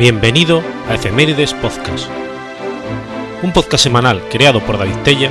Bienvenido 0.00 0.62
a 0.88 0.94
Efemérides 0.94 1.52
Podcast, 1.52 2.08
un 3.42 3.52
podcast 3.52 3.84
semanal 3.84 4.26
creado 4.30 4.64
por 4.64 4.78
David 4.78 4.96
Tella 5.04 5.30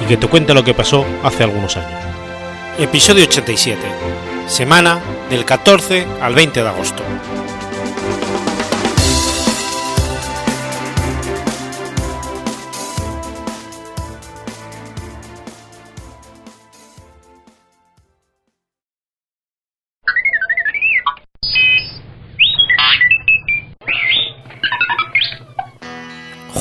y 0.00 0.06
que 0.06 0.16
te 0.16 0.26
cuenta 0.26 0.54
lo 0.54 0.64
que 0.64 0.72
pasó 0.72 1.04
hace 1.22 1.44
algunos 1.44 1.76
años. 1.76 2.00
Episodio 2.78 3.24
87, 3.24 3.78
semana 4.46 5.02
del 5.28 5.44
14 5.44 6.06
al 6.22 6.34
20 6.34 6.62
de 6.62 6.66
agosto. 6.66 7.02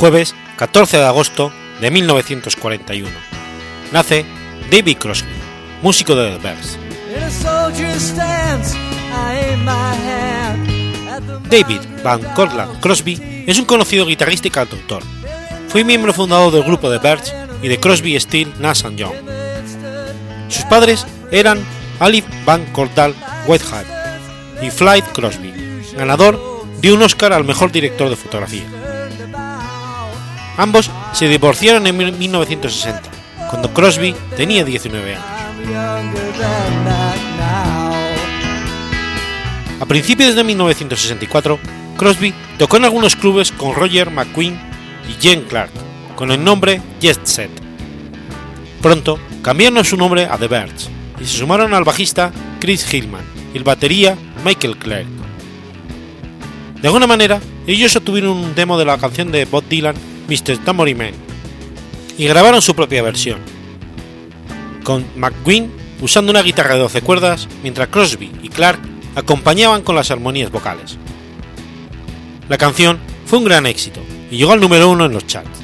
Jueves 0.05 0.35
14 0.57 0.97
de 0.97 1.03
agosto 1.03 1.51
de 1.81 1.89
1941. 1.89 3.09
Nace 3.91 4.23
David 4.69 4.97
Crosby, 4.99 5.33
músico 5.81 6.13
de 6.13 6.29
The 6.29 6.37
Bears. 6.43 6.77
David 11.49 11.79
Van 12.03 12.21
Cortlandt 12.35 12.79
Crosby 12.81 13.45
es 13.47 13.57
un 13.57 13.65
conocido 13.65 14.05
guitarrista 14.05 14.47
y 14.47 14.51
cantautor. 14.51 15.01
Fue 15.69 15.83
miembro 15.83 16.13
fundador 16.13 16.53
del 16.53 16.61
grupo 16.61 16.91
The 16.91 16.99
Birds 16.99 17.33
y 17.63 17.67
de 17.67 17.79
Crosby, 17.79 18.19
Steel, 18.19 18.53
Nash 18.59 18.83
Young. 18.83 19.15
Sus 20.49 20.65
padres 20.65 21.03
eran 21.31 21.65
Alif 21.99 22.25
Van 22.45 22.63
Cortlandt 22.73 23.17
Whitehead 23.47 23.85
y 24.61 24.69
Floyd 24.69 25.03
Crosby, 25.15 25.81
ganador 25.97 26.39
de 26.79 26.93
un 26.93 27.01
Oscar 27.01 27.33
al 27.33 27.43
mejor 27.43 27.71
director 27.71 28.07
de 28.07 28.15
fotografía. 28.15 28.84
Ambos 30.57 30.89
se 31.13 31.27
divorciaron 31.27 31.85
en 31.87 31.97
1960, 32.17 33.01
cuando 33.49 33.73
Crosby 33.73 34.15
tenía 34.37 34.63
19 34.63 35.15
años. 35.15 35.35
A 39.79 39.85
principios 39.85 40.35
de 40.35 40.43
1964, 40.43 41.59
Crosby 41.97 42.33
tocó 42.57 42.77
en 42.77 42.85
algunos 42.85 43.15
clubes 43.15 43.51
con 43.51 43.75
Roger 43.75 44.09
McQueen 44.09 44.57
y 45.09 45.21
Jen 45.21 45.41
Clark, 45.41 45.71
con 46.15 46.31
el 46.31 46.43
nombre 46.43 46.81
Jet 47.01 47.25
Set. 47.25 47.51
Pronto 48.81 49.19
cambiaron 49.41 49.83
su 49.83 49.97
nombre 49.97 50.25
a 50.25 50.37
The 50.37 50.47
Birds 50.47 50.89
y 51.19 51.25
se 51.25 51.37
sumaron 51.37 51.73
al 51.73 51.83
bajista 51.83 52.31
Chris 52.59 52.91
Hillman 52.93 53.23
y 53.53 53.57
el 53.57 53.63
batería 53.63 54.17
Michael 54.45 54.77
Clark. 54.77 55.07
De 56.81 56.87
alguna 56.87 57.07
manera, 57.07 57.41
ellos 57.67 57.95
obtuvieron 57.95 58.31
un 58.31 58.55
demo 58.55 58.77
de 58.77 58.85
la 58.85 58.97
canción 58.97 59.31
de 59.31 59.45
Bob 59.45 59.63
Dylan 59.67 59.95
Mr. 60.27 60.57
Tambourine 60.63 61.03
Man, 61.03 61.13
y 62.17 62.25
grabaron 62.25 62.61
su 62.61 62.75
propia 62.75 63.03
versión, 63.03 63.39
con 64.83 65.05
McQueen 65.15 65.71
usando 66.01 66.31
una 66.31 66.41
guitarra 66.43 66.75
de 66.75 66.81
12 66.81 67.01
cuerdas, 67.01 67.47
mientras 67.63 67.87
Crosby 67.89 68.31
y 68.43 68.49
Clark 68.49 68.79
acompañaban 69.15 69.81
con 69.81 69.95
las 69.95 70.11
armonías 70.11 70.51
vocales. 70.51 70.97
La 72.49 72.57
canción 72.57 72.99
fue 73.25 73.39
un 73.39 73.45
gran 73.45 73.65
éxito 73.65 74.01
y 74.29 74.37
llegó 74.37 74.53
al 74.53 74.59
número 74.59 74.89
uno 74.89 75.05
en 75.05 75.13
los 75.13 75.25
charts. 75.25 75.59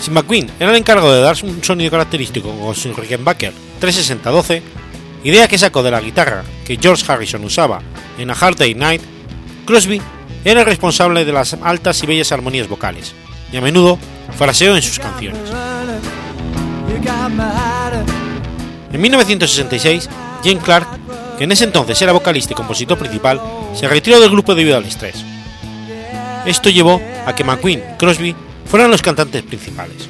Si 0.00 0.10
McQueen 0.10 0.50
era 0.60 0.70
el 0.70 0.76
encargado 0.76 1.12
de 1.12 1.20
dar 1.20 1.36
un 1.42 1.62
sonido 1.64 1.90
característico 1.90 2.56
con 2.58 2.74
su 2.74 2.92
Rickenbacker 2.94 3.52
360-12, 3.80 4.62
idea 5.24 5.48
que 5.48 5.58
sacó 5.58 5.82
de 5.82 5.90
la 5.90 6.00
guitarra 6.00 6.44
que 6.64 6.78
George 6.80 7.04
Harrison 7.10 7.44
usaba 7.44 7.80
en 8.16 8.30
A 8.30 8.34
Hard 8.34 8.56
Day 8.56 8.74
Night, 8.74 9.02
Crosby 9.64 10.00
era 10.46 10.60
el 10.60 10.66
responsable 10.66 11.24
de 11.24 11.32
las 11.32 11.54
altas 11.60 12.00
y 12.04 12.06
bellas 12.06 12.30
armonías 12.30 12.68
vocales, 12.68 13.14
y 13.52 13.56
a 13.56 13.60
menudo 13.60 13.98
fraseó 14.38 14.76
en 14.76 14.82
sus 14.82 15.00
canciones. 15.00 15.40
En 18.92 19.00
1966, 19.00 20.08
Jane 20.44 20.60
Clark, 20.60 20.86
que 21.36 21.44
en 21.44 21.50
ese 21.50 21.64
entonces 21.64 22.00
era 22.00 22.12
vocalista 22.12 22.52
y 22.52 22.56
compositor 22.56 22.96
principal, 22.96 23.40
se 23.74 23.88
retiró 23.88 24.20
del 24.20 24.30
grupo 24.30 24.54
debido 24.54 24.76
al 24.76 24.84
estrés. 24.84 25.16
Esto 26.46 26.70
llevó 26.70 27.02
a 27.26 27.34
que 27.34 27.42
McQueen 27.42 27.80
y 27.80 27.98
Crosby 27.98 28.36
fueran 28.66 28.92
los 28.92 29.02
cantantes 29.02 29.42
principales. 29.42 30.08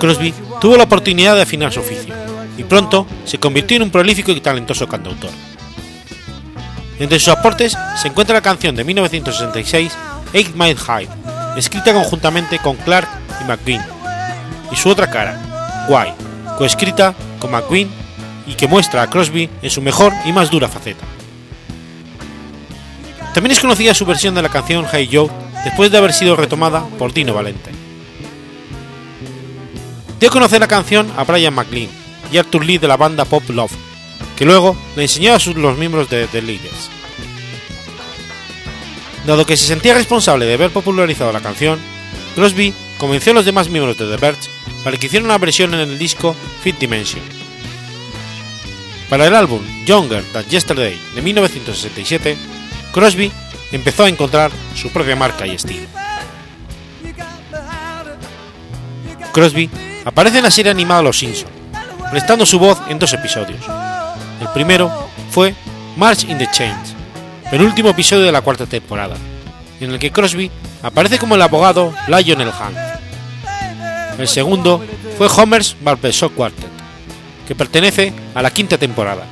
Crosby 0.00 0.32
tuvo 0.62 0.78
la 0.78 0.84
oportunidad 0.84 1.36
de 1.36 1.42
afinar 1.42 1.74
su 1.74 1.80
oficio 1.80 2.14
y 2.56 2.64
pronto 2.64 3.06
se 3.26 3.36
convirtió 3.36 3.76
en 3.76 3.82
un 3.82 3.90
prolífico 3.90 4.32
y 4.32 4.40
talentoso 4.40 4.88
cantautor. 4.88 5.30
Entre 6.98 7.18
sus 7.18 7.28
aportes 7.28 7.76
se 7.96 8.08
encuentra 8.08 8.34
la 8.34 8.42
canción 8.42 8.74
de 8.74 8.84
1966 8.84 9.92
Eight 10.32 10.54
Mile 10.54 10.76
High, 10.76 11.08
escrita 11.56 11.92
conjuntamente 11.92 12.58
con 12.58 12.76
Clark 12.76 13.08
y 13.40 13.44
McQueen, 13.44 13.82
y 14.70 14.76
su 14.76 14.88
otra 14.88 15.10
cara, 15.10 15.86
Why, 15.88 16.12
coescrita 16.58 17.14
con 17.38 17.50
McQueen 17.50 17.90
y 18.46 18.54
que 18.54 18.68
muestra 18.68 19.02
a 19.02 19.10
Crosby 19.10 19.50
en 19.62 19.70
su 19.70 19.82
mejor 19.82 20.12
y 20.24 20.32
más 20.32 20.50
dura 20.50 20.68
faceta. 20.68 21.04
También 23.34 23.52
es 23.52 23.60
conocida 23.60 23.94
su 23.94 24.06
versión 24.06 24.34
de 24.34 24.42
la 24.42 24.48
canción 24.48 24.86
Hey 24.90 25.10
Joe 25.12 25.28
después 25.64 25.90
de 25.90 25.98
haber 25.98 26.12
sido 26.12 26.36
retomada 26.36 26.84
por 26.98 27.12
Dino 27.12 27.34
Valente. 27.34 27.70
Dio 30.18 30.30
conocer 30.30 30.60
la 30.60 30.68
canción 30.68 31.12
a 31.16 31.24
Brian 31.24 31.52
McLean 31.52 31.90
y 32.32 32.38
Arthur 32.38 32.64
Lee 32.64 32.78
de 32.78 32.88
la 32.88 32.96
banda 32.96 33.26
Pop 33.26 33.42
Love, 33.50 33.72
que 34.36 34.44
luego 34.44 34.76
le 34.94 35.02
enseñó 35.02 35.34
a 35.34 35.38
los 35.38 35.78
miembros 35.78 36.08
de 36.10 36.26
The 36.26 36.42
Leaders. 36.42 36.90
Dado 39.26 39.44
que 39.44 39.56
se 39.56 39.66
sentía 39.66 39.94
responsable 39.94 40.46
de 40.46 40.54
haber 40.54 40.70
popularizado 40.70 41.32
la 41.32 41.40
canción, 41.40 41.80
Crosby 42.36 42.72
convenció 42.98 43.32
a 43.32 43.34
los 43.34 43.44
demás 43.44 43.68
miembros 43.68 43.98
de 43.98 44.06
The 44.06 44.24
Birds 44.24 44.50
para 44.84 44.96
que 44.96 45.06
hicieran 45.06 45.26
una 45.26 45.38
versión 45.38 45.74
en 45.74 45.80
el 45.80 45.98
disco 45.98 46.36
Fifth 46.62 46.78
Dimension. 46.78 47.22
Para 49.08 49.26
el 49.26 49.34
álbum 49.34 49.62
Younger 49.84 50.22
Than 50.32 50.46
Yesterday 50.46 51.00
de 51.14 51.22
1967, 51.22 52.36
Crosby 52.92 53.32
empezó 53.72 54.04
a 54.04 54.08
encontrar 54.08 54.50
su 54.74 54.90
propia 54.90 55.16
marca 55.16 55.46
y 55.46 55.52
estilo. 55.52 55.86
Crosby 59.32 59.68
aparece 60.04 60.38
en 60.38 60.44
la 60.44 60.50
serie 60.50 60.70
animada 60.70 61.02
Los 61.02 61.18
Simpson, 61.18 61.50
prestando 62.10 62.46
su 62.46 62.58
voz 62.58 62.78
en 62.88 62.98
dos 62.98 63.12
episodios. 63.12 63.60
Primero 64.56 64.90
fue 65.32 65.54
March 65.98 66.24
in 66.24 66.38
the 66.38 66.48
Chains, 66.50 66.94
el 67.52 67.60
último 67.60 67.90
episodio 67.90 68.24
de 68.24 68.32
la 68.32 68.40
cuarta 68.40 68.64
temporada, 68.64 69.14
en 69.80 69.90
el 69.90 69.98
que 69.98 70.10
Crosby 70.10 70.50
aparece 70.82 71.18
como 71.18 71.34
el 71.34 71.42
abogado 71.42 71.92
Lionel 72.08 72.48
Hunt. 72.48 72.78
El 74.18 74.26
segundo 74.26 74.82
fue 75.18 75.26
Homer's 75.26 75.76
Barbershop 75.82 76.34
Quartet, 76.34 76.70
que 77.46 77.54
pertenece 77.54 78.14
a 78.34 78.40
la 78.40 78.50
quinta 78.50 78.78
temporada. 78.78 79.26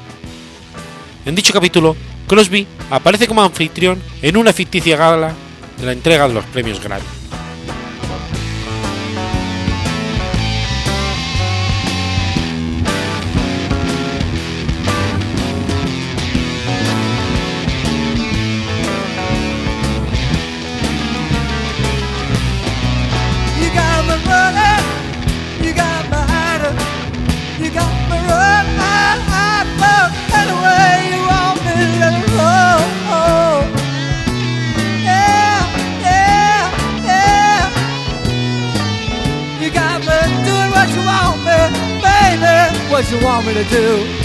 En 1.24 1.34
dicho 1.34 1.54
capítulo, 1.54 1.96
Crosby 2.26 2.66
aparece 2.90 3.26
como 3.26 3.42
anfitrión 3.42 4.02
en 4.20 4.36
una 4.36 4.52
ficticia 4.52 4.98
gala 4.98 5.32
de 5.78 5.86
la 5.86 5.92
entrega 5.92 6.28
de 6.28 6.34
los 6.34 6.44
premios 6.44 6.82
Grammy. 6.84 7.23
What 42.94 43.10
you 43.10 43.18
want 43.18 43.44
me 43.44 43.52
to 43.52 43.64
do. 43.64 44.23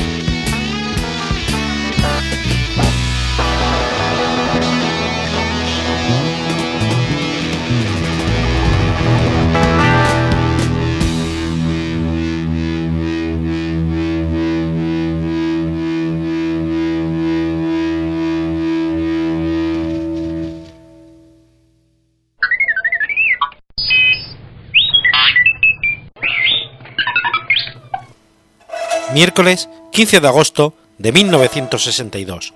Miércoles 29.19 29.67
15 29.91 30.21
de 30.21 30.27
agosto 30.29 30.73
de 30.97 31.11
1962. 31.11 32.53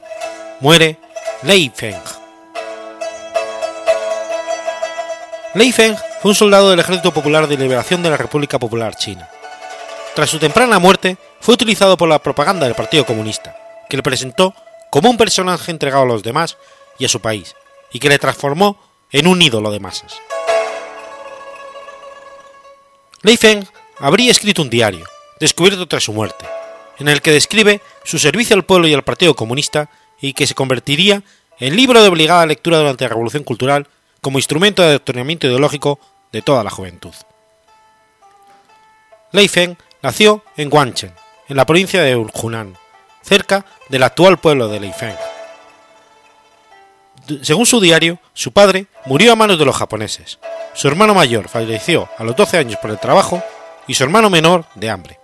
muere 0.62 0.98
Lei 1.42 1.70
Feng. 1.76 2.02
Lei 5.56 5.74
Feng 5.74 5.98
fue 6.22 6.32
un 6.32 6.36
soldado 6.36 6.70
del 6.70 6.80
Ejército 6.80 7.14
Popular 7.14 7.48
de 7.50 7.58
Liberación 7.58 8.02
de 8.02 8.12
la 8.12 8.16
República 8.16 8.60
Popular 8.60 8.96
China. 8.96 9.28
Tras 10.16 10.30
su 10.30 10.40
temprana 10.40 10.80
muerte, 10.80 11.18
fue 11.42 11.54
utilizado 11.54 11.98
por 11.98 12.08
la 12.08 12.24
propaganda 12.24 12.66
del 12.66 12.76
Partido 12.76 13.06
Comunista, 13.06 13.58
que 13.90 13.98
le 13.98 14.04
presentó 14.04 14.56
como 14.90 15.10
un 15.10 15.18
personaje 15.18 15.70
entregado 15.70 16.04
a 16.04 16.08
los 16.08 16.24
demás 16.24 16.56
y 16.98 17.04
a 17.04 17.10
su 17.10 17.20
país, 17.20 17.58
y 17.92 18.00
que 18.00 18.08
le 18.08 18.20
transformó 18.20 18.80
en 19.12 19.28
un 19.28 19.42
ídolo 19.42 19.70
de 19.70 19.82
masas. 19.82 20.16
Lei 23.22 23.36
Feng 23.36 23.68
habría 24.00 24.32
escrito 24.32 24.62
un 24.62 24.70
diario, 24.70 25.06
descubierto 25.44 25.90
tras 25.90 26.06
su 26.06 26.14
muerte, 26.14 26.46
en 27.00 27.10
el 27.10 27.22
que 27.22 27.32
describe 27.32 27.82
su 28.06 28.18
servicio 28.18 28.56
al 28.56 28.64
pueblo 28.64 28.88
y 28.88 28.94
al 28.94 29.04
Partido 29.04 29.36
Comunista 29.36 29.90
y 30.22 30.32
que 30.32 30.48
se 30.48 30.56
convertiría 30.56 31.22
en 31.60 31.76
libro 31.76 32.02
de 32.02 32.08
obligada 32.08 32.46
lectura 32.46 32.78
durante 32.78 33.04
la 33.04 33.10
Revolución 33.10 33.44
Cultural 33.44 33.90
como 34.22 34.40
instrumento 34.40 34.82
de 34.82 34.88
adoctrinamiento 34.88 35.46
ideológico 35.46 36.00
de 36.32 36.42
toda 36.42 36.64
la 36.64 36.70
juventud. 36.70 37.14
Lei 39.34 39.50
Feng 39.50 39.76
nació 40.02 40.46
en 40.56 40.70
Guanchen, 40.70 41.14
en 41.50 41.58
la 41.58 41.66
provincia 41.66 42.02
de 42.02 42.16
Hunan, 42.16 42.78
cerca 43.22 43.66
del 43.90 44.04
actual 44.04 44.38
pueblo 44.38 44.70
de 44.70 44.80
Leifeng. 44.80 45.18
Según 47.42 47.66
su 47.66 47.82
diario, 47.82 48.18
su 48.34 48.54
padre 48.54 48.88
murió 49.08 49.34
a 49.34 49.36
manos 49.36 49.60
de 49.60 49.66
los 49.66 49.76
japoneses, 49.76 50.40
su 50.74 50.88
hermano 50.88 51.14
mayor 51.14 51.50
falleció 51.50 52.08
a 52.18 52.24
los 52.24 52.34
12 52.34 52.60
años 52.60 52.80
por 52.80 52.92
el 52.92 53.00
trabajo 53.00 53.44
y 53.88 53.94
su 53.94 54.06
hermano 54.06 54.30
menor 54.30 54.64
de 54.76 54.90
hambre. 54.90 55.23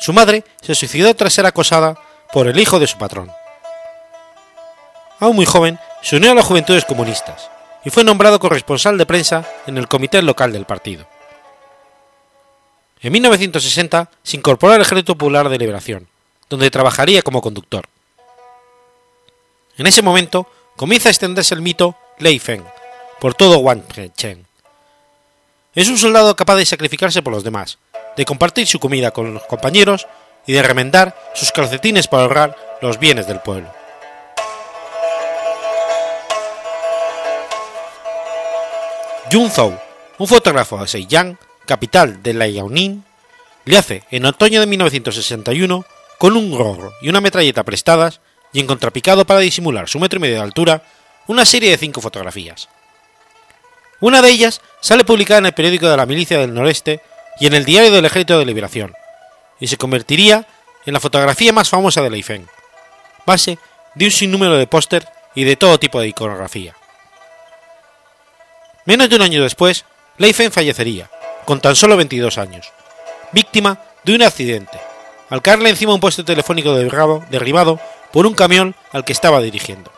Su 0.00 0.12
madre 0.12 0.44
se 0.62 0.74
suicidó 0.74 1.14
tras 1.14 1.34
ser 1.34 1.46
acosada 1.46 1.96
por 2.32 2.48
el 2.48 2.58
hijo 2.58 2.78
de 2.78 2.86
su 2.86 2.96
patrón. 2.96 3.30
Aún 5.18 5.36
muy 5.36 5.44
joven, 5.44 5.78
se 6.02 6.16
unió 6.16 6.32
a 6.32 6.34
las 6.34 6.46
juventudes 6.46 6.86
comunistas 6.86 7.50
y 7.84 7.90
fue 7.90 8.02
nombrado 8.02 8.38
corresponsal 8.38 8.96
de 8.96 9.04
prensa 9.04 9.46
en 9.66 9.76
el 9.76 9.88
comité 9.88 10.22
local 10.22 10.52
del 10.52 10.64
partido. 10.64 11.06
En 13.02 13.12
1960 13.12 14.10
se 14.22 14.36
incorporó 14.36 14.72
al 14.72 14.80
Ejército 14.80 15.14
Popular 15.14 15.48
de 15.48 15.58
Liberación, 15.58 16.08
donde 16.48 16.70
trabajaría 16.70 17.22
como 17.22 17.42
conductor. 17.42 17.86
En 19.76 19.86
ese 19.86 20.02
momento 20.02 20.46
comienza 20.76 21.08
a 21.08 21.12
extenderse 21.12 21.54
el 21.54 21.62
mito 21.62 21.96
Lei 22.18 22.38
Feng 22.38 22.64
por 23.20 23.34
todo 23.34 23.58
Wanchen. 23.58 24.46
Es 25.74 25.88
un 25.88 25.98
soldado 25.98 26.34
capaz 26.36 26.56
de 26.56 26.66
sacrificarse 26.66 27.22
por 27.22 27.32
los 27.32 27.44
demás, 27.44 27.78
de 28.16 28.24
compartir 28.24 28.66
su 28.66 28.78
comida 28.78 29.10
con 29.10 29.34
los 29.34 29.44
compañeros 29.44 30.06
y 30.46 30.52
de 30.52 30.62
remendar 30.62 31.16
sus 31.34 31.52
calcetines 31.52 32.08
para 32.08 32.24
ahorrar 32.24 32.56
los 32.80 32.98
bienes 32.98 33.26
del 33.26 33.40
pueblo. 33.40 33.72
Jun 39.30 39.50
Zhou, 39.50 39.78
un 40.18 40.26
fotógrafo 40.26 40.78
de 40.78 40.86
Sheiyang, 40.86 41.38
capital 41.66 42.20
de 42.22 42.34
Liaoning, 42.34 43.04
le 43.64 43.78
hace 43.78 44.02
en 44.10 44.24
otoño 44.24 44.58
de 44.60 44.66
1961, 44.66 45.84
con 46.18 46.36
un 46.36 46.50
gorro 46.50 46.92
y 47.00 47.08
una 47.08 47.20
metralleta 47.20 47.62
prestadas 47.62 48.20
y 48.52 48.60
en 48.60 48.66
contrapicado 48.66 49.24
para 49.24 49.40
disimular 49.40 49.88
su 49.88 50.00
metro 50.00 50.18
y 50.18 50.22
medio 50.22 50.34
de 50.36 50.42
altura, 50.42 50.82
una 51.28 51.44
serie 51.44 51.70
de 51.70 51.78
cinco 51.78 52.00
fotografías. 52.00 52.68
Una 54.00 54.20
de 54.20 54.30
ellas 54.30 54.60
sale 54.80 55.04
publicada 55.04 55.38
en 55.38 55.46
el 55.46 55.54
periódico 55.54 55.88
de 55.88 55.96
la 55.96 56.06
Milicia 56.06 56.38
del 56.38 56.52
Noreste 56.52 57.00
y 57.40 57.46
en 57.46 57.54
el 57.54 57.64
Diario 57.64 57.90
del 57.90 58.04
Ejército 58.04 58.38
de 58.38 58.44
Liberación, 58.44 58.94
y 59.58 59.66
se 59.66 59.78
convertiría 59.78 60.46
en 60.86 60.92
la 60.92 61.00
fotografía 61.00 61.52
más 61.52 61.68
famosa 61.68 62.02
de 62.02 62.10
Leifeng, 62.10 62.46
base 63.26 63.58
de 63.94 64.04
un 64.04 64.10
sinnúmero 64.10 64.56
de 64.56 64.66
póster 64.66 65.08
y 65.34 65.44
de 65.44 65.56
todo 65.56 65.78
tipo 65.78 66.00
de 66.00 66.08
iconografía. 66.08 66.76
Menos 68.84 69.08
de 69.08 69.16
un 69.16 69.22
año 69.22 69.42
después, 69.42 69.84
Leifeng 70.18 70.52
fallecería, 70.52 71.10
con 71.46 71.60
tan 71.60 71.74
solo 71.74 71.96
22 71.96 72.38
años, 72.38 72.72
víctima 73.32 73.80
de 74.04 74.14
un 74.14 74.22
accidente, 74.22 74.78
al 75.30 75.42
caerle 75.42 75.70
encima 75.70 75.94
un 75.94 76.00
puesto 76.00 76.24
telefónico 76.24 76.74
derribado, 76.74 77.24
derribado 77.30 77.80
por 78.12 78.26
un 78.26 78.34
camión 78.34 78.74
al 78.92 79.04
que 79.04 79.12
estaba 79.12 79.40
dirigiendo. 79.40 79.90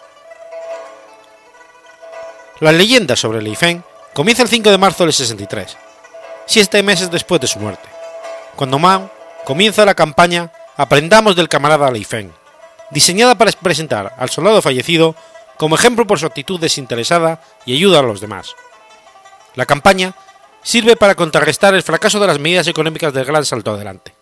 La 2.61 2.71
leyenda 2.71 3.17
sobre 3.17 3.43
Leifeng 3.43 3.83
comienza 4.15 4.43
el 4.43 4.49
5 4.49 4.71
de 4.71 4.79
marzo 4.79 5.05
del 5.05 5.13
63, 5.13 5.77
siete 6.53 6.83
meses 6.83 7.11
después 7.11 7.41
de 7.41 7.47
su 7.47 7.59
muerte, 7.59 7.89
cuando 8.57 8.79
Mao 8.79 9.11
comienza 9.47 9.87
la 9.87 9.95
campaña 9.95 10.53
Aprendamos 10.77 11.35
del 11.35 11.49
camarada 11.49 11.91
Leifeng, 11.91 12.31
diseñada 12.91 13.37
para 13.37 13.53
presentar 13.53 14.15
al 14.19 14.29
soldado 14.29 14.61
fallecido 14.61 15.15
como 15.57 15.77
ejemplo 15.77 16.07
por 16.07 16.19
su 16.19 16.27
actitud 16.27 16.61
desinteresada 16.61 17.43
y 17.65 17.75
ayuda 17.75 18.01
a 18.01 18.03
los 18.03 18.21
demás. 18.21 18.55
La 19.55 19.65
campaña 19.65 20.15
sirve 20.63 20.97
para 20.97 21.15
contrarrestar 21.15 21.75
el 21.75 21.83
fracaso 21.83 22.21
de 22.21 22.27
las 22.27 22.39
medidas 22.39 22.67
económicas 22.67 23.15
del 23.15 23.25
Gran 23.25 23.47
Salto 23.47 23.73
Adelante. 23.73 24.15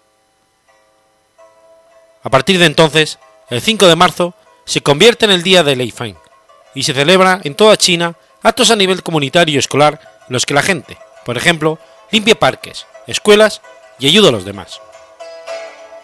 A 2.22 2.30
partir 2.30 2.58
de 2.58 2.66
entonces, 2.66 3.18
el 3.48 3.60
5 3.60 3.88
de 3.88 3.96
marzo 3.96 4.34
se 4.64 4.82
convierte 4.82 5.24
en 5.24 5.32
el 5.32 5.42
Día 5.42 5.64
de 5.64 5.74
Leifeng 5.74 6.16
y 6.74 6.84
se 6.84 6.94
celebra 6.94 7.40
en 7.42 7.56
toda 7.56 7.76
China 7.76 8.14
actos 8.42 8.70
a 8.70 8.76
nivel 8.76 9.02
comunitario 9.02 9.56
y 9.56 9.58
escolar 9.58 10.00
en 10.28 10.32
los 10.32 10.46
que 10.46 10.54
la 10.54 10.62
gente, 10.62 10.96
por 11.24 11.36
ejemplo, 11.36 11.78
limpia 12.10 12.38
parques, 12.38 12.86
escuelas 13.06 13.60
y 13.98 14.06
ayuda 14.06 14.28
a 14.28 14.32
los 14.32 14.44
demás. 14.44 14.80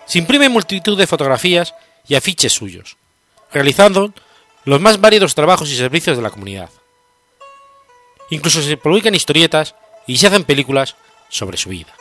Se 0.07 0.19
imprime 0.19 0.49
multitud 0.49 0.97
de 0.97 1.07
fotografías 1.07 1.75
y 2.07 2.15
afiches 2.15 2.53
suyos, 2.53 2.97
realizando 3.53 4.13
los 4.65 4.81
más 4.81 5.01
variados 5.01 5.35
trabajos 5.35 5.71
y 5.71 5.77
servicios 5.77 6.17
de 6.17 6.23
la 6.23 6.31
comunidad. 6.31 6.71
Incluso 8.31 8.63
se 8.63 8.77
publican 8.77 9.15
historietas 9.15 9.75
y 10.07 10.19
se 10.19 10.27
hacen 10.27 10.45
películas 10.45 10.97
sobre 11.29 11.57
su 11.57 11.71
vida. 11.71 11.95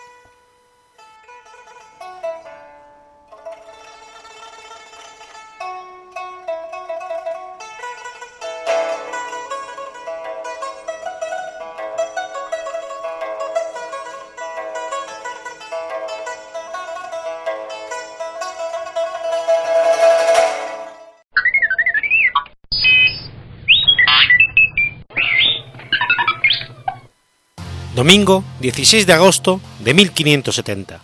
Domingo 28.05 28.43
16 28.59 29.07
de 29.07 29.13
agosto 29.13 29.59
de 29.79 29.95
1570. 29.95 31.01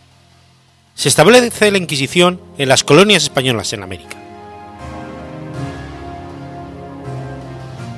Se 0.94 1.10
establece 1.10 1.72
la 1.72 1.80
Inquisición 1.80 2.40
en 2.60 2.70
las 2.70 2.84
colonias 2.84 3.24
españolas 3.24 3.74
en 3.74 3.82
América. 3.82 4.18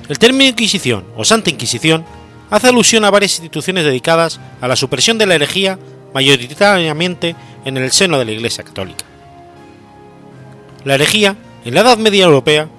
El 0.07 0.17
término 0.17 0.51
Inquisición 0.51 1.03
o 1.17 1.25
Santa 1.25 1.49
Inquisición 1.49 2.05
hace 2.49 2.69
alusión 2.69 3.03
a 3.03 3.11
varias 3.11 3.33
instituciones 3.33 3.83
dedicadas 3.83 4.39
a 4.61 4.69
la 4.69 4.77
supresión 4.77 5.17
de 5.17 5.25
la 5.25 5.35
herejía 5.35 5.77
mayoritariamente 6.13 7.35
en 7.65 7.75
el 7.75 7.91
seno 7.91 8.17
de 8.17 8.23
la 8.23 8.31
Iglesia 8.31 8.63
Católica. 8.63 9.03
La 10.85 10.95
herejía, 10.95 11.35
en 11.65 11.73
la 11.73 11.81
Edad 11.81 11.97
Media 11.97 12.23
Europea, 12.23 12.69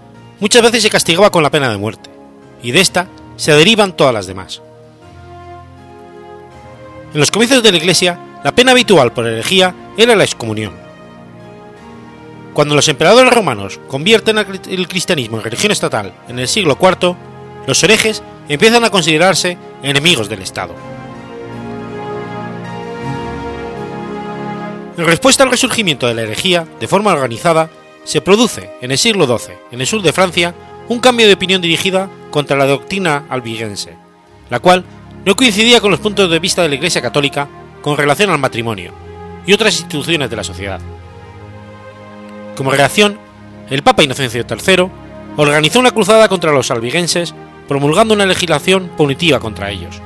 muchas 0.40 0.62
veces 0.62 0.84
se 0.84 0.88
castigaba 0.88 1.30
con 1.30 1.42
la 1.42 1.50
pena 1.50 1.70
de 1.70 1.76
muerte, 1.76 2.08
y 2.62 2.70
de 2.70 2.80
esta 2.80 3.08
se 3.36 3.52
derivan 3.52 3.94
todas 3.94 4.14
las 4.14 4.26
demás. 4.26 4.62
En 7.14 7.20
los 7.20 7.30
comienzos 7.30 7.62
de 7.62 7.70
la 7.70 7.78
Iglesia, 7.78 8.18
la 8.42 8.52
pena 8.52 8.72
habitual 8.72 9.12
por 9.12 9.24
herejía 9.24 9.72
era 9.96 10.16
la 10.16 10.24
excomunión. 10.24 10.72
Cuando 12.52 12.74
los 12.74 12.88
emperadores 12.88 13.32
romanos 13.32 13.78
convierten 13.86 14.36
el 14.38 14.88
cristianismo 14.88 15.36
en 15.36 15.44
religión 15.44 15.70
estatal 15.70 16.12
en 16.28 16.40
el 16.40 16.48
siglo 16.48 16.76
IV, 16.80 17.14
los 17.68 17.80
herejes 17.84 18.20
empiezan 18.48 18.82
a 18.82 18.90
considerarse 18.90 19.56
enemigos 19.84 20.28
del 20.28 20.42
Estado. 20.42 20.74
En 24.98 25.06
respuesta 25.06 25.44
al 25.44 25.52
resurgimiento 25.52 26.08
de 26.08 26.14
la 26.14 26.22
herejía, 26.22 26.66
de 26.80 26.88
forma 26.88 27.12
organizada, 27.12 27.70
se 28.02 28.22
produce 28.22 28.70
en 28.80 28.90
el 28.90 28.98
siglo 28.98 29.26
XII, 29.26 29.54
en 29.70 29.80
el 29.80 29.86
sur 29.86 30.02
de 30.02 30.12
Francia, 30.12 30.52
un 30.88 30.98
cambio 30.98 31.28
de 31.28 31.34
opinión 31.34 31.62
dirigida 31.62 32.10
contra 32.32 32.56
la 32.56 32.66
doctrina 32.66 33.24
albigense, 33.30 33.96
la 34.50 34.58
cual 34.58 34.84
no 35.24 35.36
coincidía 35.36 35.80
con 35.80 35.90
los 35.90 36.00
puntos 36.00 36.30
de 36.30 36.38
vista 36.38 36.62
de 36.62 36.68
la 36.68 36.74
Iglesia 36.74 37.00
Católica 37.00 37.48
con 37.80 37.96
relación 37.96 38.30
al 38.30 38.38
matrimonio 38.38 38.92
y 39.46 39.52
otras 39.52 39.74
instituciones 39.74 40.28
de 40.30 40.36
la 40.36 40.44
sociedad. 40.44 40.80
Como 42.56 42.70
reacción, 42.70 43.18
el 43.70 43.82
Papa 43.82 44.02
Inocencio 44.02 44.44
III 44.48 44.88
organizó 45.36 45.80
una 45.80 45.90
cruzada 45.90 46.28
contra 46.28 46.52
los 46.52 46.70
albigenses 46.70 47.34
promulgando 47.66 48.14
una 48.14 48.26
legislación 48.26 48.90
punitiva 48.96 49.40
contra 49.40 49.70
ellos. 49.70 50.00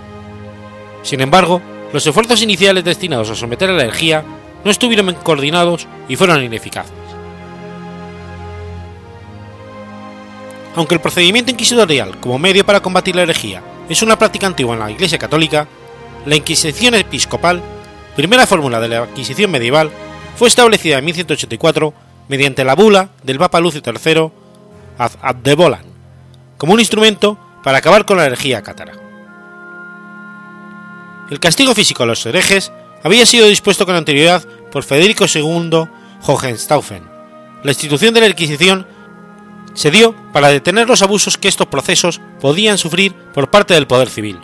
Sin 1.03 1.21
embargo, 1.21 1.61
los 1.93 2.07
esfuerzos 2.07 2.43
iniciales 2.43 2.85
destinados 2.85 3.31
a 3.31 3.35
someter 3.35 3.71
a 3.71 3.73
la 3.73 3.85
herejía 3.85 4.25
no 4.65 4.71
estuvieron 4.71 5.13
coordinados 5.15 5.87
y 6.09 6.17
fueron 6.17 6.43
ineficaces. 6.43 6.93
Aunque 10.77 10.95
el 10.95 11.01
procedimiento 11.01 11.51
inquisitorial 11.51 12.19
como 12.21 12.39
medio 12.39 12.65
para 12.65 12.81
combatir 12.81 13.17
la 13.17 13.23
herejía 13.23 13.63
es 13.89 14.03
una 14.03 14.19
práctica 14.19 14.47
antigua 14.47 14.75
en 14.75 14.81
la 14.81 14.91
Iglesia 14.91 15.19
Católica, 15.19 15.67
la 16.27 16.37
Inquisición 16.37 16.95
episcopal, 16.95 17.63
primera 18.17 18.47
fórmula 18.47 18.81
de 18.81 18.89
la 18.89 19.05
Inquisición 19.05 19.51
medieval, 19.51 19.91
fue 20.37 20.49
establecida 20.49 20.99
en 20.99 21.05
1184 21.05 21.95
mediante 22.29 22.65
la 22.65 22.75
bula 22.75 23.11
del 23.23 23.39
Papa 23.39 23.61
Lucio 23.61 23.81
III 23.85 24.31
ad 24.99 25.13
Abdevolan, 25.23 25.85
como 26.59 26.75
un 26.75 26.81
instrumento 26.81 27.39
para 27.65 27.79
acabar 27.79 28.05
con 28.05 28.19
la 28.19 28.27
herejía 28.27 28.63
cátara. 28.63 28.93
El 31.31 31.41
castigo 31.41 31.75
físico 31.75 32.03
a 32.03 32.07
los 32.07 32.25
herejes 32.27 32.73
había 33.03 33.27
sido 33.27 33.47
dispuesto 33.47 33.87
con 33.87 33.95
anterioridad 33.95 34.45
por 34.71 34.83
Federico 34.83 35.27
II 35.33 35.89
Hohenstaufen. 36.27 37.03
La 37.63 37.71
institución 37.71 38.15
de 38.15 38.21
la 38.21 38.29
Inquisición 38.29 38.87
se 39.79 39.93
dio 39.93 40.13
para 40.33 40.49
detener 40.49 40.89
los 40.89 41.03
abusos 41.03 41.39
que 41.39 41.47
estos 41.47 41.69
procesos 41.69 42.21
podían 42.41 42.79
sufrir 42.79 43.15
por 43.33 43.49
parte 43.49 43.75
del 43.75 43.87
poder 43.87 44.11
civil. 44.11 44.37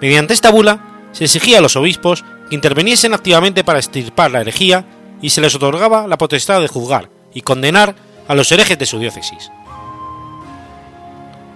Mediante 0.00 0.34
esta 0.34 0.52
bula 0.52 1.08
se 1.10 1.24
exigía 1.24 1.58
a 1.58 1.60
los 1.60 1.74
obispos 1.74 2.24
que 2.48 2.54
interviniesen 2.54 3.12
activamente 3.12 3.64
para 3.64 3.80
extirpar 3.80 4.30
la 4.30 4.42
herejía 4.42 4.84
y 5.20 5.30
se 5.30 5.40
les 5.40 5.52
otorgaba 5.56 6.06
la 6.06 6.16
potestad 6.16 6.60
de 6.60 6.68
juzgar 6.68 7.10
y 7.34 7.40
condenar 7.40 7.96
a 8.28 8.36
los 8.36 8.52
herejes 8.52 8.78
de 8.78 8.86
su 8.86 9.00
diócesis. 9.00 9.50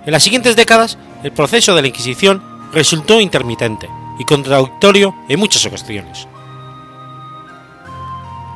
En 0.04 0.10
las 0.10 0.24
siguientes 0.24 0.56
décadas, 0.56 0.98
el 1.22 1.30
proceso 1.30 1.76
de 1.76 1.82
la 1.82 1.88
Inquisición 1.88 2.42
resultó 2.72 3.20
intermitente 3.20 3.88
y 4.18 4.24
contradictorio 4.24 5.14
en 5.28 5.38
muchas 5.38 5.64
ocasiones. 5.64 6.26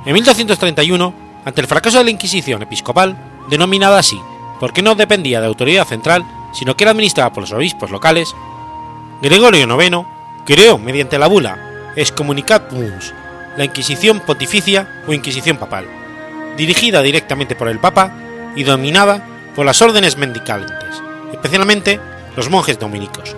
En 0.04 0.12
1231, 0.12 1.14
ante 1.44 1.60
el 1.60 1.68
fracaso 1.68 1.98
de 1.98 2.04
la 2.04 2.10
Inquisición 2.10 2.62
episcopal, 2.62 3.35
denominada 3.48 3.98
así 3.98 4.20
porque 4.60 4.82
no 4.82 4.94
dependía 4.94 5.40
de 5.40 5.46
autoridad 5.46 5.86
central, 5.86 6.24
sino 6.52 6.76
que 6.76 6.84
era 6.84 6.92
administrada 6.92 7.32
por 7.32 7.42
los 7.42 7.52
obispos 7.52 7.90
locales, 7.90 8.34
Gregorio 9.20 9.66
IX 9.66 10.06
creó 10.44 10.78
mediante 10.78 11.18
la 11.18 11.26
bula 11.26 11.92
Excommunicatus 11.96 13.12
la 13.56 13.64
Inquisición 13.64 14.20
Pontificia 14.20 15.02
o 15.06 15.14
Inquisición 15.14 15.56
Papal, 15.56 15.86
dirigida 16.56 17.00
directamente 17.00 17.56
por 17.56 17.68
el 17.68 17.78
Papa 17.78 18.12
y 18.54 18.64
dominada 18.64 19.26
por 19.54 19.64
las 19.64 19.80
órdenes 19.80 20.18
mendicales, 20.18 20.70
especialmente 21.32 21.98
los 22.36 22.50
monjes 22.50 22.78
dominicos. 22.78 23.34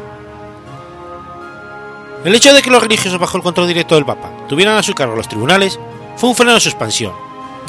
El 2.25 2.35
hecho 2.35 2.53
de 2.53 2.63
que 2.63 2.71
los 2.71 2.83
religiosos 2.83 3.21
bajo 3.21 3.37
el 3.37 3.45
control 3.45 3.69
directo 3.69 3.95
del 3.95 4.05
Papa 4.05 4.31
tuvieran 4.49 4.77
a 4.77 4.83
su 4.83 4.93
cargo 4.93 5.15
los 5.15 5.29
tribunales 5.29 5.79
fue 6.17 6.29
un 6.29 6.35
freno 6.35 6.55
a 6.55 6.61
su 6.61 6.69
expansión, 6.69 7.13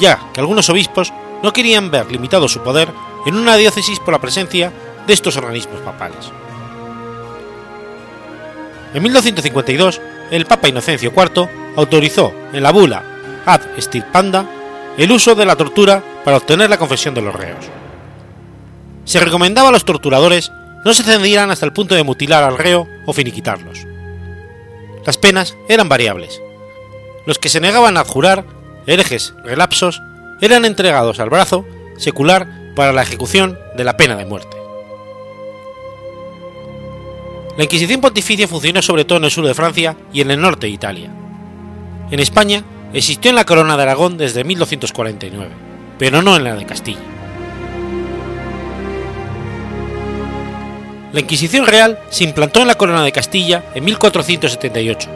ya 0.00 0.18
que 0.32 0.40
algunos 0.40 0.68
obispos 0.70 1.12
no 1.42 1.52
querían 1.52 1.90
ver 1.90 2.10
limitado 2.10 2.48
su 2.48 2.60
poder 2.62 2.88
en 3.26 3.36
una 3.36 3.56
diócesis 3.56 3.98
por 4.00 4.12
la 4.12 4.20
presencia 4.20 4.72
de 5.06 5.12
estos 5.12 5.36
organismos 5.36 5.80
papales. 5.80 6.30
En 8.94 9.02
1252, 9.02 10.00
el 10.30 10.46
Papa 10.46 10.68
Inocencio 10.68 11.12
IV 11.14 11.48
autorizó 11.76 12.32
en 12.52 12.62
la 12.62 12.72
bula 12.72 13.02
Ad 13.46 13.60
Stirpanda 13.78 14.46
el 14.96 15.12
uso 15.12 15.34
de 15.34 15.46
la 15.46 15.56
tortura 15.56 16.02
para 16.24 16.36
obtener 16.36 16.68
la 16.68 16.78
confesión 16.78 17.14
de 17.14 17.22
los 17.22 17.34
reos. 17.34 17.64
Se 19.04 19.20
recomendaba 19.20 19.68
a 19.68 19.72
los 19.72 19.84
torturadores 19.84 20.50
no 20.84 20.94
se 20.94 21.02
cedieran 21.02 21.50
hasta 21.50 21.66
el 21.66 21.72
punto 21.72 21.94
de 21.94 22.04
mutilar 22.04 22.42
al 22.42 22.58
reo 22.58 22.88
o 23.06 23.12
finiquitarlos. 23.12 23.86
Las 25.04 25.18
penas 25.18 25.56
eran 25.68 25.88
variables. 25.88 26.40
Los 27.26 27.38
que 27.38 27.48
se 27.48 27.60
negaban 27.60 27.96
a 27.96 28.04
jurar, 28.04 28.44
herejes 28.86 29.34
relapsos, 29.44 30.00
eran 30.40 30.64
entregados 30.64 31.20
al 31.20 31.30
brazo 31.30 31.66
secular 31.96 32.46
para 32.74 32.92
la 32.92 33.02
ejecución 33.02 33.58
de 33.76 33.84
la 33.84 33.96
pena 33.96 34.16
de 34.16 34.24
muerte. 34.24 34.56
La 37.56 37.64
Inquisición 37.64 38.00
pontificia 38.00 38.48
funcionó 38.48 38.80
sobre 38.80 39.04
todo 39.04 39.18
en 39.18 39.24
el 39.24 39.30
sur 39.30 39.46
de 39.46 39.54
Francia 39.54 39.96
y 40.12 40.20
en 40.20 40.30
el 40.30 40.40
norte 40.40 40.66
de 40.66 40.72
Italia. 40.72 41.10
En 42.10 42.20
España 42.20 42.64
existió 42.92 43.30
en 43.30 43.36
la 43.36 43.44
Corona 43.44 43.76
de 43.76 43.82
Aragón 43.82 44.16
desde 44.16 44.44
1249, 44.44 45.48
pero 45.98 46.22
no 46.22 46.36
en 46.36 46.44
la 46.44 46.54
de 46.54 46.64
Castilla. 46.64 47.00
La 51.12 51.20
Inquisición 51.20 51.66
Real 51.66 51.98
se 52.08 52.24
implantó 52.24 52.60
en 52.60 52.68
la 52.68 52.76
Corona 52.76 53.02
de 53.02 53.12
Castilla 53.12 53.64
en 53.74 53.84
1478, 53.84 55.08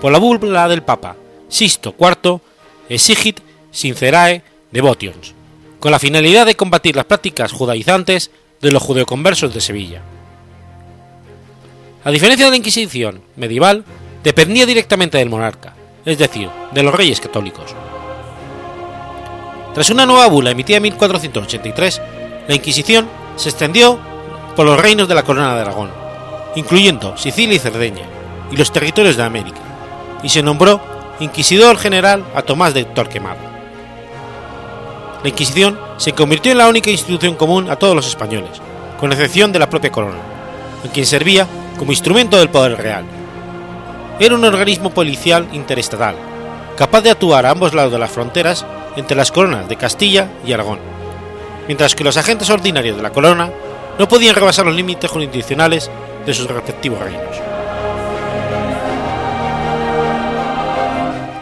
por 0.00 0.12
la 0.12 0.18
bula 0.18 0.68
del 0.68 0.82
Papa 0.82 1.16
Sisto 1.48 1.94
IV 1.98 2.40
Exigit 2.88 3.40
Sincerae 3.70 4.42
Devotions, 4.70 5.34
con 5.80 5.92
la 5.92 5.98
finalidad 5.98 6.46
de 6.46 6.56
combatir 6.56 6.96
las 6.96 7.06
prácticas 7.06 7.52
judaizantes 7.52 8.30
de 8.60 8.70
los 8.70 8.82
judeoconversos 8.82 9.54
de 9.54 9.60
Sevilla. 9.60 10.02
A 12.04 12.10
diferencia 12.10 12.46
de 12.46 12.50
la 12.50 12.56
Inquisición 12.56 13.22
medieval, 13.36 13.84
dependía 14.22 14.66
directamente 14.66 15.18
del 15.18 15.30
monarca, 15.30 15.74
es 16.04 16.18
decir, 16.18 16.48
de 16.72 16.82
los 16.82 16.94
reyes 16.94 17.20
católicos. 17.20 17.74
Tras 19.74 19.90
una 19.90 20.06
nueva 20.06 20.26
bula 20.28 20.50
emitida 20.50 20.78
en 20.78 20.82
1483, 20.84 22.00
la 22.48 22.54
Inquisición 22.54 23.08
se 23.36 23.50
extendió 23.50 23.98
por 24.56 24.66
los 24.66 24.80
reinos 24.80 25.08
de 25.08 25.14
la 25.14 25.22
Corona 25.22 25.54
de 25.54 25.60
Aragón, 25.60 25.90
incluyendo 26.56 27.16
Sicilia 27.16 27.56
y 27.56 27.58
Cerdeña, 27.58 28.04
y 28.50 28.56
los 28.56 28.72
territorios 28.72 29.16
de 29.16 29.22
América, 29.22 29.60
y 30.22 30.28
se 30.28 30.42
nombró 30.42 30.80
inquisidor 31.20 31.76
general 31.76 32.24
a 32.34 32.42
Tomás 32.42 32.74
de 32.74 32.84
Torquemada. 32.84 33.47
La 35.22 35.30
Inquisición 35.30 35.78
se 35.96 36.12
convirtió 36.12 36.52
en 36.52 36.58
la 36.58 36.68
única 36.68 36.90
institución 36.90 37.34
común 37.34 37.68
a 37.70 37.76
todos 37.76 37.96
los 37.96 38.06
españoles, 38.06 38.60
con 39.00 39.12
excepción 39.12 39.50
de 39.50 39.58
la 39.58 39.68
propia 39.68 39.90
corona, 39.90 40.18
en 40.84 40.90
quien 40.90 41.06
servía 41.06 41.46
como 41.76 41.90
instrumento 41.90 42.36
del 42.36 42.50
poder 42.50 42.78
real. 42.78 43.04
Era 44.20 44.36
un 44.36 44.44
organismo 44.44 44.90
policial 44.90 45.48
interestatal, 45.52 46.14
capaz 46.76 47.00
de 47.00 47.10
actuar 47.10 47.46
a 47.46 47.50
ambos 47.50 47.74
lados 47.74 47.92
de 47.92 47.98
las 47.98 48.12
fronteras 48.12 48.64
entre 48.96 49.16
las 49.16 49.32
coronas 49.32 49.68
de 49.68 49.76
Castilla 49.76 50.28
y 50.46 50.52
Aragón, 50.52 50.78
mientras 51.66 51.96
que 51.96 52.04
los 52.04 52.16
agentes 52.16 52.48
ordinarios 52.50 52.96
de 52.96 53.02
la 53.02 53.10
corona 53.10 53.50
no 53.98 54.08
podían 54.08 54.36
rebasar 54.36 54.66
los 54.66 54.76
límites 54.76 55.10
jurisdiccionales 55.10 55.90
de 56.24 56.34
sus 56.34 56.46
respectivos 56.46 57.00
reinos. 57.00 57.57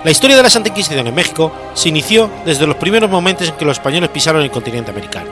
La 0.06 0.12
historia 0.12 0.36
de 0.36 0.42
la 0.44 0.50
Santa 0.50 0.68
Inquisición 0.68 1.04
en 1.04 1.12
México 1.12 1.52
se 1.75 1.88
inició 1.88 2.30
desde 2.44 2.64
los 2.64 2.76
primeros 2.76 3.10
momentos 3.10 3.48
en 3.48 3.56
que 3.56 3.64
los 3.64 3.76
españoles 3.76 4.08
pisaron 4.10 4.40
el 4.40 4.52
continente 4.52 4.92
americano. 4.92 5.28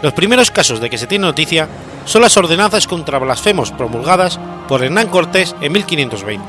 Los 0.00 0.12
primeros 0.12 0.52
casos 0.52 0.78
de 0.78 0.88
que 0.88 0.96
se 0.96 1.08
tiene 1.08 1.26
noticia 1.26 1.66
son 2.04 2.22
las 2.22 2.36
ordenanzas 2.36 2.86
contra 2.86 3.18
blasfemos 3.18 3.72
promulgadas 3.72 4.38
por 4.68 4.84
Hernán 4.84 5.08
Cortés 5.08 5.56
en 5.60 5.72
1520, 5.72 6.44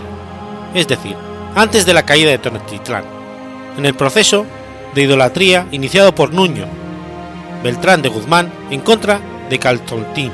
es 0.75 0.87
decir, 0.87 1.15
antes 1.55 1.83
de 1.87 1.95
la 1.95 2.05
caída 2.05 2.29
de 2.29 2.37
Tenochtitlán, 2.37 3.05
en 3.75 3.87
el 3.87 3.95
proceso 3.95 4.45
de 4.93 5.01
idolatría 5.01 5.65
iniciado 5.71 6.13
por 6.13 6.31
Nuño 6.31 6.67
Beltrán 7.63 8.03
de 8.03 8.09
Guzmán 8.09 8.53
en 8.69 8.81
contra 8.81 9.19
de 9.49 9.57
Caltontín, 9.57 10.31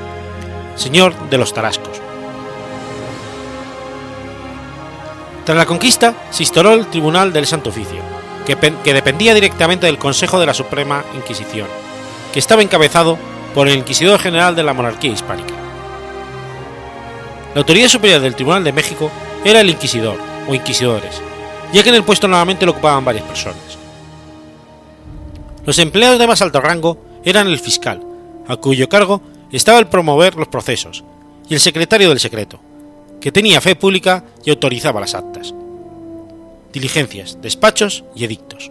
señor 0.76 1.14
de 1.30 1.38
los 1.38 1.54
Tarascos. 1.54 2.03
Tras 5.46 5.58
la 5.58 5.66
conquista 5.66 6.14
se 6.30 6.44
instauró 6.44 6.74
el 6.74 6.88
Tribunal 6.88 7.34
del 7.34 7.46
Santo 7.46 7.70
Oficio, 7.70 8.02
que, 8.46 8.56
que, 8.84 8.94
dependía 8.94 9.34
directamente 9.34 9.86
del 9.86 9.98
Consejo 9.98 10.40
de 10.40 10.46
la 10.46 10.54
Suprema 10.54 11.04
Inquisición, 11.16 11.68
que 12.32 12.40
estaba 12.40 12.62
encabezado 12.62 13.18
por 13.54 13.68
el 13.68 13.78
Inquisidor 13.78 14.20
General 14.20 14.56
de 14.56 14.64
la 14.64 14.74
Monarquía 14.74 15.12
Hispánica. 15.12 15.54
La 17.54 17.60
autoridad 17.60 17.90
superior 17.90 18.22
del 18.22 18.36
Tribunal 18.36 18.64
de 18.64 18.72
México 18.72 19.12
era 19.44 19.60
el 19.60 19.70
Inquisidor 19.70 20.18
o 20.48 20.56
Inquisidores, 20.56 21.22
ya 21.74 21.84
que 21.84 21.90
en 21.90 21.96
el 21.96 22.04
puesto 22.04 22.28
normalmente 22.28 22.66
lo 22.66 22.72
ocupaban 22.72 23.04
varias 23.04 23.26
personas. 23.26 23.78
Los 25.66 25.78
empleados 25.78 26.20
de 26.20 26.28
más 26.28 26.42
alto 26.42 26.62
rango 26.62 26.98
eran 27.26 27.48
el 27.48 27.60
fiscal, 27.60 28.02
a 28.48 28.56
cuyo 28.56 28.88
cargo 28.88 29.22
estaba 29.52 29.80
el 29.80 29.88
promover 29.88 30.36
los 30.36 30.48
procesos, 30.48 31.04
y 31.50 31.54
el 31.54 31.60
secretario 31.60 32.10
del 32.10 32.20
secreto, 32.20 32.60
que 33.24 33.32
tenía 33.32 33.62
fe 33.62 33.78
pública 33.78 34.26
y 34.44 34.50
autorizaba 34.50 35.00
las 35.00 35.16
actas, 35.16 35.56
diligencias, 36.74 37.42
despachos 37.42 38.04
y 38.14 38.26
edictos. 38.26 38.70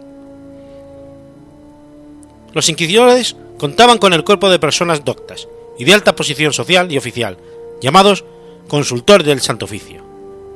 Los 2.53 2.69
inquisidores 2.69 3.35
contaban 3.57 3.97
con 3.97 4.13
el 4.13 4.23
cuerpo 4.23 4.51
de 4.51 4.59
personas 4.59 5.03
doctas 5.03 5.47
y 5.79 5.85
de 5.85 5.95
alta 5.95 6.15
posición 6.15 6.53
social 6.53 6.91
y 6.91 6.99
oficial, 6.99 7.39
llamados 7.81 8.25
consultores 8.67 9.25
del 9.25 9.41
Santo 9.41 9.65
Oficio, 9.65 10.03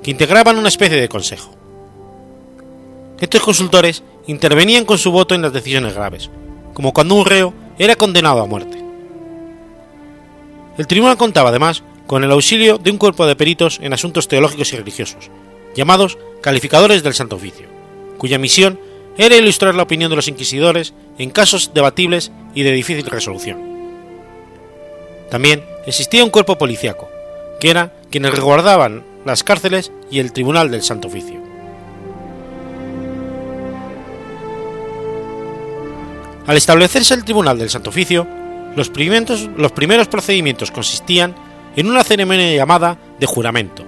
que 0.03 0.11
integraban 0.11 0.59
una 0.59 0.69
especie 0.69 1.01
de 1.01 1.09
consejo. 1.09 1.55
Estos 3.19 3.41
consultores 3.41 4.03
intervenían 4.27 4.85
con 4.85 4.99
su 4.99 5.11
voto 5.11 5.33
en 5.33 5.41
las 5.41 5.53
decisiones 5.53 5.95
graves, 5.95 6.29
como 6.75 6.93
cuando 6.93 7.15
un 7.15 7.25
reo 7.25 7.51
era 7.79 7.95
condenado 7.95 8.43
a 8.43 8.45
muerte. 8.45 8.79
El 10.77 10.85
tribunal 10.85 11.17
contaba 11.17 11.49
además 11.49 11.81
con 12.07 12.23
el 12.23 12.31
auxilio 12.31 12.77
de 12.77 12.89
un 12.89 12.97
cuerpo 12.97 13.27
de 13.27 13.35
peritos 13.35 13.79
en 13.83 13.93
asuntos 13.93 14.27
teológicos 14.27 14.73
y 14.73 14.77
religiosos, 14.77 15.29
llamados 15.75 16.17
calificadores 16.41 17.03
del 17.03 17.13
Santo 17.13 17.35
Oficio, 17.35 17.67
cuya 18.17 18.39
misión 18.39 18.79
era 19.17 19.35
ilustrar 19.35 19.75
la 19.75 19.83
opinión 19.83 20.09
de 20.09 20.15
los 20.15 20.27
inquisidores 20.27 20.93
en 21.17 21.29
casos 21.29 21.71
debatibles 21.73 22.31
y 22.55 22.63
de 22.63 22.71
difícil 22.71 23.05
resolución. 23.05 23.59
También 25.29 25.63
existía 25.85 26.23
un 26.23 26.29
cuerpo 26.29 26.57
policíaco, 26.57 27.09
que 27.59 27.69
era 27.69 27.93
quienes 28.09 28.31
resguardaban 28.31 29.03
las 29.25 29.43
cárceles 29.43 29.91
y 30.09 30.19
el 30.19 30.31
Tribunal 30.31 30.71
del 30.71 30.83
Santo 30.83 31.09
Oficio. 31.09 31.41
Al 36.45 36.55
establecerse 36.55 37.13
el 37.13 37.25
Tribunal 37.25 37.59
del 37.59 37.69
Santo 37.69 37.89
Oficio, 37.89 38.25
los 38.77 38.89
primeros, 38.89 39.49
los 39.57 39.73
primeros 39.73 40.07
procedimientos 40.07 40.71
consistían 40.71 41.35
en 41.77 41.89
una 41.89 42.03
ceremonia 42.03 42.55
llamada 42.55 42.97
de 43.19 43.27
juramento, 43.27 43.83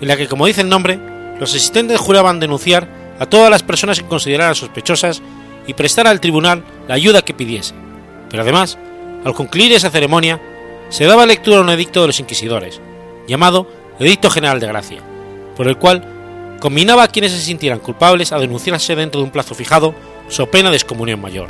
en 0.00 0.08
la 0.08 0.16
que, 0.16 0.28
como 0.28 0.46
dice 0.46 0.60
el 0.60 0.68
nombre, 0.68 0.98
los 1.40 1.50
asistentes 1.50 1.98
juraban 1.98 2.38
denunciar 2.38 2.88
a 3.18 3.26
todas 3.26 3.50
las 3.50 3.64
personas 3.64 4.00
que 4.00 4.06
consideraran 4.06 4.54
sospechosas 4.54 5.20
y 5.66 5.74
prestar 5.74 6.06
al 6.06 6.20
tribunal 6.20 6.62
la 6.86 6.94
ayuda 6.94 7.22
que 7.22 7.34
pidiese, 7.34 7.74
pero 8.30 8.44
además, 8.44 8.78
al 9.24 9.34
concluir 9.34 9.72
esa 9.72 9.90
ceremonia, 9.90 10.40
se 10.88 11.04
daba 11.04 11.26
lectura 11.26 11.58
a 11.58 11.62
un 11.62 11.70
edicto 11.70 12.00
de 12.00 12.06
los 12.06 12.20
inquisidores, 12.20 12.80
llamado 13.26 13.68
Edicto 13.98 14.30
General 14.30 14.60
de 14.60 14.68
Gracia, 14.68 15.02
por 15.56 15.66
el 15.66 15.76
cual 15.78 16.04
combinaba 16.60 17.02
a 17.02 17.08
quienes 17.08 17.32
se 17.32 17.40
sintieran 17.40 17.80
culpables 17.80 18.30
a 18.30 18.38
denunciarse 18.38 18.94
dentro 18.94 19.20
de 19.20 19.24
un 19.24 19.32
plazo 19.32 19.56
fijado, 19.56 19.96
so 20.28 20.46
pena 20.46 20.70
de 20.70 20.76
excomunión 20.76 21.20
mayor. 21.20 21.48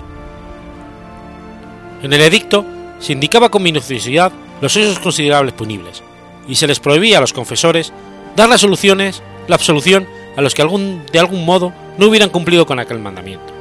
En 2.02 2.14
el 2.14 2.22
edicto 2.22 2.64
se 2.98 3.12
indicaba 3.12 3.50
con 3.50 3.62
minuciosidad 3.62 4.32
los 4.60 4.76
hechos 4.76 4.98
considerables 4.98 5.54
punibles, 5.54 6.02
y 6.48 6.54
se 6.54 6.66
les 6.66 6.80
prohibía 6.80 7.18
a 7.18 7.20
los 7.20 7.32
confesores 7.32 7.92
dar 8.36 8.48
las 8.48 8.60
soluciones, 8.60 9.22
la 9.48 9.56
absolución 9.56 10.06
a 10.36 10.42
los 10.42 10.54
que 10.54 10.62
de 10.62 11.18
algún 11.18 11.44
modo 11.44 11.72
no 11.98 12.06
hubieran 12.06 12.30
cumplido 12.30 12.66
con 12.66 12.78
aquel 12.78 12.98
mandamiento. 12.98 13.54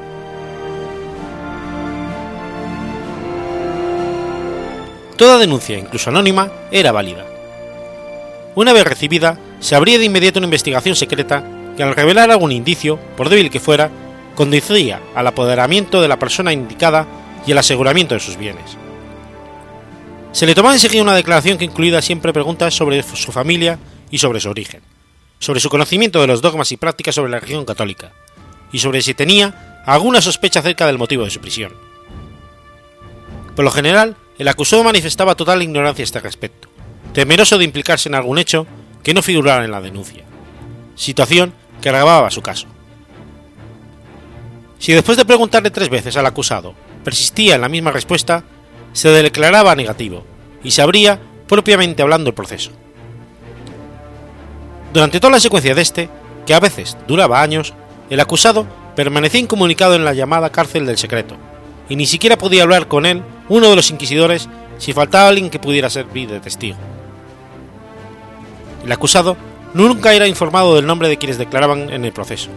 Toda 5.15 5.37
denuncia, 5.37 5.77
incluso 5.77 6.09
anónima, 6.09 6.51
era 6.71 6.91
válida. 6.91 7.25
Una 8.53 8.73
vez 8.73 8.83
recibida, 8.83 9.37
se 9.59 9.75
abría 9.75 9.97
de 9.97 10.05
inmediato 10.05 10.39
una 10.39 10.47
investigación 10.47 10.95
secreta 10.95 11.43
que 11.77 11.83
al 11.83 11.95
revelar 11.95 12.31
algún 12.31 12.51
indicio, 12.51 12.99
por 13.15 13.29
débil 13.29 13.49
que 13.49 13.61
fuera, 13.61 13.89
conducía 14.35 14.99
al 15.15 15.27
apoderamiento 15.27 16.01
de 16.01 16.09
la 16.09 16.19
persona 16.19 16.51
indicada 16.51 17.07
y 17.47 17.51
el 17.51 17.57
aseguramiento 17.57 18.13
de 18.13 18.19
sus 18.19 18.37
bienes. 18.37 18.77
Se 20.35 20.45
le 20.45 20.53
tomaba 20.53 20.75
enseguida 20.75 21.01
una 21.01 21.15
declaración 21.15 21.57
que 21.57 21.63
incluía 21.63 22.01
siempre 22.01 22.33
preguntas 22.33 22.73
sobre 22.73 23.01
su 23.03 23.31
familia 23.31 23.79
y 24.11 24.17
sobre 24.17 24.41
su 24.41 24.49
origen, 24.49 24.81
sobre 25.39 25.61
su 25.61 25.69
conocimiento 25.69 26.19
de 26.19 26.27
los 26.27 26.41
dogmas 26.41 26.73
y 26.73 26.75
prácticas 26.75 27.15
sobre 27.15 27.31
la 27.31 27.39
religión 27.39 27.63
católica, 27.63 28.11
y 28.69 28.79
sobre 28.79 29.01
si 29.01 29.13
tenía 29.13 29.81
alguna 29.85 30.21
sospecha 30.21 30.59
acerca 30.59 30.87
del 30.87 30.97
motivo 30.97 31.23
de 31.23 31.29
su 31.29 31.39
prisión. 31.39 31.71
Por 33.55 33.63
lo 33.63 33.71
general, 33.71 34.17
el 34.37 34.49
acusado 34.49 34.83
manifestaba 34.83 35.35
total 35.35 35.63
ignorancia 35.63 36.03
a 36.03 36.07
este 36.07 36.19
respecto, 36.19 36.67
temeroso 37.13 37.57
de 37.57 37.63
implicarse 37.63 38.09
en 38.09 38.15
algún 38.15 38.37
hecho 38.37 38.67
que 39.03 39.13
no 39.13 39.21
figurara 39.21 39.63
en 39.63 39.71
la 39.71 39.79
denuncia, 39.79 40.25
situación 40.95 41.53
que 41.81 41.87
agravaba 41.87 42.29
su 42.29 42.41
caso. 42.41 42.67
Si 44.79 44.91
después 44.91 45.17
de 45.17 45.23
preguntarle 45.23 45.71
tres 45.71 45.87
veces 45.87 46.17
al 46.17 46.25
acusado 46.25 46.75
persistía 47.05 47.55
en 47.55 47.61
la 47.61 47.69
misma 47.69 47.91
respuesta, 47.91 48.43
se 48.95 49.09
declaraba 49.09 49.75
negativo 49.75 50.25
y 50.65 50.71
se 50.71 50.81
abría 50.81 51.19
propiamente 51.47 52.01
hablando 52.01 52.31
el 52.31 52.35
proceso. 52.35 52.71
Durante 54.91 55.19
toda 55.19 55.31
la 55.31 55.39
secuencia 55.39 55.75
de 55.75 55.81
este, 55.81 56.09
que 56.45 56.55
a 56.55 56.59
veces 56.59 56.97
duraba 57.07 57.41
años, 57.41 57.73
el 58.09 58.19
acusado 58.19 58.65
permanecía 58.95 59.41
incomunicado 59.41 59.93
en 59.93 60.03
la 60.03 60.13
llamada 60.13 60.49
cárcel 60.49 60.87
del 60.87 60.97
secreto, 60.97 61.35
y 61.87 61.95
ni 61.95 62.07
siquiera 62.07 62.37
podía 62.37 62.63
hablar 62.63 62.87
con 62.87 63.05
él 63.05 63.21
uno 63.47 63.69
de 63.69 63.75
los 63.75 63.91
inquisidores 63.91 64.49
si 64.79 64.91
faltaba 64.91 65.27
alguien 65.27 65.51
que 65.51 65.59
pudiera 65.59 65.89
servir 65.89 66.29
de 66.29 66.39
testigo. 66.39 66.77
El 68.83 68.91
acusado 68.91 69.37
nunca 69.75 70.13
era 70.13 70.27
informado 70.27 70.75
del 70.75 70.87
nombre 70.87 71.09
de 71.09 71.17
quienes 71.17 71.37
declaraban 71.37 71.91
en 71.91 72.05
el 72.05 72.11
proceso. 72.11 72.49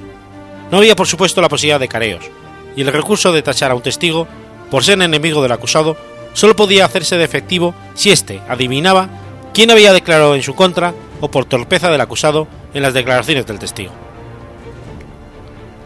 No 0.71 0.79
había 0.79 0.97
por 0.97 1.07
supuesto 1.07 1.43
la 1.43 1.51
posibilidad 1.51 1.81
de 1.81 1.89
careos, 1.89 2.25
y 2.75 2.81
el 2.81 2.93
recurso 2.93 3.33
de 3.33 3.43
tachar 3.43 3.71
a 3.71 3.75
un 3.75 3.83
testigo 3.83 4.27
por 4.71 4.83
ser 4.83 5.03
enemigo 5.03 5.43
del 5.43 5.53
acusado 5.53 5.97
solo 6.33 6.57
podía 6.57 6.85
hacerse 6.85 7.17
de 7.17 7.25
efectivo 7.25 7.75
si 7.95 8.11
éste 8.11 8.41
adivinaba 8.49 9.09
quién 9.53 9.71
había 9.71 9.93
declarado 9.93 10.35
en 10.35 10.43
su 10.43 10.55
contra 10.55 10.95
o 11.21 11.31
por 11.31 11.45
torpeza 11.45 11.91
del 11.91 12.01
acusado 12.01 12.47
en 12.75 12.83
las 12.83 12.95
declaraciones 12.95 13.47
del 13.47 13.59
testigo. 13.59 13.93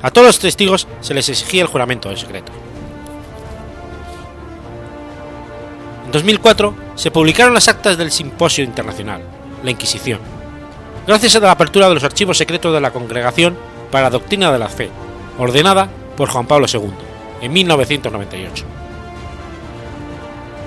A 0.03 0.11
todos 0.11 0.27
los 0.27 0.39
testigos 0.41 0.89
se 1.01 1.15
les 1.15 1.29
exigía 1.29 1.63
el 1.63 1.69
juramento 1.69 2.09
de 2.09 2.17
secreto. 2.17 2.53
En 6.05 6.13
2004 6.13 6.75
se 6.97 7.11
publicaron 7.11 7.55
las 7.55 7.69
actas 7.69 7.97
del 7.97 8.11
Simposio 8.11 8.65
Internacional, 8.65 9.23
la 9.63 9.71
Inquisición, 9.71 10.21
gracias 11.07 11.37
a 11.37 11.41
la 11.41 11.53
apertura 11.53 11.89
de 11.89 11.95
los 11.95 12.05
archivos 12.05 12.37
secretos 12.37 12.75
de 12.75 12.81
la 12.81 12.91
Congregación 12.91 13.57
para 13.91 14.05
la 14.05 14.11
Doctrina 14.11 14.53
de 14.53 14.59
la 14.59 14.69
Fe, 14.69 14.91
ordenada 15.39 15.89
por 16.17 16.29
Juan 16.29 16.47
Pablo 16.47 16.67
II, 16.71 16.91
en 17.41 17.53
1998. 17.53 18.82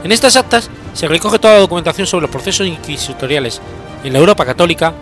En 0.06 0.12
estas 0.12 0.36
actas 0.36 0.70
se 0.94 1.08
recoge 1.08 1.39
toda 1.39 1.56
la 1.56 1.62
documentación 1.62 2.06
sobre 2.06 2.22
los 2.22 2.30
procesos 2.30 2.68
inquisitoriales 2.68 3.60
en 4.04 4.13
la 4.13 4.20
Europa 4.20 4.46
católica, 4.46 4.94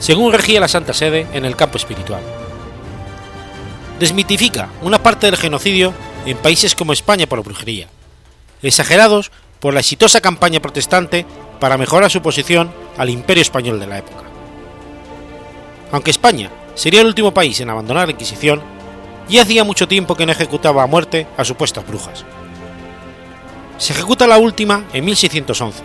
según 0.00 0.32
regía 0.32 0.58
la 0.58 0.66
Santa 0.66 0.94
Sede 0.94 1.28
en 1.32 1.44
el 1.44 1.54
campo 1.54 1.76
espiritual. 1.76 2.20
Desmitifica 4.00 4.68
una 4.82 5.00
parte 5.00 5.26
del 5.26 5.36
genocidio 5.36 5.94
en 6.26 6.38
países 6.38 6.74
como 6.74 6.92
España 6.92 7.28
por 7.28 7.38
la 7.38 7.44
brujería, 7.44 7.86
exagerados 8.60 9.30
por 9.60 9.74
la 9.74 9.80
exitosa 9.80 10.20
campaña 10.20 10.58
protestante 10.58 11.24
para 11.60 11.78
mejorar 11.78 12.10
su 12.10 12.20
posición 12.20 12.72
al 12.96 13.10
imperio 13.10 13.42
español 13.42 13.78
de 13.78 13.86
la 13.86 13.98
época. 13.98 14.24
Aunque 15.92 16.10
España 16.10 16.50
sería 16.74 17.02
el 17.02 17.06
último 17.06 17.32
país 17.32 17.60
en 17.60 17.70
abandonar 17.70 18.08
la 18.08 18.12
Inquisición, 18.12 18.60
ya 19.28 19.42
hacía 19.42 19.62
mucho 19.62 19.86
tiempo 19.86 20.16
que 20.16 20.26
no 20.26 20.32
ejecutaba 20.32 20.82
a 20.82 20.88
muerte 20.88 21.28
a 21.36 21.44
supuestas 21.44 21.86
brujas. 21.86 22.24
Se 23.78 23.92
ejecuta 23.92 24.26
la 24.26 24.38
última 24.38 24.84
en 24.92 25.04
1611, 25.04 25.82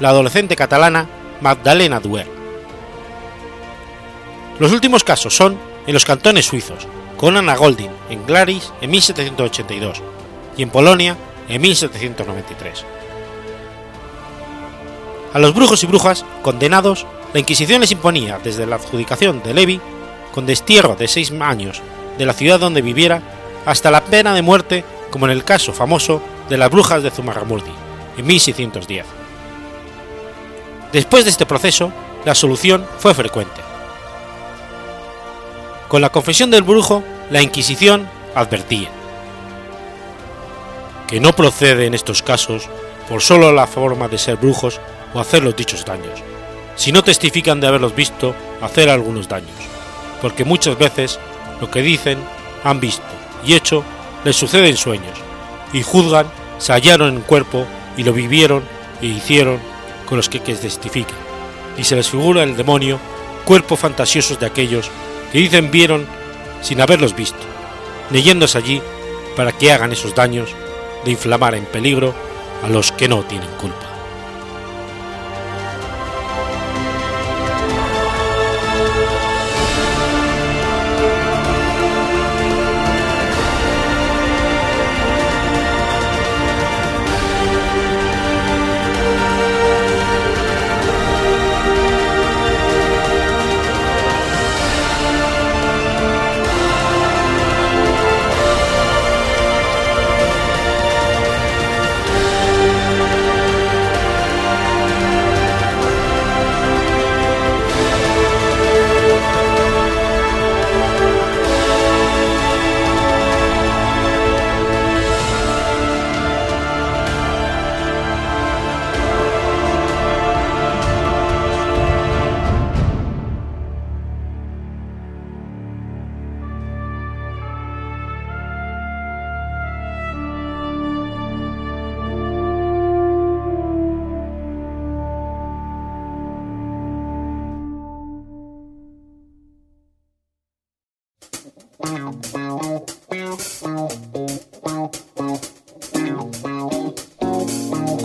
la 0.00 0.08
adolescente 0.08 0.56
catalana 0.56 1.06
Magdalena 1.42 2.00
Duer. 2.00 2.26
Los 4.58 4.72
últimos 4.72 5.04
casos 5.04 5.36
son 5.36 5.58
en 5.86 5.92
los 5.92 6.06
cantones 6.06 6.46
suizos, 6.46 6.88
con 7.18 7.36
Anna 7.36 7.54
Goldin 7.54 7.90
en 8.08 8.24
Glaris 8.24 8.72
en 8.80 8.90
1782 8.90 10.02
y 10.56 10.62
en 10.62 10.70
Polonia 10.70 11.18
en 11.46 11.60
1793. 11.60 12.84
A 15.34 15.38
los 15.38 15.54
brujos 15.54 15.84
y 15.84 15.86
brujas 15.86 16.24
condenados, 16.40 17.06
la 17.34 17.40
Inquisición 17.40 17.82
les 17.82 17.92
imponía 17.92 18.40
desde 18.42 18.64
la 18.64 18.76
adjudicación 18.76 19.42
de 19.42 19.52
Levi, 19.52 19.80
con 20.32 20.46
destierro 20.46 20.96
de 20.96 21.06
seis 21.06 21.30
años 21.38 21.82
de 22.16 22.24
la 22.24 22.32
ciudad 22.32 22.58
donde 22.58 22.80
viviera, 22.80 23.20
hasta 23.66 23.90
la 23.90 24.02
pena 24.04 24.34
de 24.34 24.40
muerte, 24.40 24.86
como 25.10 25.26
en 25.26 25.32
el 25.32 25.44
caso 25.44 25.74
famoso 25.74 26.22
de 26.48 26.56
las 26.56 26.70
brujas 26.70 27.02
de 27.02 27.10
Zumarramurdi, 27.10 27.72
en 28.16 28.26
1610. 28.26 29.06
Después 30.92 31.24
de 31.24 31.30
este 31.30 31.46
proceso, 31.46 31.92
la 32.24 32.34
solución 32.34 32.86
fue 32.98 33.14
frecuente. 33.14 33.60
Con 35.88 36.00
la 36.00 36.10
confesión 36.10 36.50
del 36.50 36.62
brujo, 36.62 37.02
la 37.30 37.42
Inquisición 37.42 38.08
advertía 38.34 38.90
que 41.06 41.20
no 41.20 41.32
procede 41.34 41.86
en 41.86 41.94
estos 41.94 42.22
casos 42.22 42.68
por 43.08 43.22
solo 43.22 43.52
la 43.52 43.66
forma 43.66 44.08
de 44.08 44.18
ser 44.18 44.36
brujos 44.36 44.80
o 45.14 45.20
hacer 45.20 45.44
los 45.44 45.54
dichos 45.54 45.84
daños, 45.84 46.20
si 46.74 46.92
no 46.92 47.04
testifican 47.04 47.60
de 47.60 47.68
haberlos 47.68 47.94
visto 47.94 48.34
hacer 48.60 48.90
algunos 48.90 49.28
daños, 49.28 49.54
porque 50.20 50.44
muchas 50.44 50.76
veces 50.76 51.20
lo 51.60 51.70
que 51.70 51.82
dicen, 51.82 52.18
han 52.64 52.80
visto 52.80 53.04
y 53.44 53.54
hecho 53.54 53.84
les 54.24 54.34
sucede 54.34 54.68
en 54.68 54.76
sueños, 54.76 55.18
y 55.72 55.82
juzgan, 55.82 56.26
se 56.58 56.72
hallaron 56.72 57.14
en 57.14 57.20
cuerpo 57.22 57.66
y 57.96 58.04
lo 58.04 58.12
vivieron 58.12 58.64
e 59.02 59.06
hicieron 59.06 59.58
con 60.06 60.16
los 60.16 60.28
que, 60.28 60.40
que 60.40 60.54
testifican, 60.54 61.16
y 61.76 61.84
se 61.84 61.96
les 61.96 62.08
figura 62.08 62.42
el 62.42 62.56
demonio, 62.56 62.98
cuerpos 63.44 63.80
fantasiosos 63.80 64.38
de 64.38 64.46
aquellos 64.46 64.90
que 65.32 65.38
dicen 65.38 65.70
vieron 65.70 66.06
sin 66.62 66.80
haberlos 66.80 67.14
visto, 67.14 67.38
leyéndose 68.10 68.58
allí 68.58 68.82
para 69.36 69.52
que 69.52 69.72
hagan 69.72 69.92
esos 69.92 70.14
daños 70.14 70.50
de 71.04 71.10
inflamar 71.10 71.54
en 71.54 71.66
peligro 71.66 72.14
a 72.62 72.68
los 72.68 72.92
que 72.92 73.08
no 73.08 73.22
tienen 73.24 73.50
culpa. 73.60 73.85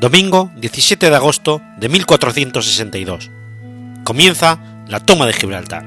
Domingo 0.00 0.50
17 0.56 1.10
de 1.10 1.14
agosto 1.14 1.60
de 1.76 1.90
1462. 1.90 3.30
Comienza 4.02 4.58
la 4.88 4.98
toma 5.00 5.26
de 5.26 5.34
Gibraltar. 5.34 5.84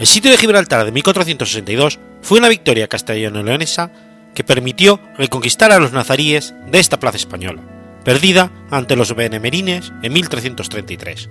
El 0.00 0.06
sitio 0.06 0.30
de 0.30 0.38
Gibraltar 0.38 0.86
de 0.86 0.92
1462 0.92 1.98
fue 2.22 2.38
una 2.38 2.48
victoria 2.48 2.88
castellano-leonesa 2.88 3.90
que 4.34 4.42
permitió 4.42 4.98
reconquistar 5.18 5.70
a 5.70 5.78
los 5.78 5.92
nazaríes 5.92 6.54
de 6.70 6.78
esta 6.78 6.98
plaza 6.98 7.18
española, 7.18 7.60
perdida 8.02 8.50
ante 8.70 8.96
los 8.96 9.14
benemerines 9.14 9.92
en 10.02 10.14
1333. 10.14 11.28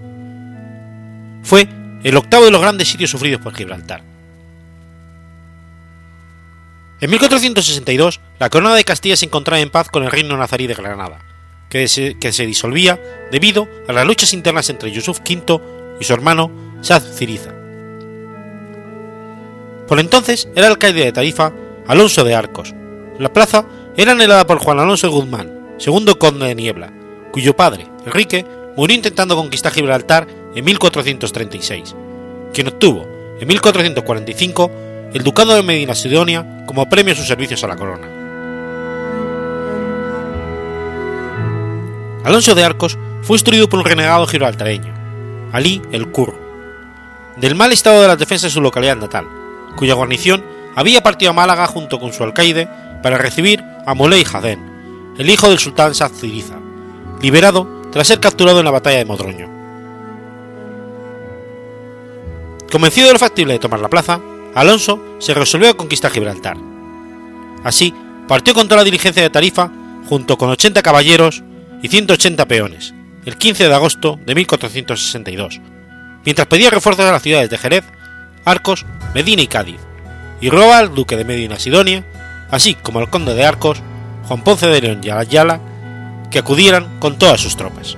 Fue 1.41 1.67
el 2.03 2.17
octavo 2.17 2.45
de 2.45 2.51
los 2.51 2.61
grandes 2.61 2.87
sitios 2.87 3.09
sufridos 3.09 3.41
por 3.41 3.55
Gibraltar. 3.55 4.14
En 7.05 7.11
1462, 7.11 8.19
la 8.39 8.49
corona 8.49 8.73
de 8.73 8.83
Castilla 8.83 9.15
se 9.15 9.27
encontraba 9.27 9.59
en 9.59 9.69
paz 9.69 9.89
con 9.89 10.01
el 10.01 10.09
reino 10.09 10.35
nazarí 10.37 10.65
de 10.65 10.73
Granada, 10.73 11.19
que 11.69 11.87
se, 11.87 12.15
disolvía 12.47 12.99
debido 13.31 13.69
a 13.87 13.93
las 13.93 14.07
luchas 14.07 14.33
internas 14.33 14.71
entre 14.71 14.89
Yusuf 14.91 15.19
V 15.19 15.61
y 15.99 16.03
su 16.03 16.13
hermano 16.13 16.49
Shah 16.81 16.99
Ciriza. 16.99 17.51
Por 19.87 19.99
entonces 19.99 20.49
era 20.55 20.65
alcaide 20.65 21.05
de 21.05 21.11
Tarifa 21.11 21.53
Alonso 21.85 22.23
de 22.23 22.33
Arcos. 22.33 22.73
La 23.19 23.31
plaza 23.31 23.65
era 23.95 24.13
anhelada 24.13 24.47
por 24.47 24.57
Juan 24.57 24.79
Alonso 24.79 25.05
de 25.05 25.13
Guzmán, 25.13 25.75
segundo 25.77 26.17
conde 26.17 26.47
de 26.47 26.55
Niebla, 26.55 26.91
cuyo 27.31 27.55
padre, 27.55 27.85
Enrique, 28.07 28.47
murió 28.75 28.95
intentando 28.95 29.35
conquistar 29.35 29.71
Gibraltar 29.71 30.25
en 30.55 30.65
1436, 30.65 31.95
quien 32.51 32.67
obtuvo, 32.67 33.07
en 33.39 33.47
1445, 33.47 34.71
el 35.13 35.23
ducado 35.23 35.53
de 35.53 35.61
Medina 35.61 35.93
Sidonia 35.93 36.64
como 36.75 36.89
premio 36.89 37.13
a 37.13 37.15
sus 37.15 37.25
servicios 37.25 37.63
a 37.63 37.67
la 37.67 37.77
corona. 37.77 38.05
Alonso 42.25 42.53
de 42.53 42.65
Arcos 42.65 42.97
fue 43.21 43.37
instruido 43.37 43.69
por 43.69 43.79
un 43.79 43.85
renegado 43.85 44.27
gibraltareño, 44.27 44.93
Ali 45.53 45.81
el 45.93 46.11
Curro, 46.11 46.37
del 47.37 47.55
mal 47.55 47.71
estado 47.71 48.01
de 48.01 48.09
las 48.09 48.19
defensas 48.19 48.51
de 48.51 48.55
su 48.55 48.61
localidad 48.61 48.97
natal, 48.97 49.25
cuya 49.77 49.93
guarnición 49.93 50.43
había 50.75 51.01
partido 51.01 51.31
a 51.31 51.33
Málaga 51.33 51.65
junto 51.67 51.97
con 51.97 52.11
su 52.11 52.25
alcaide 52.25 52.67
para 53.01 53.17
recibir 53.17 53.63
a 53.85 53.93
Moley 53.93 54.25
Hadén, 54.29 55.13
el 55.17 55.29
hijo 55.29 55.47
del 55.47 55.59
sultán 55.59 55.95
Saz 55.95 56.11
Ciriza, 56.19 56.55
liberado 57.21 57.83
tras 57.93 58.07
ser 58.07 58.19
capturado 58.19 58.59
en 58.59 58.65
la 58.65 58.71
batalla 58.71 58.97
de 58.97 59.05
Modroño. 59.05 59.49
Convencido 62.69 63.07
de 63.07 63.13
lo 63.13 63.19
factible 63.19 63.53
de 63.53 63.59
tomar 63.59 63.79
la 63.79 63.87
plaza, 63.87 64.19
Alonso 64.55 64.99
se 65.19 65.33
resolvió 65.33 65.69
a 65.69 65.77
conquistar 65.77 66.11
Gibraltar. 66.11 66.57
Así, 67.63 67.93
partió 68.27 68.53
contra 68.53 68.77
la 68.77 68.83
diligencia 68.83 69.21
de 69.21 69.29
Tarifa 69.29 69.69
junto 70.07 70.37
con 70.37 70.49
80 70.49 70.81
caballeros 70.81 71.43
y 71.81 71.89
180 71.89 72.47
peones, 72.47 72.93
el 73.25 73.37
15 73.37 73.67
de 73.67 73.75
agosto 73.75 74.17
de 74.25 74.33
1462, 74.33 75.59
mientras 76.23 76.47
pedía 76.47 76.69
refuerzos 76.69 77.05
a 77.05 77.11
las 77.11 77.21
ciudades 77.21 77.49
de 77.49 77.57
Jerez, 77.57 77.83
Arcos, 78.45 78.85
Medina 79.13 79.41
y 79.41 79.47
Cádiz, 79.47 79.79
y 80.39 80.49
rogaba 80.49 80.77
al 80.77 80.95
duque 80.95 81.17
de 81.17 81.25
Medina 81.25 81.59
Sidonia, 81.59 82.05
así 82.49 82.75
como 82.75 82.99
al 82.99 83.09
conde 83.09 83.33
de 83.33 83.45
Arcos, 83.45 83.81
Juan 84.27 84.43
Ponce 84.43 84.67
de 84.67 84.81
León 84.81 85.01
y 85.03 85.09
Ayala, 85.09 85.59
que 86.31 86.39
acudieran 86.39 86.99
con 86.99 87.17
todas 87.17 87.41
sus 87.41 87.57
tropas. 87.57 87.97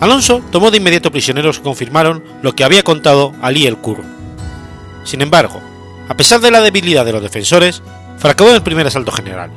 Alonso 0.00 0.42
tomó 0.52 0.70
de 0.70 0.76
inmediato 0.76 1.10
prisioneros 1.10 1.58
que 1.58 1.64
confirmaron 1.64 2.22
lo 2.42 2.54
que 2.54 2.62
había 2.62 2.84
contado 2.84 3.34
Ali 3.42 3.66
el 3.66 3.78
Curro. 3.78 4.04
Sin 5.04 5.22
embargo, 5.22 5.60
a 6.08 6.16
pesar 6.16 6.40
de 6.40 6.50
la 6.50 6.60
debilidad 6.60 7.04
de 7.04 7.12
los 7.12 7.22
defensores, 7.22 7.82
fracasó 8.18 8.50
en 8.50 8.56
el 8.56 8.62
primer 8.62 8.86
asalto 8.86 9.10
general. 9.10 9.50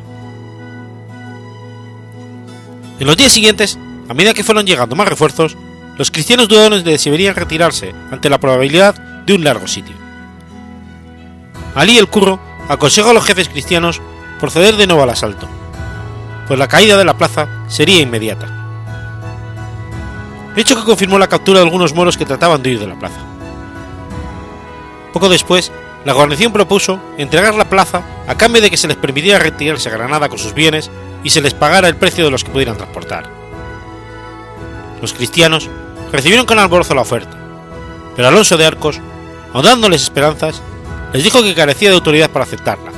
En 3.00 3.08
los 3.08 3.18
días 3.18 3.32
siguientes, 3.32 3.78
a 4.10 4.14
medida 4.14 4.34
que 4.34 4.44
fueron 4.44 4.66
llegando 4.66 4.96
más 4.96 5.08
refuerzos, 5.08 5.56
los 5.98 6.10
cristianos 6.10 6.48
dudaron 6.48 6.84
de 6.84 6.98
si 6.98 7.10
deberían 7.10 7.36
retirarse 7.36 7.94
ante 8.12 8.30
la 8.30 8.40
probabilidad 8.40 8.96
de 9.26 9.36
un 9.36 9.44
largo 9.44 9.68
sitio. 9.68 9.96
Ali 11.76 11.98
el 11.98 12.08
Curro 12.08 12.40
aconsejó 12.68 13.12
a 13.12 13.14
los 13.14 13.26
jefes 13.26 13.48
cristianos 13.48 14.02
proceder 14.40 14.76
de 14.76 14.88
nuevo 14.88 15.04
al 15.04 15.10
asalto, 15.12 15.48
pues 16.48 16.58
la 16.58 16.68
caída 16.68 16.98
de 16.98 17.06
la 17.06 17.18
plaza 17.18 17.48
sería 17.68 18.02
inmediata 18.02 18.61
hecho 20.56 20.76
que 20.76 20.84
confirmó 20.84 21.18
la 21.18 21.30
captura 21.30 21.60
de 21.60 21.66
algunos 21.66 21.94
moros 21.94 22.18
que 22.18 22.26
trataban 22.26 22.62
de 22.62 22.72
huir 22.72 22.80
de 22.80 22.88
la 22.88 23.00
plaza. 23.00 23.20
Poco 25.14 25.30
después, 25.30 25.72
la 26.06 26.14
guarnición 26.14 26.52
propuso 26.52 27.00
entregar 27.18 27.54
la 27.54 27.70
plaza 27.70 28.04
a 28.28 28.36
cambio 28.36 28.62
de 28.62 28.70
que 28.70 28.78
se 28.78 28.88
les 28.88 28.98
permitiera 28.98 29.40
retirarse 29.40 29.90
a 29.90 29.92
Granada 29.92 30.30
con 30.30 30.40
sus 30.40 30.54
bienes 30.54 30.90
y 31.24 31.30
se 31.30 31.42
les 31.42 31.54
pagara 31.54 31.88
el 31.88 31.96
precio 31.96 32.26
de 32.26 32.32
los 32.32 32.44
que 32.44 32.52
pudieran 32.52 32.78
transportar. 32.78 33.30
Los 35.02 35.14
cristianos 35.14 35.70
recibieron 36.12 36.46
con 36.46 36.60
alborozo 36.60 36.96
la 36.96 37.02
oferta, 37.02 37.38
pero 38.16 38.28
Alonso 38.28 38.58
de 38.58 38.66
Arcos, 38.66 39.00
dándoles 39.54 40.04
esperanzas, 40.04 40.62
les 41.14 41.24
dijo 41.24 41.44
que 41.44 41.56
carecía 41.56 41.90
de 41.90 41.96
autoridad 41.96 42.30
para 42.30 42.46
aceptarla 42.46 42.92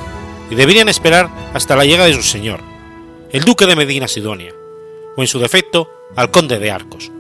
y 0.49 0.55
deberían 0.55 0.89
esperar 0.89 1.29
hasta 1.53 1.75
la 1.75 1.85
llegada 1.85 2.07
de 2.07 2.15
su 2.15 2.23
señor, 2.23 2.61
el 3.31 3.43
duque 3.43 3.65
de 3.65 3.75
Medina 3.75 4.07
Sidonia, 4.07 4.53
o 5.15 5.21
en 5.21 5.27
su 5.27 5.39
defecto, 5.39 5.89
al 6.15 6.31
conde 6.31 6.59
de 6.59 6.71
Arcos. 6.71 7.12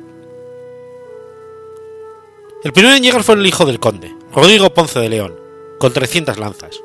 El 2.63 2.71
primero 2.71 2.95
en 2.95 3.03
llegar 3.03 3.23
fue 3.23 3.35
el 3.35 3.45
hijo 3.45 3.65
del 3.65 3.81
conde, 3.81 4.15
Rodrigo 4.33 4.73
Ponce 4.73 4.97
de 4.97 5.09
León, 5.09 5.35
con 5.79 5.91
300 5.91 6.37
lanzas. 6.37 6.79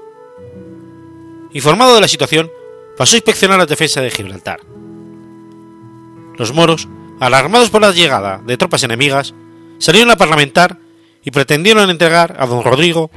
Informado 1.53 1.95
de 1.95 2.01
la 2.01 2.09
situación, 2.09 2.51
pasó 2.97 3.15
a 3.15 3.19
inspeccionar 3.19 3.59
la 3.59 3.67
defensa 3.67 4.01
de 4.01 4.11
Gibraltar. 4.11 4.59
Los 6.37 6.53
moros, 6.53 6.89
alarmados 7.21 7.71
por 7.71 7.81
la 7.81 7.93
llegada 7.93 8.43
de 8.45 8.57
tropas 8.57 8.83
enemigas, 8.83 9.35
salieron 9.79 10.11
a 10.11 10.17
parlamentar 10.17 10.79
y 11.23 11.31
pretendieron 11.31 11.89
entregar 11.91 12.35
a 12.41 12.47
don 12.47 12.65
Rodrigo, 12.65 13.13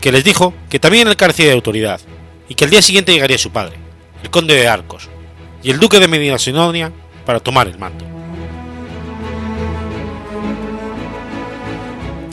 que 0.00 0.10
les 0.10 0.24
dijo 0.24 0.54
que 0.70 0.78
también 0.78 1.08
él 1.08 1.16
carecía 1.16 1.48
de 1.48 1.52
autoridad 1.52 2.00
y 2.48 2.54
que 2.54 2.64
el 2.64 2.70
día 2.70 2.80
siguiente 2.80 3.12
llegaría 3.12 3.36
su 3.36 3.50
padre, 3.50 3.76
el 4.22 4.30
conde 4.30 4.54
de 4.54 4.66
Arcos, 4.66 5.10
y 5.62 5.70
el 5.70 5.78
duque 5.78 6.00
de 6.00 6.08
Medina 6.08 6.38
Sidonia 6.38 6.90
para 7.26 7.40
tomar 7.40 7.68
el 7.68 7.78
mando. 7.78 8.17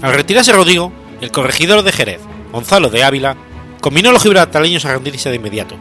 Al 0.01 0.13
retirarse 0.13 0.51
Rodrigo, 0.51 0.91
el 1.21 1.31
corregidor 1.31 1.83
de 1.83 1.91
Jerez, 1.91 2.21
Gonzalo 2.51 2.89
de 2.89 3.03
Ávila, 3.03 3.35
combinó 3.81 4.09
a 4.09 4.13
los 4.13 4.23
gibraltareños 4.23 4.85
a 4.85 4.93
rendirse 4.93 5.29
de 5.29 5.35
inmediato, 5.35 5.75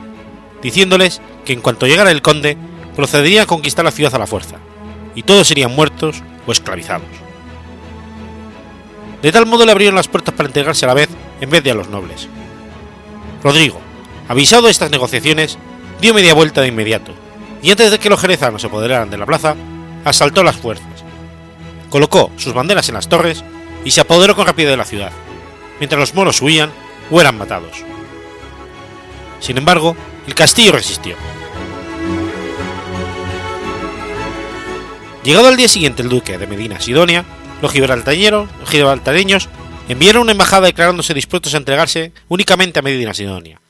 diciéndoles 0.63 1.21
que 1.45 1.53
en 1.53 1.61
cuanto 1.61 1.87
llegara 1.87 2.11
el 2.11 2.23
conde, 2.23 2.57
procedería 2.95 3.43
a 3.43 3.47
conquistar 3.47 3.85
la 3.85 3.91
ciudad 3.91 4.15
a 4.15 4.19
la 4.19 4.27
fuerza, 4.27 4.57
y 5.15 5.23
todos 5.23 5.49
serían 5.49 5.75
muertos 5.75 6.23
o 6.47 6.53
esclavizados. 6.53 7.09
De 9.23 9.33
tal 9.33 9.47
modo 9.47 9.65
le 9.65 9.73
abrieron 9.73 9.95
las 9.95 10.09
puertas 10.09 10.35
para 10.35 10.49
entregarse 10.49 10.85
a 10.85 10.89
la 10.89 10.95
vez 10.95 11.09
en 11.41 11.51
vez 11.51 11.65
de 11.65 11.71
a 11.71 11.75
los 11.75 11.89
nobles. 11.89 12.29
Rodrigo, 13.43 13.81
avisado 14.29 14.65
de 14.65 14.71
estas 14.71 14.91
negociaciones, 14.91 15.59
dio 16.01 16.15
media 16.15 16.35
vuelta 16.35 16.61
de 16.61 16.69
inmediato, 16.69 17.13
y 17.63 17.71
antes 17.71 17.91
de 17.91 17.99
que 17.99 18.11
los 18.11 18.21
jerezanos 18.21 18.61
se 18.61 18.69
apoderaran 18.69 19.11
de 19.11 19.17
la 19.17 19.27
plaza, 19.27 19.57
asaltó 20.05 20.43
las 20.43 20.57
fuerzas, 20.57 21.05
colocó 21.89 22.31
sus 22.37 22.53
banderas 22.53 22.89
en 22.89 22.95
las 22.95 23.09
torres 23.09 23.43
y 23.85 23.91
se 23.91 24.01
apoderó 24.01 24.35
con 24.35 24.47
rapidez 24.47 24.71
de 24.71 24.77
la 24.77 24.85
ciudad, 24.85 25.13
mientras 25.79 26.01
los 26.01 26.15
moros 26.15 26.41
huían 26.43 26.71
o 27.11 27.21
eran 27.21 27.37
matados. 27.37 27.85
Sin 29.41 29.59
embargo, 29.59 29.97
el 30.27 30.35
castillo 30.35 30.73
resistió. 30.73 31.17
Llegado 35.23 35.49
al 35.49 35.57
día 35.57 35.69
siguiente 35.69 36.03
el 36.03 36.09
duque 36.09 36.39
de 36.39 36.47
Medina 36.47 36.81
Sidonia, 36.81 37.25
los 37.63 37.73
gibraltareños 37.73 39.49
enviaron 39.89 40.23
una 40.23 40.33
embajada 40.33 40.67
declarándose 40.67 41.15
dispuestos 41.15 41.55
a 41.55 41.59
entregarse 41.59 42.13
únicamente 42.29 42.79
a 42.79 42.83
Medina 42.83 43.15
Sidonia, 43.15 43.61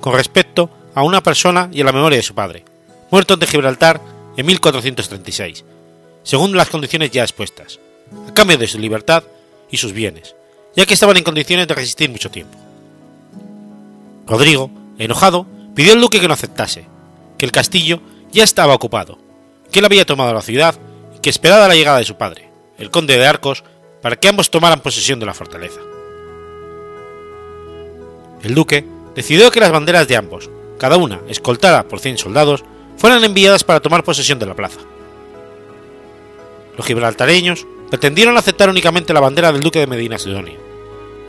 con 0.00 0.14
respecto 0.14 0.70
a 0.94 1.02
una 1.02 1.22
persona 1.22 1.68
y 1.72 1.80
a 1.80 1.84
la 1.84 1.92
memoria 1.92 2.18
de 2.18 2.22
su 2.22 2.34
padre, 2.34 2.64
muerto 3.10 3.34
ante 3.34 3.46
Gibraltar 3.46 4.00
en 4.36 4.46
1436, 4.46 5.64
según 6.22 6.56
las 6.56 6.68
condiciones 6.68 7.10
ya 7.10 7.22
expuestas, 7.22 7.80
a 8.28 8.34
cambio 8.34 8.58
de 8.58 8.66
su 8.66 8.78
libertad 8.78 9.24
y 9.72 9.78
sus 9.78 9.92
bienes, 9.92 10.36
ya 10.76 10.86
que 10.86 10.94
estaban 10.94 11.16
en 11.16 11.24
condiciones 11.24 11.66
de 11.66 11.74
resistir 11.74 12.08
mucho 12.08 12.30
tiempo. 12.30 12.56
Rodrigo, 14.26 14.70
enojado, 14.98 15.46
pidió 15.74 15.94
al 15.94 16.00
duque 16.00 16.20
que 16.20 16.28
no 16.28 16.34
aceptase, 16.34 16.86
que 17.38 17.44
el 17.44 17.50
castillo 17.50 18.00
ya 18.30 18.44
estaba 18.44 18.74
ocupado, 18.74 19.18
que 19.72 19.80
él 19.80 19.84
había 19.84 20.06
tomado 20.06 20.32
la 20.32 20.42
ciudad 20.42 20.76
y 21.16 21.20
que 21.20 21.30
esperaba 21.30 21.66
la 21.66 21.74
llegada 21.74 21.98
de 21.98 22.04
su 22.04 22.16
padre, 22.16 22.48
el 22.78 22.90
conde 22.90 23.18
de 23.18 23.26
Arcos, 23.26 23.64
para 24.00 24.16
que 24.16 24.28
ambos 24.28 24.50
tomaran 24.50 24.80
posesión 24.80 25.18
de 25.18 25.26
la 25.26 25.34
fortaleza. 25.34 25.80
El 28.42 28.54
duque 28.54 28.84
decidió 29.14 29.50
que 29.50 29.60
las 29.60 29.72
banderas 29.72 30.06
de 30.06 30.16
ambos, 30.16 30.50
cada 30.78 30.96
una 30.96 31.20
escoltada 31.28 31.84
por 31.84 32.00
100 32.00 32.18
soldados, 32.18 32.64
fueran 32.96 33.24
enviadas 33.24 33.64
para 33.64 33.80
tomar 33.80 34.04
posesión 34.04 34.38
de 34.38 34.46
la 34.46 34.54
plaza. 34.54 34.80
Los 36.76 36.86
gibraltareños 36.86 37.66
pretendieron 37.92 38.38
aceptar 38.38 38.70
únicamente 38.70 39.12
la 39.12 39.20
bandera 39.20 39.52
del 39.52 39.62
duque 39.62 39.80
de 39.80 39.86
Medina 39.86 40.18
Sidonia, 40.18 40.56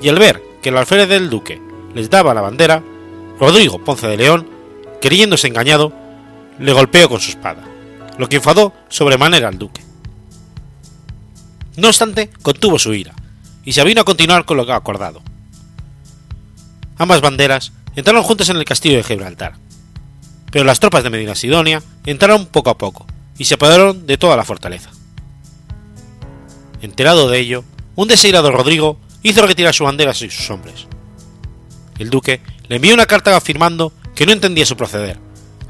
y 0.01 0.07
al 0.07 0.17
ver 0.17 0.41
que 0.61 0.69
el 0.69 0.77
alférez 0.77 1.09
del 1.09 1.29
duque 1.29 1.61
les 1.93 2.09
daba 2.09 2.33
la 2.33 2.39
bandera, 2.39 2.81
Rodrigo 3.37 3.83
Ponce 3.83 4.07
de 4.07 4.15
León, 4.15 4.47
creyéndose 5.01 5.47
engañado, 5.47 5.91
le 6.59 6.71
golpeó 6.71 7.09
con 7.09 7.19
su 7.19 7.31
espada, 7.31 7.65
lo 8.17 8.29
que 8.29 8.37
enfadó 8.37 8.71
sobremanera 8.87 9.49
al 9.49 9.57
duque. 9.57 9.81
No 11.75 11.89
obstante, 11.89 12.29
contuvo 12.41 12.79
su 12.79 12.93
ira, 12.93 13.13
y 13.65 13.73
se 13.73 13.83
vino 13.83 13.99
a 13.99 14.05
continuar 14.05 14.45
con 14.45 14.55
lo 14.55 14.73
acordado. 14.73 15.21
Ambas 16.95 17.19
banderas 17.19 17.73
entraron 17.97 18.23
juntas 18.23 18.47
en 18.47 18.55
el 18.55 18.63
castillo 18.63 18.95
de 18.95 19.03
Gibraltar, 19.03 19.55
pero 20.49 20.63
las 20.63 20.79
tropas 20.79 21.03
de 21.03 21.09
Medina 21.09 21.35
Sidonia 21.35 21.83
entraron 22.05 22.45
poco 22.45 22.69
a 22.69 22.77
poco 22.77 23.05
y 23.37 23.43
se 23.43 23.55
apoderaron 23.55 24.07
de 24.07 24.17
toda 24.17 24.37
la 24.37 24.45
fortaleza. 24.45 24.91
Enterado 26.83 27.29
de 27.29 27.39
ello, 27.39 27.63
un 27.95 28.09
desairado 28.09 28.51
Rodrigo 28.51 28.99
hizo 29.21 29.47
retirar 29.47 29.73
su 29.73 29.85
bandera 29.85 30.11
y 30.11 30.29
sus 30.29 30.49
hombres. 30.49 30.85
El 31.97 32.09
duque 32.09 32.41
le 32.67 32.75
envió 32.75 32.93
una 32.93 33.05
carta 33.05 33.37
afirmando 33.37 33.93
que 34.15 34.25
no 34.25 34.33
entendía 34.33 34.65
su 34.65 34.75
proceder, 34.75 35.17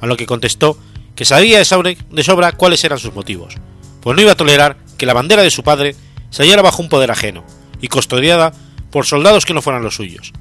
a 0.02 0.08
lo 0.08 0.18
que 0.18 0.26
contestó 0.26 0.76
que 1.16 1.24
sabía 1.24 1.60
de 1.60 2.24
sobra 2.24 2.52
cuáles 2.54 2.84
eran 2.84 2.98
sus 2.98 3.14
motivos, 3.14 3.54
pues 4.02 4.16
no 4.16 4.24
iba 4.24 4.32
a 4.32 4.36
tolerar 4.36 4.78
que 4.98 5.06
la 5.06 5.14
bandera 5.14 5.44
de 5.44 5.52
su 5.52 5.62
padre 5.62 5.96
se 6.32 6.42
hallara 6.42 6.64
bajo 6.64 6.82
un 6.82 6.90
poder 6.90 7.12
ajeno 7.12 7.46
y 7.80 7.90
custodiada 7.90 8.52
por 8.90 9.06
soldados 9.06 9.46
que 9.46 9.54
no 9.54 9.62
fueran 9.62 9.84
los 9.84 9.96
suyos, 9.96 10.34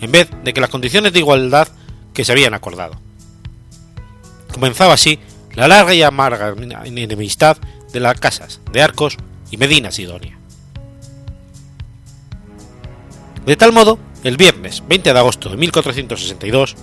en 0.00 0.12
vez 0.12 0.28
de 0.44 0.54
que 0.54 0.60
las 0.60 0.70
condiciones 0.70 1.14
de 1.14 1.18
igualdad 1.18 1.66
que 2.14 2.24
se 2.24 2.30
habían 2.30 2.54
acordado. 2.54 3.00
Comenzaba 4.54 4.94
así 4.94 5.18
la 5.56 5.66
larga 5.66 5.94
y 5.94 6.02
amarga 6.02 6.54
enemistad 6.84 7.56
de 7.92 7.98
las 7.98 8.20
casas 8.20 8.60
de 8.70 8.82
Arcos 8.82 9.16
y 9.50 9.56
Medina 9.56 9.90
Sidonia. 9.90 10.38
De 13.44 13.56
tal 13.56 13.72
modo, 13.72 13.98
el 14.24 14.36
viernes 14.36 14.82
20 14.88 15.12
de 15.12 15.18
agosto 15.18 15.48
de 15.50 15.56
1462, 15.56 16.74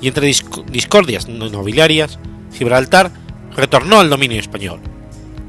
y 0.00 0.08
entre 0.08 0.26
discordias 0.26 1.28
nobiliarias, 1.28 2.18
Gibraltar 2.56 3.10
retornó 3.54 4.00
al 4.00 4.08
dominio 4.08 4.40
español, 4.40 4.80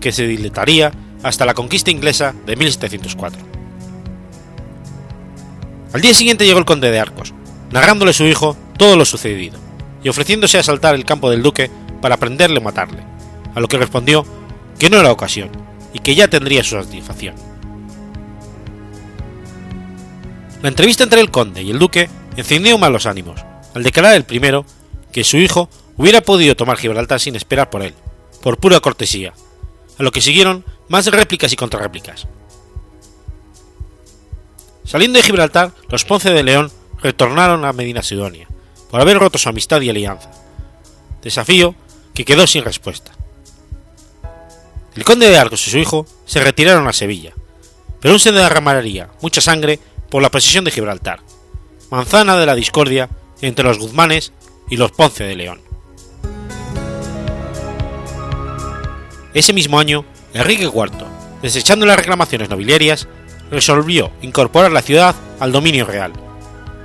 que 0.02 0.12
se 0.12 0.28
dilataría 0.28 0.92
hasta 1.24 1.46
la 1.46 1.54
conquista 1.54 1.92
inglesa 1.92 2.34
de 2.46 2.56
1704. 2.56 3.42
Al 5.94 6.02
día 6.02 6.14
siguiente 6.14 6.46
llegó 6.46 6.60
el 6.60 6.66
conde 6.66 6.92
de 6.92 7.00
Arcos, 7.00 7.34
narrándole 7.72 8.12
a 8.12 8.14
su 8.14 8.26
hijo 8.26 8.58
todo 8.78 8.98
lo 8.98 9.06
sucedido, 9.06 9.60
y 10.04 10.10
ofreciéndose 10.10 10.58
a 10.58 10.62
asaltar 10.62 10.96
el 10.96 11.06
campo 11.06 11.30
del 11.30 11.44
duque 11.44 11.72
para 12.02 12.18
prenderle 12.18 12.60
o 12.60 12.62
matarle, 12.62 13.04
a 13.56 13.60
lo 13.60 13.68
que 13.68 13.78
respondió 13.78 14.26
que 14.78 14.90
no 14.90 14.98
era 14.98 15.12
ocasión, 15.12 15.50
y 15.94 16.00
que 16.00 16.16
ya 16.16 16.28
tendría 16.28 16.64
su 16.64 16.82
satisfacción. 16.82 17.36
La 20.62 20.70
entrevista 20.70 21.04
entre 21.04 21.22
el 21.22 21.32
conde 21.32 21.62
y 21.62 21.72
el 21.72 21.80
duque 21.80 22.10
encendió 22.36 22.78
mal 22.78 22.92
los 22.92 23.06
ánimos, 23.06 23.40
al 23.74 23.84
declarar 23.84 24.16
el 24.16 24.26
primero 24.26 24.66
que 25.12 25.24
su 25.24 25.38
hijo 25.38 25.70
hubiera 25.96 26.22
podido 26.22 26.56
tomar 26.56 26.78
Gibraltar 26.78 27.20
sin 27.20 27.36
esperar 27.36 27.70
por 27.70 27.82
él, 27.82 27.94
por 28.42 28.58
pura 28.58 28.80
cortesía, 28.80 29.34
a 29.98 30.04
lo 30.04 30.12
que 30.12 30.22
siguieron 30.22 30.66
más 30.88 31.06
réplicas 31.08 31.54
y 31.54 31.56
contrarréplicas. 31.56 32.28
Saliendo 34.84 35.18
de 35.18 35.24
Gibraltar, 35.24 35.72
los 35.90 36.04
Ponce 36.04 36.32
de 36.32 36.44
León 36.44 36.72
retornaron 37.02 37.64
a 37.64 37.74
Medina 37.74 38.02
Sidonia, 38.02 38.48
por 38.90 39.00
haber 39.00 39.18
roto 39.18 39.38
su 39.38 39.48
amistad 39.48 39.82
y 39.82 39.90
alianza, 39.90 40.32
desafío 41.22 41.76
que 42.14 42.26
quedó 42.26 42.48
sin 42.48 42.64
respuesta. 42.64 43.12
El 45.00 45.06
conde 45.06 45.30
de 45.30 45.38
Argos 45.38 45.66
y 45.66 45.72
su 45.72 45.78
hijo 45.78 46.06
se 46.26 46.44
retiraron 46.44 46.86
a 46.86 46.92
Sevilla, 46.92 47.32
pero 48.02 48.12
aún 48.12 48.20
se 48.20 48.34
derramaría 48.34 49.10
mucha 49.22 49.40
sangre 49.40 49.80
por 50.10 50.22
la 50.22 50.30
posesión 50.30 50.66
de 50.66 50.72
Gibraltar, 50.72 51.22
manzana 51.90 52.36
de 52.36 52.46
la 52.46 52.54
discordia 52.54 53.08
entre 53.40 53.64
los 53.64 53.80
Guzmanes 53.80 54.34
y 54.70 54.76
los 54.76 54.92
Ponce 54.92 55.24
de 55.24 55.38
León. 55.38 55.62
Ese 59.34 59.54
mismo 59.54 59.80
año, 59.80 60.04
Enrique 60.34 60.66
IV, 60.66 60.92
desechando 61.42 61.86
las 61.86 61.96
reclamaciones 61.96 62.50
nobiliarias, 62.50 63.08
resolvió 63.50 64.12
incorporar 64.22 64.74
la 64.74 64.82
ciudad 64.82 65.16
al 65.40 65.54
dominio 65.54 65.86
real, 65.86 66.12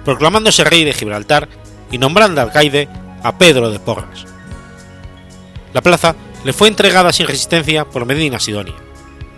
proclamándose 0.04 0.62
rey 0.62 0.84
de 0.84 0.92
Gibraltar 0.92 1.48
y 1.90 1.98
nombrando 1.98 2.40
alcaide 2.40 2.88
a 3.24 3.36
Pedro 3.38 3.70
de 3.70 3.80
Porras. 3.80 4.24
La 5.72 5.82
plaza 5.82 6.14
le 6.44 6.52
fue 6.52 6.68
entregada 6.68 7.12
sin 7.12 7.26
resistencia 7.26 7.84
por 7.86 8.06
Medina 8.06 8.38
Sidonia, 8.38 8.74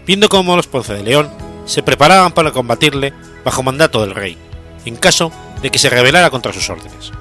viendo 0.07 0.29
cómo 0.29 0.57
los 0.57 0.67
Ponce 0.67 0.93
de 0.93 1.03
León 1.03 1.31
se 1.65 1.83
preparaban 1.83 2.33
para 2.33 2.53
combatirle 2.53 3.13
bajo 3.45 3.63
mandato 3.63 4.01
del 4.01 4.15
rey, 4.15 4.37
en 4.85 4.97
caso 4.97 5.33
de 5.63 5.71
que 5.71 5.79
se 5.79 5.89
rebelara 5.89 6.31
contra 6.31 6.53
sus 6.53 6.69
órdenes. 6.69 7.13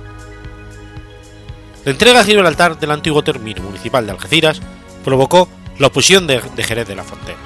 La 1.86 1.92
entrega 1.92 2.22
a 2.22 2.24
Gibraltar 2.24 2.80
del 2.80 2.92
antiguo 2.92 3.24
término 3.24 3.62
municipal 3.62 4.06
de 4.06 4.12
Algeciras 4.12 4.60
provocó 5.04 5.48
la 5.78 5.88
oposición 5.88 6.26
de, 6.26 6.42
Jerez 6.64 6.88
de 6.88 6.96
la 6.96 7.04
Frontera. 7.04 7.38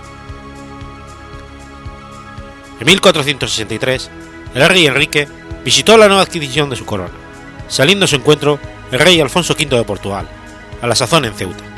En 2.79 2.85
1463, 2.85 4.09
el 4.55 4.69
rey 4.69 4.87
Enrique 4.87 5.27
visitó 5.65 5.97
la 5.97 6.07
nueva 6.07 6.23
adquisición 6.23 6.69
de 6.69 6.77
su 6.77 6.85
corona, 6.85 7.13
saliendo 7.67 8.05
a 8.05 8.07
su 8.07 8.15
encuentro 8.15 8.59
el 8.91 8.99
rey 8.99 9.19
Alfonso 9.19 9.55
V 9.59 9.75
de 9.75 9.83
Portugal, 9.83 10.27
a 10.81 10.87
la 10.87 10.95
sazón 10.95 11.25
en 11.25 11.33
Ceuta. 11.33 11.68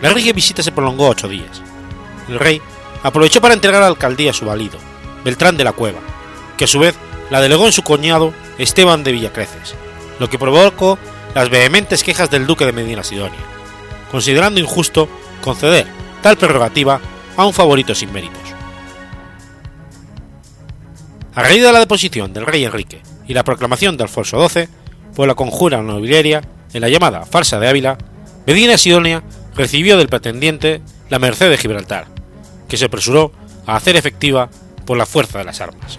La 0.00 0.10
regia 0.10 0.32
visita 0.32 0.62
se 0.62 0.72
prolongó 0.72 1.08
ocho 1.08 1.28
días. 1.28 1.62
El 2.28 2.38
rey 2.38 2.62
aprovechó 3.02 3.40
para 3.40 3.54
entregar 3.54 3.80
la 3.80 3.88
alcaldía 3.88 4.30
a 4.30 4.34
su 4.34 4.46
valido, 4.46 4.78
Beltrán 5.24 5.56
de 5.56 5.64
la 5.64 5.72
Cueva, 5.72 6.00
que 6.56 6.64
a 6.64 6.68
su 6.68 6.78
vez 6.78 6.94
la 7.30 7.40
delegó 7.40 7.66
en 7.66 7.72
su 7.72 7.82
cuñado 7.82 8.32
Esteban 8.58 9.04
de 9.04 9.12
Villacreces, 9.12 9.74
lo 10.18 10.28
que 10.28 10.38
provocó 10.38 10.98
las 11.34 11.50
vehementes 11.50 12.02
quejas 12.02 12.30
del 12.30 12.46
duque 12.46 12.64
de 12.64 12.72
Medina 12.72 13.04
Sidonia, 13.04 13.38
considerando 14.10 14.60
injusto 14.60 15.08
conceder 15.42 15.86
tal 16.22 16.36
prerrogativa 16.36 17.00
a 17.36 17.44
un 17.44 17.52
favorito 17.52 17.94
sin 17.94 18.12
méritos. 18.12 18.42
A 21.34 21.42
raíz 21.42 21.62
de 21.62 21.72
la 21.72 21.78
deposición 21.78 22.32
del 22.32 22.46
rey 22.46 22.64
Enrique 22.64 23.00
y 23.28 23.34
la 23.34 23.44
proclamación 23.44 23.96
de 23.96 24.02
Alfonso 24.04 24.48
XII, 24.48 24.68
por 25.14 25.28
la 25.28 25.34
conjura 25.34 25.82
nobiliaria 25.82 26.42
en 26.72 26.80
la 26.80 26.88
llamada 26.88 27.24
farsa 27.24 27.60
de 27.60 27.68
Ávila, 27.68 27.98
Medina 28.46 28.76
Sidonia 28.76 29.22
recibió 29.58 29.98
del 29.98 30.08
pretendiente 30.08 30.80
la 31.10 31.18
merced 31.18 31.50
de 31.50 31.58
Gibraltar, 31.58 32.06
que 32.68 32.76
se 32.76 32.84
apresuró 32.84 33.32
a 33.66 33.76
hacer 33.76 33.96
efectiva 33.96 34.48
por 34.86 34.96
la 34.96 35.04
fuerza 35.04 35.38
de 35.38 35.44
las 35.44 35.60
armas. 35.60 35.98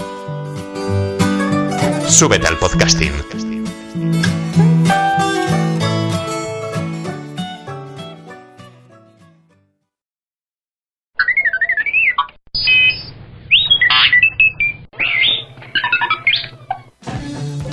Súbete 2.11 2.45
al 2.45 2.57
podcasting. 2.57 3.13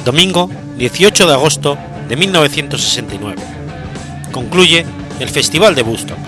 Domingo 0.05 0.49
18 0.78 1.26
de 1.26 1.32
agosto 1.32 1.76
de 2.09 2.16
1969. 2.16 3.43
Concluye 4.30 4.86
el 5.18 5.28
Festival 5.28 5.74
de 5.74 5.82
Woodstock. 5.82 6.18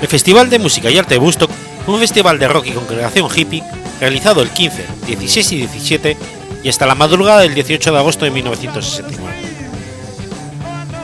El 0.00 0.08
Festival 0.08 0.48
de 0.50 0.60
Música 0.60 0.88
y 0.88 0.98
Arte 0.98 1.14
de 1.14 1.20
Woodstock 1.20 1.50
un 1.86 1.98
festival 1.98 2.38
de 2.38 2.48
rock 2.48 2.66
y 2.66 2.72
congregación 2.72 3.28
hippie 3.34 3.62
realizado 4.00 4.42
el 4.42 4.50
15, 4.50 4.84
16 5.06 5.52
y 5.52 5.56
17 5.58 6.16
y 6.62 6.68
hasta 6.68 6.86
la 6.86 6.94
madrugada 6.94 7.40
del 7.40 7.54
18 7.54 7.92
de 7.92 7.98
agosto 7.98 8.24
de 8.24 8.30
1969. 8.30 9.36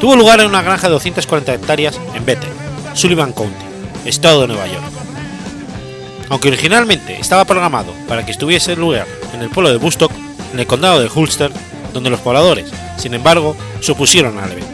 Tuvo 0.00 0.16
lugar 0.16 0.40
en 0.40 0.46
una 0.46 0.62
granja 0.62 0.86
de 0.86 0.92
240 0.92 1.54
hectáreas 1.54 2.00
en 2.14 2.24
Bethel, 2.24 2.50
Sullivan 2.94 3.32
County, 3.32 3.64
estado 4.04 4.42
de 4.42 4.48
Nueva 4.48 4.66
York. 4.66 4.84
Aunque 6.28 6.48
originalmente 6.48 7.18
estaba 7.18 7.44
programado 7.44 7.92
para 8.06 8.24
que 8.24 8.32
estuviese 8.32 8.72
en 8.72 8.80
lugar 8.80 9.06
en 9.34 9.42
el 9.42 9.48
pueblo 9.48 9.70
de 9.70 9.78
Woodstock, 9.78 10.12
en 10.52 10.60
el 10.60 10.66
condado 10.66 11.00
de 11.00 11.10
Ulster, 11.12 11.50
donde 11.92 12.10
los 12.10 12.20
pobladores, 12.20 12.70
sin 12.96 13.14
embargo, 13.14 13.56
se 13.80 13.92
opusieron 13.92 14.38
al 14.38 14.52
evento. 14.52 14.70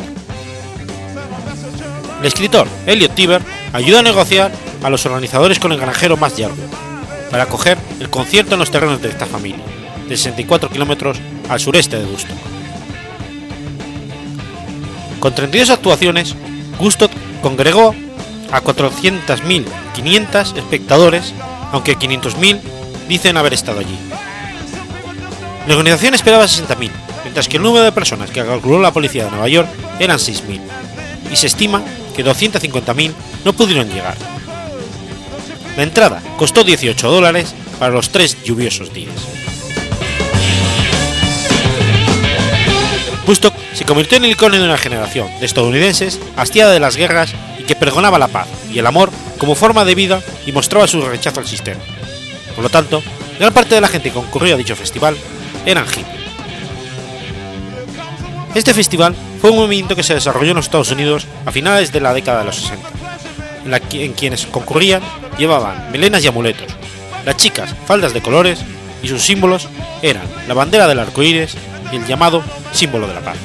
El 2.21 2.27
escritor 2.27 2.67
Elliot 2.87 3.15
Tiber 3.15 3.43
ayudó 3.73 3.99
a 3.99 4.03
negociar 4.03 4.51
a 4.85 4.91
los 4.91 5.05
organizadores 5.07 5.59
con 5.59 5.73
el 5.73 5.81
granjero 5.81 6.17
Max 6.17 6.35
Jarvis 6.39 6.67
para 7.31 7.45
acoger 7.45 7.79
el 7.99 8.11
concierto 8.11 8.53
en 8.55 8.61
los 8.61 8.71
terrenos 8.71 9.03
de 9.03 9.09
esta 9.09 9.27
familia, 9.27 9.65
de 10.09 10.17
64 10.17 10.69
kilómetros 10.69 11.19
al 11.49 11.59
sureste 11.59 11.99
de 11.99 12.05
Woodstock. 12.05 12.37
Con 15.19 15.35
32 15.35 15.71
actuaciones, 15.71 16.37
Woodstock 16.79 17.11
congregó 17.43 17.95
a 18.53 18.63
400.500 18.63 20.59
espectadores, 20.59 21.33
aunque 21.73 21.97
500.000 21.99 22.61
dicen 23.09 23.37
haber 23.39 23.55
estado 23.55 23.81
allí. 23.81 23.99
La 25.67 25.75
organización 25.77 26.13
esperaba 26.13 26.45
60.000, 26.45 26.91
mientras 27.25 27.49
que 27.49 27.57
el 27.57 27.63
número 27.63 27.85
de 27.85 27.93
personas 27.93 28.31
que 28.31 28.45
calculó 28.45 28.81
la 28.81 28.93
policía 28.93 29.25
de 29.25 29.31
Nueva 29.31 29.49
York 29.49 29.69
eran 29.99 30.19
6.000, 30.19 30.61
y 31.33 31.37
se 31.37 31.47
estima 31.47 31.83
que 32.15 32.25
250.000 32.25 33.13
no 33.47 33.53
pudieron 33.55 33.89
llegar. 33.89 34.17
La 35.77 35.83
entrada 35.83 36.23
costó 36.37 36.65
18 36.65 37.11
dólares 37.11 37.55
para 37.79 37.93
los 37.93 38.11
tres 38.11 38.43
lluviosos 38.45 38.93
días. 38.93 39.15
Woodstock 43.27 43.55
se 43.73 43.85
convirtió 43.85 44.19
en 44.19 44.27
el 44.27 44.33
icono 44.33 44.57
de 44.57 44.63
una 44.63 44.77
generación 44.77 45.29
de 45.41 45.47
estadounidenses 45.47 46.21
hastiada 46.37 46.73
de 46.73 46.81
las 46.81 46.97
guerras 46.97 47.33
y 47.59 47.65
que 47.65 47.75
pregonaba 47.75 48.19
la 48.19 48.29
paz 48.29 48.49
y 48.71 48.79
el 48.79 48.87
amor 48.87 49.11
como 49.39 49.55
forma 49.55 49.85
de 49.85 49.95
vida 49.95 50.23
y 50.47 50.53
mostraba 50.53 50.87
su 50.87 51.01
rechazo 51.01 51.41
al 51.41 51.47
sistema. 51.47 51.81
Por 52.55 52.63
lo 52.63 52.71
tanto, 52.71 53.03
gran 53.39 53.53
parte 53.53 53.75
de 53.75 53.81
la 53.81 53.89
gente 53.89 54.11
que 54.11 54.15
concurrió 54.15 54.55
a 54.55 54.59
dicho 54.59 54.77
festival 54.77 55.17
eran 55.67 55.87
hippies. 55.87 56.25
Este 58.55 58.73
festival 58.73 59.17
fue 59.41 59.51
un 59.51 59.57
movimiento 59.57 59.97
que 59.97 60.05
se 60.05 60.15
desarrolló 60.15 60.51
en 60.51 60.57
los 60.57 60.67
Estados 60.67 60.93
Unidos 60.93 61.27
a 61.45 61.51
finales 61.51 61.93
de 61.93 62.01
la 62.01 62.15
década 62.15 62.41
de 62.41 62.45
los 62.45 62.57
60, 62.57 62.89
en, 62.89 63.24
en 63.65 64.13
quienes 64.13 64.47
concurrían 64.47 65.03
llevaban 65.39 65.91
melenas 65.91 66.25
y 66.25 66.29
amuletos, 66.29 66.69
las 67.25 67.37
chicas 67.37 67.75
faldas 67.87 68.13
de 68.13 68.23
colores 68.23 68.61
y 69.03 69.09
sus 69.09 69.23
símbolos 69.23 69.69
eran 70.03 70.25
la 70.47 70.55
bandera 70.55 70.87
del 70.87 70.99
arco 70.99 71.23
iris 71.23 71.55
y 71.93 71.97
el 71.97 72.07
llamado 72.07 72.43
símbolo 72.73 73.07
de 73.07 73.15
la 73.15 73.21
paz. 73.21 73.37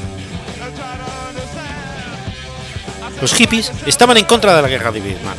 Los 3.21 3.33
hippies 3.33 3.71
estaban 3.85 4.17
en 4.17 4.25
contra 4.25 4.55
de 4.55 4.61
la 4.61 4.69
guerra 4.69 4.91
de 4.91 5.01
Vietnam, 5.01 5.35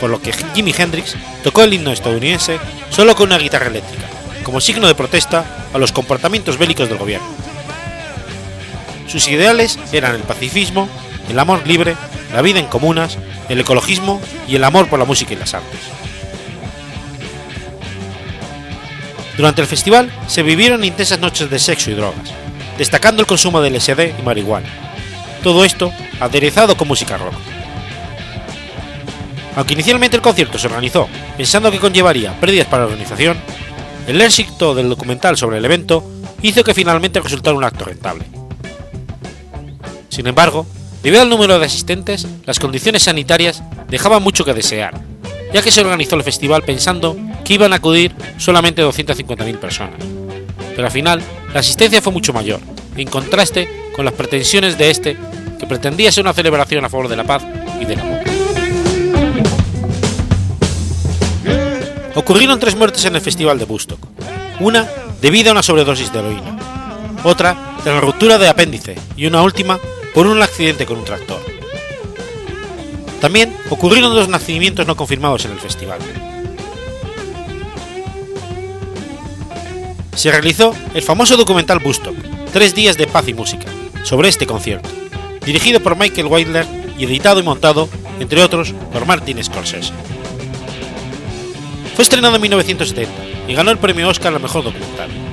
por 0.00 0.10
lo 0.10 0.20
que 0.20 0.32
Jimi 0.32 0.74
Hendrix 0.76 1.14
tocó 1.44 1.62
el 1.62 1.74
himno 1.74 1.92
estadounidense 1.92 2.58
solo 2.90 3.14
con 3.14 3.28
una 3.28 3.38
guitarra 3.38 3.68
eléctrica, 3.68 4.06
como 4.42 4.60
signo 4.60 4.88
de 4.88 4.96
protesta 4.96 5.44
a 5.72 5.78
los 5.78 5.92
comportamientos 5.92 6.58
bélicos 6.58 6.88
del 6.88 6.98
gobierno. 6.98 7.28
Sus 9.06 9.28
ideales 9.28 9.78
eran 9.92 10.14
el 10.14 10.22
pacifismo, 10.22 10.88
el 11.28 11.38
amor 11.38 11.66
libre, 11.66 11.96
la 12.32 12.42
vida 12.42 12.58
en 12.58 12.66
comunas, 12.66 13.18
el 13.50 13.60
ecologismo 13.60 14.20
y 14.48 14.56
el 14.56 14.64
amor 14.64 14.88
por 14.88 14.98
la 14.98 15.04
música 15.04 15.34
y 15.34 15.36
las 15.36 15.52
artes. 15.54 15.80
Durante 19.36 19.60
el 19.60 19.66
festival 19.66 20.10
se 20.28 20.42
vivieron 20.42 20.84
intensas 20.84 21.18
noches 21.18 21.50
de 21.50 21.58
sexo 21.58 21.90
y 21.90 21.94
drogas, 21.94 22.30
destacando 22.78 23.20
el 23.20 23.26
consumo 23.26 23.60
de 23.60 23.70
LSD 23.70 24.18
y 24.18 24.22
marihuana. 24.22 24.68
Todo 25.42 25.64
esto 25.64 25.92
aderezado 26.20 26.76
con 26.76 26.88
música 26.88 27.18
rock. 27.18 27.34
Aunque 29.56 29.74
inicialmente 29.74 30.16
el 30.16 30.22
concierto 30.22 30.58
se 30.58 30.68
organizó 30.68 31.08
pensando 31.36 31.70
que 31.70 31.78
conllevaría 31.78 32.38
pérdidas 32.38 32.68
para 32.68 32.84
la 32.84 32.90
organización, 32.90 33.36
el 34.06 34.20
éxito 34.20 34.74
del 34.74 34.88
documental 34.88 35.36
sobre 35.36 35.58
el 35.58 35.64
evento 35.64 36.04
hizo 36.42 36.62
que 36.62 36.74
finalmente 36.74 37.20
resultara 37.20 37.56
un 37.56 37.64
acto 37.64 37.84
rentable. 37.84 38.24
Sin 40.08 40.26
embargo, 40.26 40.66
debido 41.02 41.22
al 41.22 41.30
número 41.30 41.58
de 41.58 41.66
asistentes, 41.66 42.26
las 42.46 42.58
condiciones 42.58 43.02
sanitarias 43.04 43.62
dejaban 43.88 44.22
mucho 44.22 44.44
que 44.44 44.54
desear, 44.54 45.00
ya 45.52 45.62
que 45.62 45.70
se 45.70 45.80
organizó 45.80 46.16
el 46.16 46.22
festival 46.22 46.62
pensando 46.62 47.16
que 47.44 47.54
iban 47.54 47.72
a 47.72 47.76
acudir 47.76 48.14
solamente 48.38 48.84
250.000 48.84 49.58
personas. 49.58 50.00
Pero 50.74 50.86
al 50.86 50.92
final, 50.92 51.22
la 51.52 51.60
asistencia 51.60 52.02
fue 52.02 52.12
mucho 52.12 52.32
mayor, 52.32 52.60
en 52.96 53.08
contraste 53.08 53.68
con 53.96 54.04
las 54.04 54.14
pretensiones 54.14 54.78
de 54.78 54.90
este, 54.90 55.16
que 55.58 55.66
pretendía 55.66 56.12
ser 56.12 56.24
una 56.24 56.32
celebración 56.32 56.84
a 56.84 56.88
favor 56.88 57.08
de 57.08 57.16
la 57.16 57.24
paz 57.24 57.42
y 57.80 57.84
del 57.84 58.00
amor. 58.00 58.20
Ocurrieron 62.14 62.58
tres 62.58 62.76
muertes 62.76 63.04
en 63.04 63.14
el 63.14 63.20
festival 63.20 63.58
de 63.58 63.64
Woodstock, 63.64 64.00
una 64.60 64.88
debido 65.20 65.50
a 65.50 65.52
una 65.52 65.62
sobredosis 65.62 66.12
de 66.12 66.18
heroína, 66.18 66.58
otra 67.24 67.76
de 67.84 67.92
la 67.92 68.00
ruptura 68.00 68.38
de 68.38 68.48
apéndice 68.48 68.96
y 69.16 69.26
una 69.26 69.42
última 69.42 69.78
por 70.14 70.26
un 70.26 70.42
accidente 70.42 70.86
con 70.86 70.98
un 70.98 71.04
tractor. 71.04 71.40
También 73.20 73.54
ocurrieron 73.68 74.14
dos 74.14 74.28
nacimientos 74.28 74.86
no 74.86 74.96
confirmados 74.96 75.44
en 75.44 75.52
el 75.52 75.60
festival. 75.60 75.98
Se 80.14 80.30
realizó 80.30 80.74
el 80.94 81.02
famoso 81.02 81.36
documental 81.36 81.80
Woodstock, 81.84 82.16
Tres 82.52 82.74
días 82.74 82.96
de 82.96 83.06
paz 83.06 83.28
y 83.28 83.34
música, 83.34 83.66
sobre 84.02 84.28
este 84.28 84.44
concierto, 84.44 84.88
dirigido 85.46 85.78
por 85.78 85.96
Michael 85.96 86.26
Weidler 86.26 86.66
y 86.98 87.04
editado 87.04 87.38
y 87.38 87.44
montado, 87.44 87.88
entre 88.18 88.42
otros, 88.42 88.74
por 88.92 89.06
Martin 89.06 89.42
Scorsese. 89.44 89.92
Fue 91.94 92.02
estrenado 92.02 92.34
en 92.34 92.42
1970 92.42 93.12
y 93.46 93.54
ganó 93.54 93.70
el 93.70 93.78
premio 93.78 94.08
Oscar 94.08 94.34
al 94.34 94.42
mejor 94.42 94.64
documental. 94.64 95.29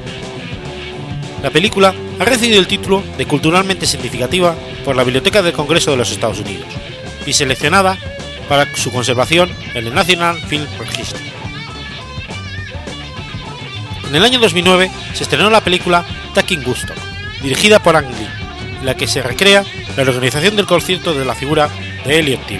La 1.47 1.53
película 1.53 1.95
ha 2.19 2.25
recibido 2.25 2.59
el 2.59 2.67
título 2.67 3.01
de 3.17 3.25
culturalmente 3.25 3.85
significativa 3.85 4.53
por 4.83 4.97
la 4.97 5.05
Biblioteca 5.05 5.41
del 5.41 5.53
Congreso 5.53 5.91
de 5.91 5.95
los 5.95 6.11
Estados 6.11 6.39
Unidos 6.41 6.67
y 7.25 7.31
seleccionada 7.31 7.97
para 8.49 8.75
su 8.75 8.91
conservación 8.91 9.49
en 9.73 9.87
el 9.87 9.93
National 9.93 10.37
Film 10.41 10.67
Registry. 10.77 11.31
En 14.09 14.15
el 14.17 14.25
año 14.25 14.39
2009 14.39 14.91
se 15.13 15.23
estrenó 15.23 15.49
la 15.49 15.61
película 15.61 16.03
Taking 16.33 16.63
Gusto, 16.63 16.93
dirigida 17.41 17.79
por 17.79 17.95
Ang 17.95 18.09
Lee, 18.09 18.27
en 18.81 18.85
la 18.85 18.95
que 18.95 19.07
se 19.07 19.21
recrea 19.21 19.63
la 19.95 20.03
organización 20.03 20.57
del 20.57 20.65
concierto 20.65 21.13
de 21.13 21.23
la 21.23 21.33
figura 21.33 21.69
de 22.05 22.19
Elliot 22.19 22.45
Tibb. 22.45 22.59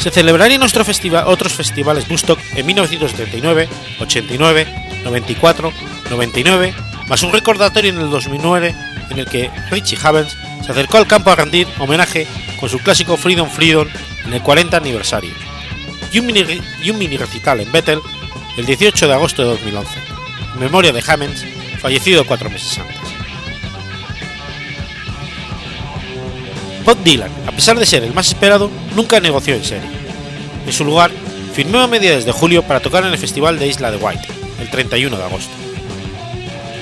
Se 0.00 0.10
celebrarían 0.10 0.62
otros 0.64 1.52
festivales 1.52 2.08
Bustock 2.08 2.40
en 2.56 2.66
1979, 2.66 3.68
89, 4.00 4.79
94, 5.04 5.72
99, 6.10 6.74
más 7.08 7.22
un 7.22 7.32
recordatorio 7.32 7.90
en 7.90 7.98
el 7.98 8.10
2009 8.10 8.74
en 9.10 9.18
el 9.18 9.26
que 9.26 9.50
Richie 9.70 9.98
Havens 10.02 10.36
se 10.64 10.72
acercó 10.72 10.98
al 10.98 11.06
campo 11.06 11.30
a 11.30 11.36
rendir 11.36 11.66
homenaje 11.78 12.26
con 12.58 12.68
su 12.68 12.78
clásico 12.78 13.16
Freedom 13.16 13.48
Freedom 13.48 13.88
en 14.26 14.32
el 14.32 14.42
40 14.42 14.76
aniversario, 14.76 15.32
y 16.12 16.18
un 16.18 16.26
mini, 16.26 16.44
y 16.82 16.90
un 16.90 16.98
mini 16.98 17.16
recital 17.16 17.60
en 17.60 17.72
Bethel 17.72 18.00
el 18.56 18.66
18 18.66 19.08
de 19.08 19.14
agosto 19.14 19.42
de 19.42 19.48
2011, 19.48 19.90
en 20.54 20.60
memoria 20.60 20.92
de 20.92 21.02
Havens, 21.06 21.44
fallecido 21.80 22.24
cuatro 22.26 22.50
meses 22.50 22.78
antes. 22.78 22.96
Bob 26.84 27.02
Dylan, 27.04 27.30
a 27.46 27.52
pesar 27.52 27.78
de 27.78 27.86
ser 27.86 28.02
el 28.04 28.14
más 28.14 28.28
esperado, 28.28 28.70
nunca 28.94 29.20
negoció 29.20 29.54
en 29.54 29.64
serie. 29.64 29.88
En 30.66 30.72
su 30.72 30.84
lugar, 30.84 31.10
firmó 31.54 31.78
a 31.78 31.86
mediados 31.86 32.24
de 32.24 32.32
julio 32.32 32.62
para 32.62 32.80
tocar 32.80 33.04
en 33.04 33.12
el 33.12 33.18
Festival 33.18 33.58
de 33.58 33.68
Isla 33.68 33.90
de 33.90 33.96
White, 33.96 34.39
el 34.60 34.70
31 34.70 35.16
de 35.16 35.24
agosto. 35.24 35.52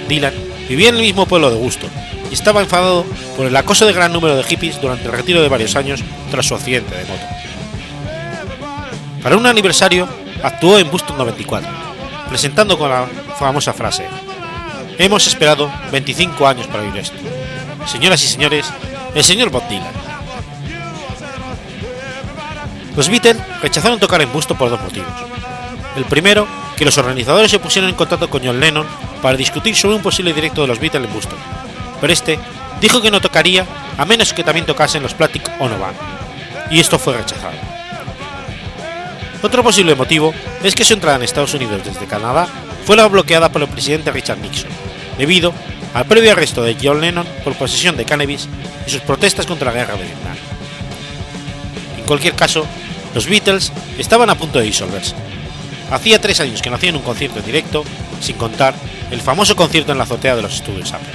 Dylan 0.08 0.34
vivía 0.68 0.88
en 0.88 0.96
el 0.96 1.02
mismo 1.02 1.26
pueblo 1.26 1.50
de 1.50 1.56
Gusto 1.56 1.86
y 2.30 2.34
estaba 2.34 2.60
enfadado 2.60 3.04
por 3.36 3.46
el 3.46 3.56
acoso 3.56 3.86
de 3.86 3.92
gran 3.92 4.12
número 4.12 4.36
de 4.36 4.42
hippies 4.42 4.80
durante 4.80 5.06
el 5.06 5.12
retiro 5.12 5.42
de 5.42 5.48
varios 5.48 5.76
años 5.76 6.02
tras 6.30 6.46
su 6.46 6.54
accidente 6.54 6.94
de 6.94 7.04
moto. 7.04 7.24
Para 9.22 9.36
un 9.36 9.46
aniversario, 9.46 10.08
actuó 10.42 10.78
en 10.78 10.90
Boston 10.90 11.18
94, 11.18 11.68
presentando 12.28 12.78
con 12.78 12.90
la 12.90 13.06
famosa 13.38 13.72
frase: 13.72 14.06
Hemos 14.98 15.26
esperado 15.26 15.70
25 15.90 16.46
años 16.46 16.66
para 16.66 16.82
oír 16.82 16.96
esto. 16.96 17.16
Señoras 17.86 18.22
y 18.22 18.28
señores, 18.28 18.66
el 19.14 19.24
señor 19.24 19.50
Bob 19.50 19.66
Dylan. 19.68 20.08
Los 22.96 23.08
Beatles 23.08 23.36
rechazaron 23.62 24.00
tocar 24.00 24.20
en 24.20 24.32
Busto 24.32 24.56
por 24.56 24.70
dos 24.70 24.80
motivos. 24.80 25.12
El 25.96 26.04
primero, 26.04 26.46
que 26.78 26.84
los 26.84 26.96
organizadores 26.96 27.50
se 27.50 27.58
pusieron 27.58 27.90
en 27.90 27.96
contacto 27.96 28.30
con 28.30 28.42
John 28.44 28.60
Lennon 28.60 28.86
para 29.20 29.36
discutir 29.36 29.74
sobre 29.74 29.96
un 29.96 30.02
posible 30.02 30.32
directo 30.32 30.62
de 30.62 30.68
los 30.68 30.78
Beatles 30.78 31.04
en 31.04 31.12
Busto, 31.12 31.36
pero 32.00 32.12
este 32.12 32.38
dijo 32.80 33.02
que 33.02 33.10
no 33.10 33.20
tocaría 33.20 33.66
a 33.98 34.04
menos 34.04 34.32
que 34.32 34.44
también 34.44 34.64
tocasen 34.64 35.02
los 35.02 35.12
Plastic 35.12 35.50
Ono 35.58 35.76
Band, 35.76 35.96
y 36.70 36.78
esto 36.78 36.98
fue 36.98 37.16
rechazado. 37.16 37.56
Otro 39.42 39.64
posible 39.64 39.96
motivo 39.96 40.32
es 40.62 40.74
que 40.74 40.84
su 40.84 40.94
entrada 40.94 41.16
en 41.16 41.24
Estados 41.24 41.54
Unidos 41.54 41.82
desde 41.84 42.06
Canadá 42.06 42.46
fue 42.84 42.96
bloqueada 43.08 43.50
por 43.50 43.62
el 43.62 43.68
presidente 43.68 44.12
Richard 44.12 44.38
Nixon, 44.38 44.70
debido 45.18 45.52
al 45.94 46.06
previo 46.06 46.32
arresto 46.32 46.62
de 46.62 46.76
John 46.80 47.00
Lennon 47.00 47.26
por 47.42 47.54
posesión 47.54 47.96
de 47.96 48.04
cannabis 48.04 48.48
y 48.86 48.90
sus 48.90 49.00
protestas 49.00 49.46
contra 49.46 49.72
la 49.72 49.78
guerra 49.78 49.96
de 49.96 50.04
Vietnam. 50.04 50.36
En 51.98 52.04
cualquier 52.04 52.34
caso, 52.34 52.66
los 53.14 53.26
Beatles 53.26 53.72
estaban 53.98 54.30
a 54.30 54.36
punto 54.36 54.58
de 54.60 54.66
disolverse. 54.66 55.14
Hacía 55.90 56.20
tres 56.20 56.40
años 56.40 56.60
que 56.60 56.70
no 56.70 56.76
hacían 56.76 56.96
un 56.96 57.02
concierto 57.02 57.38
en 57.38 57.46
directo, 57.46 57.84
sin 58.20 58.36
contar 58.36 58.74
el 59.10 59.20
famoso 59.20 59.56
concierto 59.56 59.92
en 59.92 59.98
la 59.98 60.04
azotea 60.04 60.36
de 60.36 60.42
los 60.42 60.54
estudios 60.54 60.92
Apple. 60.92 61.08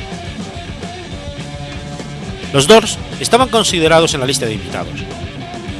Los 2.54 2.68
Doors 2.68 2.98
estaban 3.20 3.50
considerados 3.50 4.14
en 4.14 4.20
la 4.20 4.26
lista 4.26 4.46
de 4.46 4.54
invitados. 4.54 4.94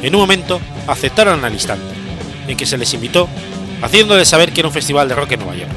En 0.02 0.14
un 0.16 0.22
momento 0.22 0.60
aceptaron 0.88 1.44
al 1.44 1.54
instante, 1.54 1.94
en 2.48 2.58
que 2.58 2.66
se 2.66 2.78
les 2.78 2.94
invitó, 2.94 3.28
haciéndoles 3.82 4.28
saber 4.28 4.52
que 4.52 4.62
era 4.62 4.68
un 4.68 4.74
festival 4.74 5.08
de 5.08 5.16
rock 5.16 5.32
en 5.34 5.40
Nueva 5.40 5.56
York. 5.56 5.72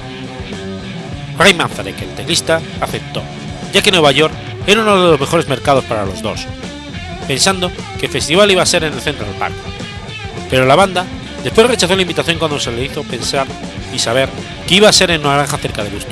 Ray 1.38 1.54
Manzarek, 1.54 2.00
el 2.00 2.14
teclista, 2.14 2.60
aceptó, 2.80 3.22
ya 3.72 3.82
que 3.82 3.90
Nueva 3.90 4.12
York 4.12 4.32
era 4.66 4.80
uno 4.80 5.02
de 5.02 5.10
los 5.10 5.20
mejores 5.20 5.48
mercados 5.48 5.84
para 5.84 6.06
los 6.06 6.22
Doors, 6.22 6.46
pensando 7.28 7.70
que 8.00 8.06
el 8.06 8.12
festival 8.12 8.50
iba 8.50 8.62
a 8.62 8.66
ser 8.66 8.84
en 8.84 8.94
el 8.94 9.00
Central 9.00 9.34
Park. 9.38 9.54
Pero 10.48 10.64
la 10.64 10.76
banda 10.76 11.04
después 11.46 11.68
rechazó 11.68 11.94
la 11.94 12.02
invitación 12.02 12.40
cuando 12.40 12.58
se 12.58 12.72
le 12.72 12.84
hizo 12.84 13.04
pensar 13.04 13.46
y 13.94 14.00
saber 14.00 14.28
que 14.66 14.74
iba 14.74 14.88
a 14.88 14.92
ser 14.92 15.12
en 15.12 15.22
Naranja 15.22 15.56
cerca 15.58 15.84
de 15.84 15.90
Gusto, 15.90 16.10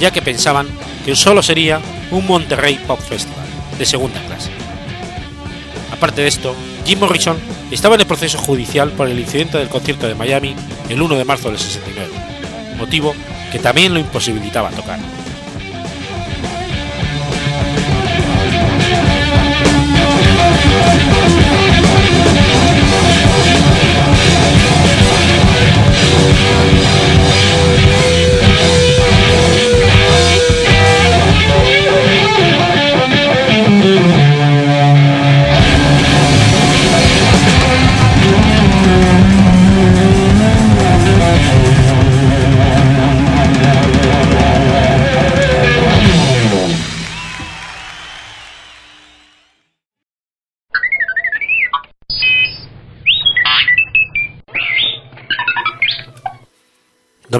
ya 0.00 0.10
que 0.10 0.22
pensaban 0.22 0.66
que 1.04 1.14
solo 1.14 1.42
sería 1.42 1.78
un 2.10 2.26
Monterrey 2.26 2.80
Pop 2.86 2.98
Festival 2.98 3.44
de 3.78 3.84
segunda 3.84 4.18
clase. 4.22 4.48
Aparte 5.92 6.22
de 6.22 6.28
esto, 6.28 6.56
Jim 6.86 7.00
Morrison 7.00 7.36
estaba 7.70 7.96
en 7.96 8.00
el 8.00 8.06
proceso 8.06 8.38
judicial 8.38 8.92
por 8.92 9.08
el 9.08 9.18
incidente 9.18 9.58
del 9.58 9.68
concierto 9.68 10.08
de 10.08 10.14
Miami 10.14 10.56
el 10.88 11.02
1 11.02 11.16
de 11.16 11.24
marzo 11.26 11.50
del 11.50 11.58
69, 11.58 12.10
motivo 12.78 13.14
que 13.52 13.58
también 13.58 13.92
lo 13.92 14.00
imposibilitaba 14.00 14.70
tocar. 14.70 14.98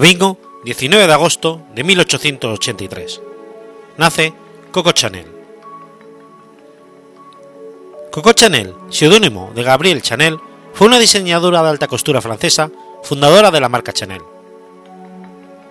Domingo 0.03 0.37
19 0.65 1.07
de 1.07 1.13
agosto 1.13 1.61
de 1.73 1.81
1883. 1.85 3.21
Nace 3.95 4.33
Coco 4.69 4.91
Chanel. 4.91 5.25
Coco 8.11 8.33
Chanel, 8.33 8.73
seudónimo 8.89 9.53
de 9.55 9.63
Gabrielle 9.63 10.01
Chanel, 10.01 10.39
fue 10.73 10.87
una 10.87 10.99
diseñadora 10.99 11.63
de 11.63 11.69
alta 11.69 11.87
costura 11.87 12.19
francesa, 12.19 12.69
fundadora 13.01 13.49
de 13.49 13.61
la 13.61 13.69
marca 13.69 13.93
Chanel. 13.93 14.21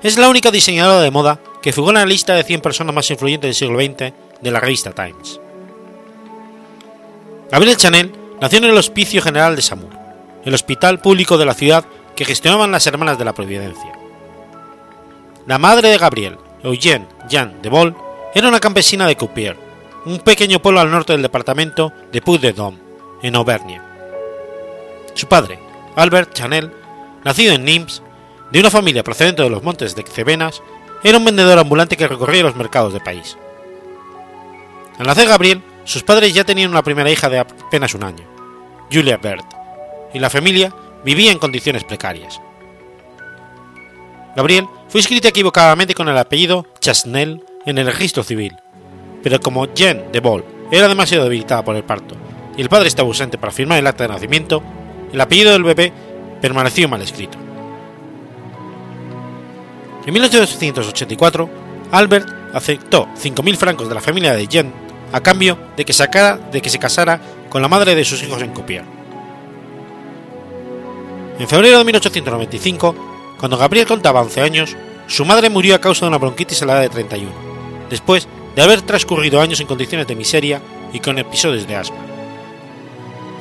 Es 0.02 0.16
la 0.16 0.30
única 0.30 0.50
diseñadora 0.50 1.02
de 1.02 1.10
moda 1.10 1.38
que 1.60 1.74
figura 1.74 2.00
en 2.00 2.08
la 2.08 2.10
lista 2.10 2.34
de 2.34 2.44
100 2.44 2.62
personas 2.62 2.94
más 2.94 3.10
influyentes 3.10 3.48
del 3.48 3.54
siglo 3.54 3.78
XX 3.78 4.14
de 4.40 4.50
la 4.50 4.60
revista 4.60 4.92
Times. 4.92 5.40
Gabrielle 7.50 7.76
Chanel 7.76 8.10
nació 8.40 8.60
en 8.60 8.64
el 8.64 8.78
Hospicio 8.78 9.20
General 9.20 9.54
de 9.54 9.60
Samur, 9.60 9.90
el 10.42 10.54
hospital 10.54 11.00
público 11.00 11.36
de 11.36 11.44
la 11.44 11.52
ciudad 11.52 11.84
que 12.16 12.24
gestionaban 12.24 12.72
las 12.72 12.86
Hermanas 12.86 13.18
de 13.18 13.26
la 13.26 13.34
Providencia. 13.34 14.01
La 15.46 15.58
madre 15.58 15.88
de 15.88 15.98
Gabriel, 15.98 16.38
Eugène 16.62 17.08
Jean 17.28 17.60
de 17.62 17.68
Vol, 17.68 17.96
era 18.32 18.46
una 18.46 18.60
campesina 18.60 19.08
de 19.08 19.16
Coupier, 19.16 19.56
un 20.06 20.20
pequeño 20.20 20.62
pueblo 20.62 20.80
al 20.80 20.90
norte 20.90 21.12
del 21.12 21.22
departamento 21.22 21.92
de 22.12 22.22
Puy-de-Dôme, 22.22 22.78
en 23.22 23.34
Auvernia. 23.34 23.82
Su 25.14 25.26
padre, 25.26 25.58
Albert 25.96 26.32
Chanel, 26.32 26.72
nacido 27.24 27.54
en 27.54 27.64
Nimes, 27.64 28.02
de 28.52 28.60
una 28.60 28.70
familia 28.70 29.02
procedente 29.02 29.42
de 29.42 29.50
los 29.50 29.64
montes 29.64 29.96
de 29.96 30.04
Cevenas, 30.04 30.62
era 31.02 31.18
un 31.18 31.24
vendedor 31.24 31.58
ambulante 31.58 31.96
que 31.96 32.06
recorría 32.06 32.44
los 32.44 32.54
mercados 32.54 32.92
del 32.92 33.02
país. 33.02 33.36
Al 34.98 35.06
nacer 35.06 35.26
Gabriel, 35.26 35.60
sus 35.84 36.04
padres 36.04 36.32
ya 36.32 36.44
tenían 36.44 36.70
una 36.70 36.84
primera 36.84 37.10
hija 37.10 37.28
de 37.28 37.40
apenas 37.40 37.94
un 37.94 38.04
año, 38.04 38.24
Julia 38.92 39.16
Bert, 39.16 39.44
y 40.14 40.20
la 40.20 40.30
familia 40.30 40.72
vivía 41.04 41.32
en 41.32 41.38
condiciones 41.38 41.82
precarias. 41.82 42.40
Gabriel 44.36 44.66
fue 44.92 45.00
inscrita 45.00 45.28
equivocadamente 45.28 45.94
con 45.94 46.06
el 46.10 46.18
apellido 46.18 46.66
Chasnel 46.78 47.42
en 47.64 47.78
el 47.78 47.86
registro 47.86 48.22
civil, 48.22 48.58
pero 49.22 49.40
como 49.40 49.72
Jean 49.72 50.12
de 50.12 50.20
Vol 50.20 50.44
era 50.70 50.86
demasiado 50.86 51.24
debilitada 51.24 51.64
por 51.64 51.74
el 51.76 51.82
parto 51.82 52.14
y 52.58 52.60
el 52.60 52.68
padre 52.68 52.88
estaba 52.88 53.08
ausente 53.08 53.38
para 53.38 53.54
firmar 53.54 53.78
el 53.78 53.86
acta 53.86 54.04
de 54.04 54.12
nacimiento, 54.12 54.62
el 55.10 55.18
apellido 55.18 55.52
del 55.52 55.62
bebé 55.62 55.94
permaneció 56.42 56.90
mal 56.90 57.00
escrito. 57.00 57.38
En 60.04 60.12
1884, 60.12 61.48
Albert 61.90 62.28
aceptó 62.52 63.06
5.000 63.14 63.56
francos 63.56 63.88
de 63.88 63.94
la 63.94 64.02
familia 64.02 64.34
de 64.34 64.46
Jean 64.46 64.74
a 65.10 65.22
cambio 65.22 65.56
de 65.74 65.86
que, 65.86 65.94
sacara, 65.94 66.36
de 66.36 66.60
que 66.60 66.68
se 66.68 66.78
casara 66.78 67.18
con 67.48 67.62
la 67.62 67.68
madre 67.68 67.94
de 67.94 68.04
sus 68.04 68.22
hijos 68.22 68.42
en 68.42 68.52
Copier. 68.52 68.84
En 71.38 71.48
febrero 71.48 71.78
de 71.78 71.84
1895, 71.84 73.11
cuando 73.42 73.58
Gabriel 73.58 73.88
contaba 73.88 74.20
11 74.20 74.40
años, 74.40 74.76
su 75.08 75.24
madre 75.24 75.50
murió 75.50 75.74
a 75.74 75.80
causa 75.80 76.02
de 76.02 76.10
una 76.10 76.18
bronquitis 76.18 76.62
a 76.62 76.64
la 76.64 76.74
edad 76.74 76.82
de 76.82 76.88
31, 76.90 77.32
después 77.90 78.28
de 78.54 78.62
haber 78.62 78.82
transcurrido 78.82 79.40
años 79.40 79.58
en 79.58 79.66
condiciones 79.66 80.06
de 80.06 80.14
miseria 80.14 80.62
y 80.92 81.00
con 81.00 81.18
episodios 81.18 81.66
de 81.66 81.74
asma. 81.74 81.96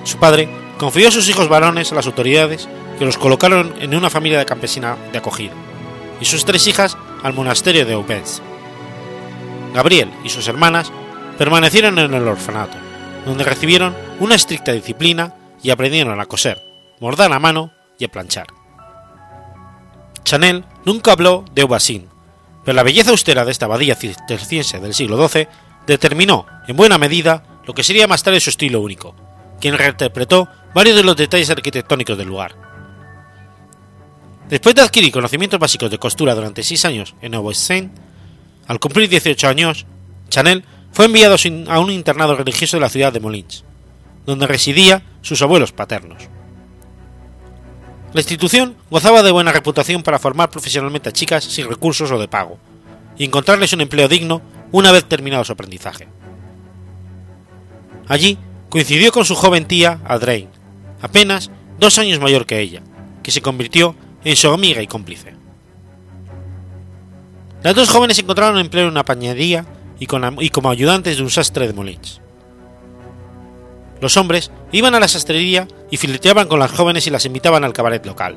Su 0.03 0.17
padre 0.17 0.49
confió 0.79 1.07
a 1.07 1.11
sus 1.11 1.29
hijos 1.29 1.49
varones 1.49 1.91
a 1.91 1.95
las 1.95 2.07
autoridades 2.07 2.67
que 2.97 3.05
los 3.05 3.19
colocaron 3.19 3.75
en 3.79 3.93
una 3.93 4.09
familia 4.09 4.39
de 4.39 4.47
campesina 4.47 4.97
de 5.11 5.19
acogida, 5.19 5.53
y 6.19 6.25
sus 6.25 6.45
tres 6.45 6.65
hijas 6.65 6.97
al 7.21 7.35
monasterio 7.35 7.85
de 7.85 7.93
Aubens. 7.93 8.41
Gabriel 9.71 10.09
y 10.23 10.29
sus 10.29 10.47
hermanas 10.47 10.91
permanecieron 11.37 11.99
en 11.99 12.15
el 12.15 12.27
orfanato, 12.27 12.79
donde 13.27 13.43
recibieron 13.43 13.95
una 14.19 14.33
estricta 14.33 14.71
disciplina 14.71 15.35
y 15.61 15.69
aprendieron 15.69 16.19
a 16.19 16.25
coser, 16.25 16.59
mordar 16.99 17.31
a 17.31 17.37
mano 17.37 17.71
y 17.99 18.05
a 18.05 18.07
planchar. 18.07 18.60
Chanel 20.23 20.65
nunca 20.85 21.11
habló 21.11 21.45
de 21.53 21.63
Aubassin, 21.63 22.07
pero 22.63 22.75
la 22.75 22.83
belleza 22.83 23.11
austera 23.11 23.45
de 23.45 23.51
esta 23.51 23.65
abadía 23.65 23.95
cisterciense 23.95 24.79
del 24.79 24.93
siglo 24.93 25.27
XII 25.27 25.47
determinó, 25.87 26.45
en 26.67 26.75
buena 26.75 26.97
medida, 26.97 27.43
lo 27.65 27.73
que 27.73 27.83
sería 27.83 28.07
más 28.07 28.23
tarde 28.23 28.39
su 28.39 28.49
estilo 28.49 28.81
único, 28.81 29.15
quien 29.59 29.77
reinterpretó 29.77 30.47
varios 30.73 30.95
de 30.95 31.03
los 31.03 31.15
detalles 31.15 31.49
arquitectónicos 31.49 32.17
del 32.17 32.27
lugar. 32.27 32.55
Después 34.49 34.75
de 34.75 34.81
adquirir 34.81 35.11
conocimientos 35.11 35.59
básicos 35.59 35.89
de 35.89 35.97
costura 35.97 36.35
durante 36.35 36.63
seis 36.63 36.83
años 36.85 37.15
en 37.21 37.35
Aubassin, 37.35 37.91
al 38.67 38.79
cumplir 38.79 39.09
18 39.09 39.47
años, 39.47 39.85
Chanel 40.29 40.63
fue 40.91 41.05
enviado 41.05 41.35
a 41.69 41.79
un 41.79 41.91
internado 41.91 42.35
religioso 42.35 42.77
de 42.77 42.81
la 42.81 42.89
ciudad 42.89 43.13
de 43.13 43.19
Molins, 43.19 43.63
donde 44.25 44.47
residía 44.47 45.03
sus 45.21 45.41
abuelos 45.41 45.71
paternos. 45.71 46.23
La 48.13 48.19
institución 48.19 48.75
gozaba 48.89 49.23
de 49.23 49.31
buena 49.31 49.53
reputación 49.53 50.03
para 50.03 50.19
formar 50.19 50.49
profesionalmente 50.49 51.09
a 51.09 51.13
chicas 51.13 51.45
sin 51.45 51.69
recursos 51.69 52.11
o 52.11 52.19
de 52.19 52.27
pago, 52.27 52.57
y 53.17 53.23
encontrarles 53.23 53.71
un 53.73 53.81
empleo 53.81 54.07
digno 54.09 54.41
una 54.71 54.91
vez 54.91 55.05
terminado 55.05 55.45
su 55.45 55.53
aprendizaje. 55.53 56.07
Allí 58.07 58.37
coincidió 58.69 59.11
con 59.11 59.23
su 59.23 59.35
joven 59.35 59.65
tía 59.65 60.01
Adrain, 60.03 60.49
apenas 61.01 61.51
dos 61.79 61.97
años 61.99 62.19
mayor 62.19 62.45
que 62.45 62.59
ella, 62.59 62.81
que 63.23 63.31
se 63.31 63.41
convirtió 63.41 63.95
en 64.25 64.35
su 64.35 64.49
amiga 64.49 64.81
y 64.81 64.87
cómplice. 64.87 65.33
Las 67.63 67.75
dos 67.75 67.89
jóvenes 67.89 68.19
encontraron 68.19 68.59
empleo 68.59 68.85
en 68.85 68.91
una 68.91 69.05
pañería 69.05 69.65
y, 69.99 70.07
como 70.07 70.69
ayudantes 70.69 71.17
de 71.17 71.23
un 71.23 71.29
sastre 71.29 71.67
de 71.67 71.73
Molins. 71.73 72.21
Los 74.01 74.17
hombres 74.17 74.51
iban 74.71 74.95
a 74.95 74.99
la 74.99 75.07
sastrería 75.07 75.67
y 75.91 75.97
fileteaban 75.97 76.47
con 76.47 76.59
las 76.59 76.71
jóvenes 76.71 77.05
y 77.05 77.11
las 77.11 77.25
invitaban 77.25 77.63
al 77.63 77.73
cabaret 77.73 78.03
local, 78.03 78.35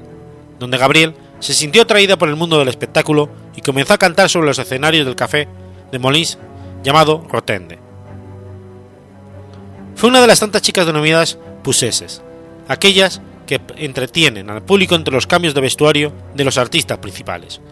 donde 0.59 0.77
Gabriel 0.77 1.15
se 1.41 1.55
sintió 1.55 1.83
atraída 1.83 2.19
por 2.19 2.29
el 2.29 2.37
mundo 2.37 2.59
del 2.59 2.69
espectáculo 2.69 3.31
y 3.57 3.63
comenzó 3.63 3.95
a 3.95 3.99
cantar 3.99 4.29
sobre 4.29 4.47
los 4.47 4.59
escenarios 4.59 5.07
del 5.07 5.17
café 5.17 5.49
de 5.91 5.99
Molins 5.99 6.39
llamado 6.83 7.27
Rotende. 7.31 7.79
Fue 9.97 10.11
una 10.11 10.21
de 10.21 10.27
las 10.27 10.41
tantas 10.41 10.61
chicas 10.61 10.85
denominadas 10.85 11.39
puseses, 11.63 12.23
aquellas 12.69 13.23
que 13.47 13.61
entretienen 13.77 14.51
al 14.51 14.63
público 14.63 14.95
entre 14.95 15.15
los 15.15 15.27
cambios 15.27 15.55
de 15.55 15.63
vestuario 15.63 16.13
de 16.35 16.45
los 16.45 16.59
artistas 16.59 16.99
principales. 16.99 17.63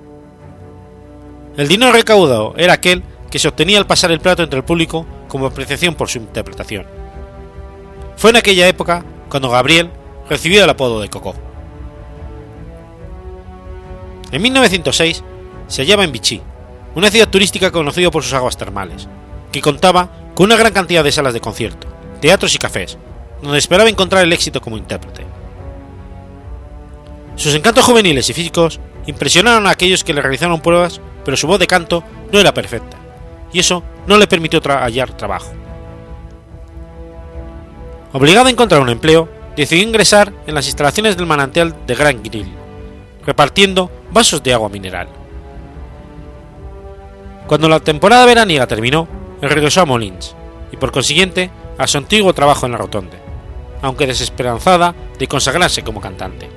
El 1.59 1.69
dinero 1.69 1.93
recaudado 1.93 2.55
era 2.57 2.73
aquel 2.73 3.03
que 3.31 3.39
se 3.39 3.49
obtenía 3.49 3.79
al 3.79 3.87
pasar 3.87 4.13
el 4.13 4.21
plato 4.21 4.43
entre 4.43 4.59
el 4.59 4.65
público 4.65 5.07
como 5.29 5.47
apreciación 5.47 5.95
por 5.95 6.09
su 6.09 6.19
interpretación. 6.19 7.02
Fue 8.23 8.31
en 8.31 8.37
aquella 8.37 8.69
época 8.69 9.05
cuando 9.29 9.51
Gabriel 9.51 9.91
recibió 10.31 10.63
el 10.63 10.71
apodo 10.71 11.01
de 11.01 11.11
Coco. 11.11 11.35
En 14.31 14.41
1906 14.41 15.25
se 15.67 15.83
hallaba 15.83 16.05
en 16.05 16.13
Vichy, 16.13 16.41
una 16.95 17.11
ciudad 17.11 17.29
turística 17.29 17.73
conocida 17.73 18.13
por 18.13 18.23
sus 18.23 18.33
aguas 18.35 18.57
termales, 18.57 19.09
que 19.51 19.61
contaba 19.61 20.09
con 20.37 20.47
una 20.47 20.57
gran 20.57 20.73
cantidad 20.73 21.03
de 21.03 21.11
salas 21.11 21.35
de 21.35 21.41
concierto, 21.41 21.89
teatros 22.21 22.55
y 22.55 22.59
cafés, 22.59 22.97
donde 23.43 23.59
esperaba 23.59 23.91
encontrar 23.91 24.23
el 24.23 24.33
éxito 24.33 24.61
como 24.61 24.77
intérprete. 24.77 25.27
Sus 27.35 27.57
encantos 27.57 27.85
juveniles 27.85 28.31
y 28.31 28.35
físicos 28.35 28.79
impresionaron 29.07 29.67
a 29.67 29.71
aquellos 29.71 30.05
que 30.05 30.15
le 30.15 30.23
realizaron 30.23 30.61
pruebas, 30.61 31.01
pero 31.25 31.37
su 31.37 31.49
voz 31.49 31.59
de 31.59 31.67
canto 31.67 32.05
no 32.31 32.39
era 32.39 32.55
perfecta, 32.55 32.99
y 33.53 33.59
eso 33.59 33.83
no 34.07 34.17
le 34.17 34.29
permitió 34.29 34.61
hallar 34.63 35.17
trabajo. 35.17 35.53
Obligado 38.13 38.49
a 38.49 38.51
encontrar 38.51 38.83
un 38.83 38.91
empleo, 38.91 39.29
decidió 39.57 39.85
ingresar 39.85 40.33
en 40.47 40.55
las 40.55 40.67
instalaciones 40.67 41.17
del 41.17 41.27
manantial 41.27 41.75
de 41.87 41.95
Grand 41.95 42.23
Grill, 42.23 42.53
repartiendo 43.25 43.91
vasos 44.11 44.43
de 44.43 44.53
agua 44.53 44.69
mineral. 44.69 45.09
Cuando 47.47 47.69
la 47.69 47.81
temporada 47.81 48.27
veraniega 48.27 48.67
terminó, 48.67 49.09
regresó 49.41 49.81
a 49.81 49.87
Molins, 49.87 50.35
y 50.71 50.77
por 50.77 50.93
consiguiente 50.93 51.51
a 51.79 51.87
su 51.87 51.99
antiguo 51.99 52.33
trabajo 52.33 52.67
en 52.67 52.73
la 52.73 52.79
rotonde, 52.79 53.19
aunque 53.81 54.07
desesperanzada 54.07 54.95
de 55.19 55.27
consagrarse 55.27 55.83
como 55.83 56.01
cantante. 56.01 56.49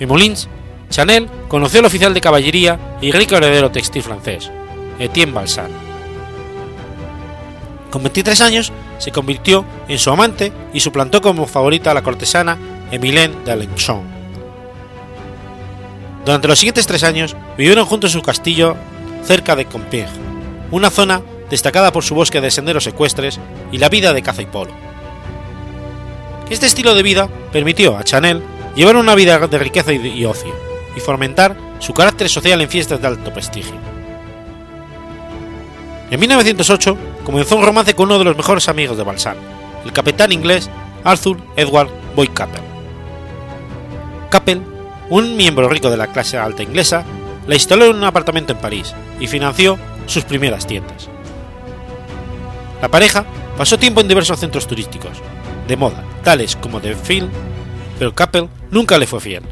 En 0.00 0.08
Molins, 0.08 0.48
Chanel 0.90 1.28
conoció 1.48 1.80
al 1.80 1.86
oficial 1.86 2.14
de 2.14 2.20
caballería 2.20 2.78
y 3.00 3.12
rico 3.12 3.36
heredero 3.36 3.70
textil 3.70 4.02
francés, 4.02 4.50
Etienne 4.98 5.32
Balsan. 5.32 5.70
Con 7.90 8.02
23 8.02 8.40
años 8.40 8.72
se 8.98 9.12
convirtió 9.12 9.64
en 9.88 9.98
su 9.98 10.10
amante 10.10 10.52
y 10.72 10.80
suplantó 10.80 11.20
como 11.20 11.46
favorita 11.46 11.90
a 11.90 11.94
la 11.94 12.02
cortesana 12.02 12.58
Emilien 12.90 13.44
d'Alençon. 13.44 14.02
Durante 16.24 16.48
los 16.48 16.58
siguientes 16.58 16.86
tres 16.86 17.04
años 17.04 17.36
vivieron 17.58 17.84
juntos 17.84 18.14
en 18.14 18.20
su 18.20 18.24
castillo 18.24 18.76
cerca 19.24 19.56
de 19.56 19.66
Compiègne, 19.66 20.10
una 20.70 20.90
zona 20.90 21.22
destacada 21.50 21.92
por 21.92 22.04
su 22.04 22.14
bosque 22.14 22.40
de 22.40 22.50
senderos 22.50 22.86
ecuestres 22.86 23.38
y 23.72 23.78
la 23.78 23.88
vida 23.88 24.12
de 24.12 24.22
caza 24.22 24.42
y 24.42 24.46
polo. 24.46 24.72
Este 26.50 26.66
estilo 26.66 26.94
de 26.94 27.02
vida 27.02 27.28
permitió 27.52 27.96
a 27.96 28.04
Chanel 28.04 28.42
llevar 28.74 28.96
una 28.96 29.14
vida 29.14 29.38
de 29.38 29.58
riqueza 29.58 29.92
y 29.92 30.24
ocio, 30.24 30.54
y 30.96 31.00
fomentar 31.00 31.56
su 31.78 31.92
carácter 31.92 32.28
social 32.28 32.60
en 32.60 32.68
fiestas 32.68 33.00
de 33.00 33.06
alto 33.06 33.32
prestigio. 33.32 33.74
En 36.10 36.20
1908 36.20 36.96
comenzó 37.24 37.56
un 37.56 37.64
romance 37.64 37.94
con 37.94 38.06
uno 38.06 38.18
de 38.18 38.24
los 38.24 38.36
mejores 38.36 38.68
amigos 38.68 38.96
de 38.96 39.02
Balsan, 39.02 39.36
el 39.84 39.92
capitán 39.92 40.32
inglés 40.32 40.70
Arthur 41.02 41.38
Edward 41.56 41.88
Boyd. 42.14 42.30
Capel, 44.30 44.62
un 45.10 45.36
miembro 45.36 45.68
rico 45.68 45.90
de 45.90 45.96
la 45.96 46.08
clase 46.08 46.38
alta 46.38 46.62
inglesa, 46.62 47.04
la 47.46 47.54
instaló 47.54 47.86
en 47.86 47.96
un 47.96 48.04
apartamento 48.04 48.52
en 48.52 48.58
París 48.58 48.94
y 49.20 49.26
financió 49.26 49.78
sus 50.06 50.24
primeras 50.24 50.66
tiendas. 50.66 51.08
La 52.80 52.88
pareja 52.88 53.24
pasó 53.56 53.78
tiempo 53.78 54.00
en 54.00 54.08
diversos 54.08 54.38
centros 54.38 54.66
turísticos, 54.66 55.18
de 55.68 55.76
moda, 55.76 56.02
tales 56.22 56.56
como 56.56 56.80
The 56.80 56.94
Field, 56.94 57.30
pero 57.98 58.14
Capel 58.14 58.48
nunca 58.70 58.98
le 58.98 59.06
fue 59.06 59.20
fiel. 59.20 59.42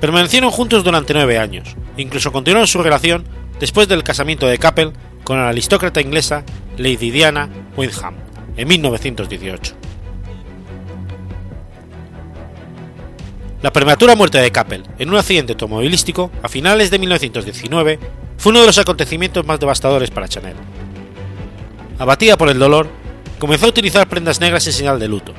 Permanecieron 0.00 0.50
juntos 0.50 0.84
durante 0.84 1.12
nueve 1.12 1.38
años, 1.38 1.76
e 1.96 2.02
incluso 2.02 2.32
continuaron 2.32 2.68
su 2.68 2.82
relación 2.82 3.24
después 3.58 3.88
del 3.88 4.04
casamiento 4.04 4.46
de 4.46 4.58
Capel 4.58 4.92
con 5.28 5.36
la 5.36 5.50
aristócrata 5.50 6.00
inglesa 6.00 6.42
Lady 6.78 7.10
Diana 7.10 7.50
Wyndham 7.76 8.14
en 8.56 8.66
1918. 8.66 9.74
La 13.60 13.70
prematura 13.70 14.16
muerte 14.16 14.38
de 14.38 14.50
Capel 14.50 14.84
en 14.98 15.10
un 15.10 15.16
accidente 15.16 15.52
automovilístico 15.52 16.30
a 16.42 16.48
finales 16.48 16.90
de 16.90 16.98
1919 16.98 17.98
fue 18.38 18.52
uno 18.52 18.60
de 18.62 18.68
los 18.68 18.78
acontecimientos 18.78 19.44
más 19.44 19.60
devastadores 19.60 20.10
para 20.10 20.28
Chanel. 20.28 20.56
Abatida 21.98 22.38
por 22.38 22.48
el 22.48 22.58
dolor, 22.58 22.88
comenzó 23.38 23.66
a 23.66 23.68
utilizar 23.68 24.08
prendas 24.08 24.40
negras 24.40 24.66
en 24.66 24.72
señal 24.72 24.98
de 24.98 25.08
luto, 25.08 25.34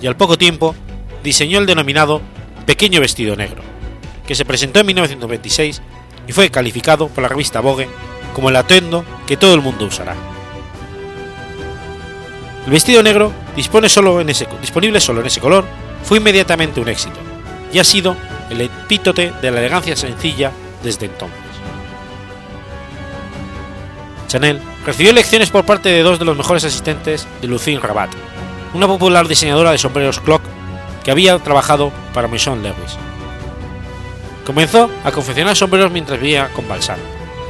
y 0.00 0.06
al 0.06 0.16
poco 0.16 0.38
tiempo 0.38 0.76
diseñó 1.24 1.58
el 1.58 1.66
denominado 1.66 2.22
Pequeño 2.66 3.00
Vestido 3.00 3.34
Negro, 3.34 3.64
que 4.28 4.36
se 4.36 4.44
presentó 4.44 4.78
en 4.78 4.86
1926 4.86 5.82
y 6.28 6.32
fue 6.32 6.50
calificado 6.50 7.08
por 7.08 7.22
la 7.22 7.28
revista 7.28 7.58
Vogue 7.58 7.88
como 8.34 8.50
el 8.50 8.56
atuendo 8.56 9.04
que 9.26 9.38
todo 9.38 9.54
el 9.54 9.62
mundo 9.62 9.86
usará. 9.86 10.14
El 12.66 12.72
vestido 12.72 13.02
negro 13.02 13.32
dispone 13.56 13.88
solo 13.88 14.20
en 14.20 14.28
ese, 14.28 14.46
disponible 14.60 15.00
solo 15.00 15.20
en 15.20 15.26
ese 15.26 15.40
color 15.40 15.64
fue 16.02 16.18
inmediatamente 16.18 16.80
un 16.80 16.88
éxito 16.88 17.18
y 17.72 17.78
ha 17.78 17.84
sido 17.84 18.16
el 18.50 18.60
epítote 18.60 19.32
de 19.40 19.50
la 19.50 19.60
elegancia 19.60 19.96
sencilla 19.96 20.50
desde 20.82 21.06
entonces. 21.06 21.38
Chanel 24.28 24.60
recibió 24.84 25.12
lecciones 25.12 25.50
por 25.50 25.64
parte 25.64 25.88
de 25.88 26.02
dos 26.02 26.18
de 26.18 26.24
los 26.24 26.36
mejores 26.36 26.64
asistentes 26.64 27.26
de 27.40 27.48
Lucille 27.48 27.78
Rabat, 27.78 28.10
una 28.74 28.86
popular 28.86 29.28
diseñadora 29.28 29.70
de 29.70 29.78
sombreros 29.78 30.20
clock 30.20 30.42
que 31.04 31.10
había 31.10 31.38
trabajado 31.38 31.92
para 32.12 32.28
Maison 32.28 32.62
Lewis. 32.62 32.96
Comenzó 34.46 34.90
a 35.04 35.12
confeccionar 35.12 35.56
sombreros 35.56 35.92
mientras 35.92 36.20
vivía 36.20 36.50
con 36.54 36.68
Balsam, 36.68 36.98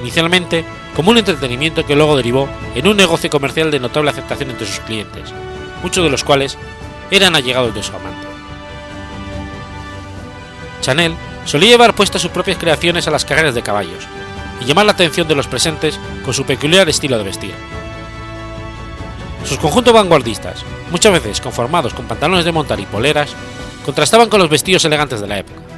inicialmente 0.05 0.67
como 0.95 1.11
un 1.11 1.19
entretenimiento 1.19 1.87
que 1.87 1.97
luego 1.97 2.17
derivó 2.17 2.47
en 2.75 2.87
un 2.87 2.97
negocio 2.97 3.31
comercial 3.31 3.71
de 3.71 3.81
notable 3.81 4.11
aceptación 4.11 4.51
entre 4.51 4.67
sus 4.67 4.81
clientes, 4.81 5.33
muchos 5.83 6.05
de 6.05 6.11
los 6.11 6.23
cuales 6.23 6.59
eran 7.11 7.35
allegados 7.35 7.75
de 7.75 7.83
su 7.83 7.91
amante. 7.97 8.27
Chanel 10.83 11.15
solía 11.47 11.71
llevar 11.71 11.95
puestas 11.95 12.21
sus 12.21 12.31
propias 12.31 12.59
creaciones 12.59 13.09
a 13.09 13.11
las 13.11 13.25
carreras 13.25 13.55
de 13.55 13.63
caballos 13.63 14.05
y 14.61 14.67
llamar 14.67 14.85
la 14.85 14.93
atención 14.93 15.27
de 15.27 15.35
los 15.35 15.47
presentes 15.47 15.99
con 16.23 16.35
su 16.35 16.45
peculiar 16.45 16.87
estilo 16.89 17.17
de 17.17 17.25
vestir. 17.25 17.55
Sus 19.47 19.59
conjuntos 19.59 19.95
vanguardistas, 19.95 20.65
muchas 20.91 21.13
veces 21.13 21.41
conformados 21.41 21.95
con 21.95 22.07
pantalones 22.07 22.45
de 22.45 22.53
montar 22.53 22.79
y 22.79 22.87
poleras, 22.87 23.35
contrastaban 23.87 24.29
con 24.29 24.41
los 24.41 24.51
vestidos 24.51 24.85
elegantes 24.85 25.23
de 25.23 25.29
la 25.29 25.39
época. 25.39 25.74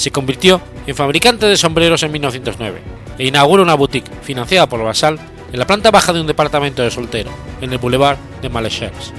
Se 0.00 0.10
convirtió 0.10 0.62
en 0.86 0.96
fabricante 0.96 1.44
de 1.44 1.58
sombreros 1.58 2.02
en 2.02 2.12
1909 2.12 2.80
e 3.18 3.26
inauguró 3.26 3.62
una 3.62 3.74
boutique 3.74 4.10
financiada 4.22 4.66
por 4.66 4.82
Basal 4.82 5.18
en 5.52 5.58
la 5.58 5.66
planta 5.66 5.90
baja 5.90 6.14
de 6.14 6.22
un 6.22 6.26
departamento 6.26 6.80
de 6.80 6.90
soltero, 6.90 7.30
en 7.60 7.70
el 7.70 7.76
Boulevard 7.76 8.16
de 8.40 8.48
Malechers. 8.48 9.12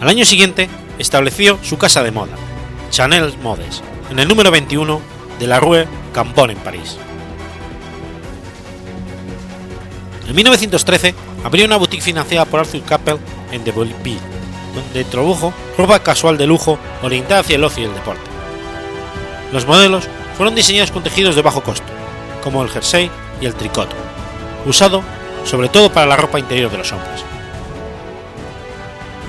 Al 0.00 0.08
año 0.08 0.24
siguiente, 0.24 0.68
estableció 1.00 1.58
su 1.64 1.78
casa 1.78 2.04
de 2.04 2.12
moda, 2.12 2.36
Chanel 2.90 3.36
Modes, 3.42 3.82
en 4.08 4.20
el 4.20 4.28
número 4.28 4.52
21 4.52 5.00
de 5.40 5.46
la 5.48 5.58
Rue 5.58 5.88
Cambon 6.14 6.52
en 6.52 6.58
París. 6.58 6.96
En 10.28 10.36
1913 10.36 11.12
abrió 11.42 11.66
una 11.66 11.76
boutique 11.76 12.04
financiada 12.04 12.44
por 12.44 12.60
Arthur 12.60 12.84
Capel 12.84 13.18
en 13.50 13.64
De 13.64 13.72
Belleville, 13.72 14.20
donde 14.76 15.00
introdujo 15.00 15.52
ropa 15.76 15.98
casual 16.04 16.38
de 16.38 16.46
lujo 16.46 16.78
orientada 17.02 17.40
hacia 17.40 17.56
el 17.56 17.64
ocio 17.64 17.82
y 17.82 17.86
el 17.86 17.94
deporte. 17.94 18.27
Los 19.52 19.66
modelos 19.66 20.08
fueron 20.36 20.54
diseñados 20.54 20.90
con 20.90 21.02
tejidos 21.02 21.34
de 21.34 21.42
bajo 21.42 21.62
costo, 21.62 21.86
como 22.42 22.62
el 22.62 22.70
jersey 22.70 23.10
y 23.40 23.46
el 23.46 23.54
tricot, 23.54 23.88
usado 24.66 25.02
sobre 25.44 25.68
todo 25.68 25.90
para 25.90 26.06
la 26.06 26.16
ropa 26.16 26.38
interior 26.38 26.70
de 26.70 26.78
los 26.78 26.92
hombres. 26.92 27.24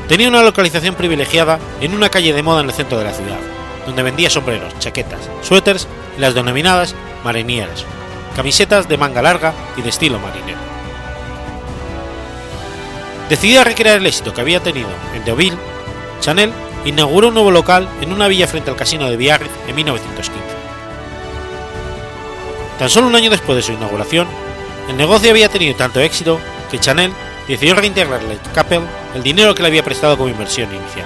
Tenía 0.07 0.27
una 0.27 0.43
localización 0.43 0.95
privilegiada 0.95 1.59
en 1.81 1.93
una 1.93 2.09
calle 2.09 2.33
de 2.33 2.43
moda 2.43 2.61
en 2.61 2.67
el 2.67 2.73
centro 2.73 2.97
de 2.97 3.05
la 3.05 3.13
ciudad, 3.13 3.37
donde 3.85 4.03
vendía 4.03 4.29
sombreros, 4.29 4.77
chaquetas, 4.79 5.29
suéteres 5.41 5.87
y 6.17 6.21
las 6.21 6.33
denominadas 6.33 6.95
marinieras, 7.23 7.85
camisetas 8.35 8.89
de 8.89 8.97
manga 8.97 9.21
larga 9.21 9.53
y 9.77 9.81
de 9.81 9.89
estilo 9.89 10.19
marinero. 10.19 10.57
Decidida 13.29 13.61
a 13.61 13.65
recrear 13.65 13.99
el 13.99 14.07
éxito 14.07 14.33
que 14.33 14.41
había 14.41 14.59
tenido 14.59 14.89
en 15.13 15.23
Deauville, 15.23 15.57
Chanel 16.19 16.51
inauguró 16.85 17.29
un 17.29 17.33
nuevo 17.33 17.51
local 17.51 17.87
en 18.01 18.13
una 18.13 18.27
villa 18.27 18.47
frente 18.47 18.69
al 18.69 18.75
casino 18.75 19.09
de 19.09 19.17
Biarritz 19.17 19.51
en 19.67 19.75
1915. 19.75 20.41
Tan 22.77 22.89
solo 22.89 23.07
un 23.07 23.15
año 23.15 23.29
después 23.29 23.55
de 23.57 23.61
su 23.61 23.73
inauguración, 23.73 24.27
el 24.89 24.97
negocio 24.97 25.29
había 25.29 25.49
tenido 25.49 25.75
tanto 25.75 25.99
éxito 25.99 26.39
que 26.71 26.79
Chanel 26.79 27.11
decidió 27.47 27.75
reintegrarle 27.75 28.35
a 28.35 28.53
Capel 28.53 28.83
el 29.15 29.23
dinero 29.23 29.53
que 29.53 29.61
le 29.61 29.67
había 29.67 29.83
prestado 29.83 30.17
como 30.17 30.29
inversión 30.29 30.73
inicial. 30.73 31.05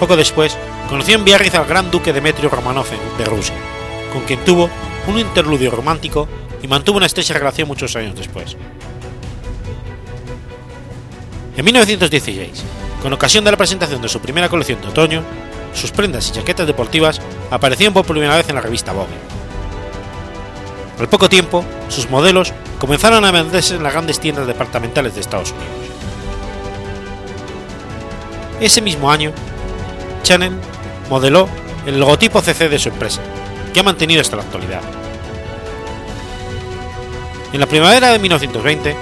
Poco 0.00 0.16
después, 0.16 0.56
conoció 0.88 1.14
en 1.16 1.24
Biarritz 1.24 1.54
al 1.54 1.66
gran 1.66 1.90
duque 1.90 2.12
Demetrio 2.12 2.48
Romanov 2.48 2.86
de 3.18 3.24
Rusia, 3.24 3.54
con 4.12 4.22
quien 4.22 4.44
tuvo 4.44 4.70
un 5.06 5.18
interludio 5.18 5.70
romántico 5.70 6.26
y 6.62 6.68
mantuvo 6.68 6.96
una 6.96 7.06
estrecha 7.06 7.34
relación 7.34 7.68
muchos 7.68 7.94
años 7.96 8.16
después. 8.16 8.56
En 11.56 11.64
1916, 11.64 12.64
con 13.02 13.12
ocasión 13.12 13.44
de 13.44 13.50
la 13.50 13.56
presentación 13.56 14.02
de 14.02 14.08
su 14.08 14.20
primera 14.20 14.48
colección 14.48 14.80
de 14.80 14.88
otoño, 14.88 15.22
sus 15.74 15.90
prendas 15.90 16.28
y 16.28 16.32
chaquetas 16.32 16.66
deportivas 16.66 17.20
aparecieron 17.50 17.94
por 17.94 18.04
primera 18.04 18.36
vez 18.36 18.48
en 18.48 18.54
la 18.54 18.60
revista 18.60 18.92
Vogue. 18.92 19.08
Al 20.98 21.08
poco 21.08 21.28
tiempo, 21.28 21.64
sus 21.88 22.10
modelos 22.10 22.52
comenzaron 22.78 23.24
a 23.24 23.30
venderse 23.30 23.76
en 23.76 23.82
las 23.82 23.92
grandes 23.92 24.20
tiendas 24.20 24.46
departamentales 24.46 25.14
de 25.14 25.20
Estados 25.20 25.52
Unidos. 25.52 25.68
Ese 28.60 28.82
mismo 28.82 29.10
año, 29.10 29.32
Chanel 30.22 30.52
modeló 31.08 31.48
el 31.86 31.98
logotipo 31.98 32.42
CC 32.42 32.68
de 32.68 32.78
su 32.78 32.90
empresa, 32.90 33.22
que 33.72 33.80
ha 33.80 33.82
mantenido 33.82 34.20
hasta 34.20 34.36
la 34.36 34.42
actualidad. 34.42 34.82
En 37.54 37.60
la 37.60 37.66
primavera 37.66 38.12
de 38.12 38.18
1920, 38.18 38.94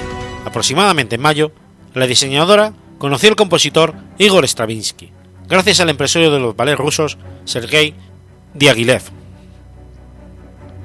aproximadamente 0.46 1.16
en 1.16 1.22
mayo, 1.22 1.51
la 1.94 2.07
diseñadora 2.07 2.72
conoció 2.99 3.30
al 3.30 3.36
compositor 3.36 3.94
Igor 4.18 4.46
Stravinsky, 4.46 5.11
gracias 5.49 5.80
al 5.80 5.90
empresario 5.90 6.30
de 6.30 6.40
los 6.40 6.57
ballets 6.57 6.78
rusos 6.78 7.18
Sergei 7.44 7.94
Diaghilev. 8.55 9.03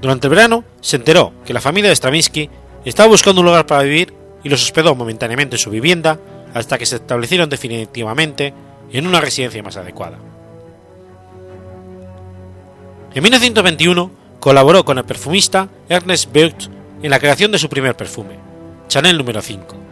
Durante 0.01 0.27
el 0.27 0.31
verano 0.31 0.63
se 0.81 0.97
enteró 0.97 1.33
que 1.45 1.53
la 1.53 1.61
familia 1.61 1.89
de 1.89 1.95
Stravinsky 1.95 2.49
estaba 2.85 3.09
buscando 3.09 3.41
un 3.41 3.47
lugar 3.47 3.65
para 3.65 3.83
vivir 3.83 4.13
y 4.43 4.49
los 4.49 4.63
hospedó 4.63 4.95
momentáneamente 4.95 5.55
en 5.55 5.59
su 5.59 5.69
vivienda 5.69 6.19
hasta 6.53 6.77
que 6.77 6.85
se 6.85 6.97
establecieron 6.97 7.49
definitivamente 7.49 8.53
en 8.91 9.07
una 9.07 9.21
residencia 9.21 9.63
más 9.63 9.77
adecuada. 9.77 10.19
En 13.13 13.23
1921 13.23 14.11
colaboró 14.39 14.83
con 14.83 14.97
el 14.97 15.05
perfumista 15.05 15.69
Ernest 15.87 16.31
Beut 16.31 16.69
en 17.01 17.09
la 17.09 17.19
creación 17.19 17.51
de 17.51 17.59
su 17.59 17.69
primer 17.69 17.95
perfume, 17.95 18.37
Chanel 18.87 19.17
número 19.17 19.41
5, 19.41 19.82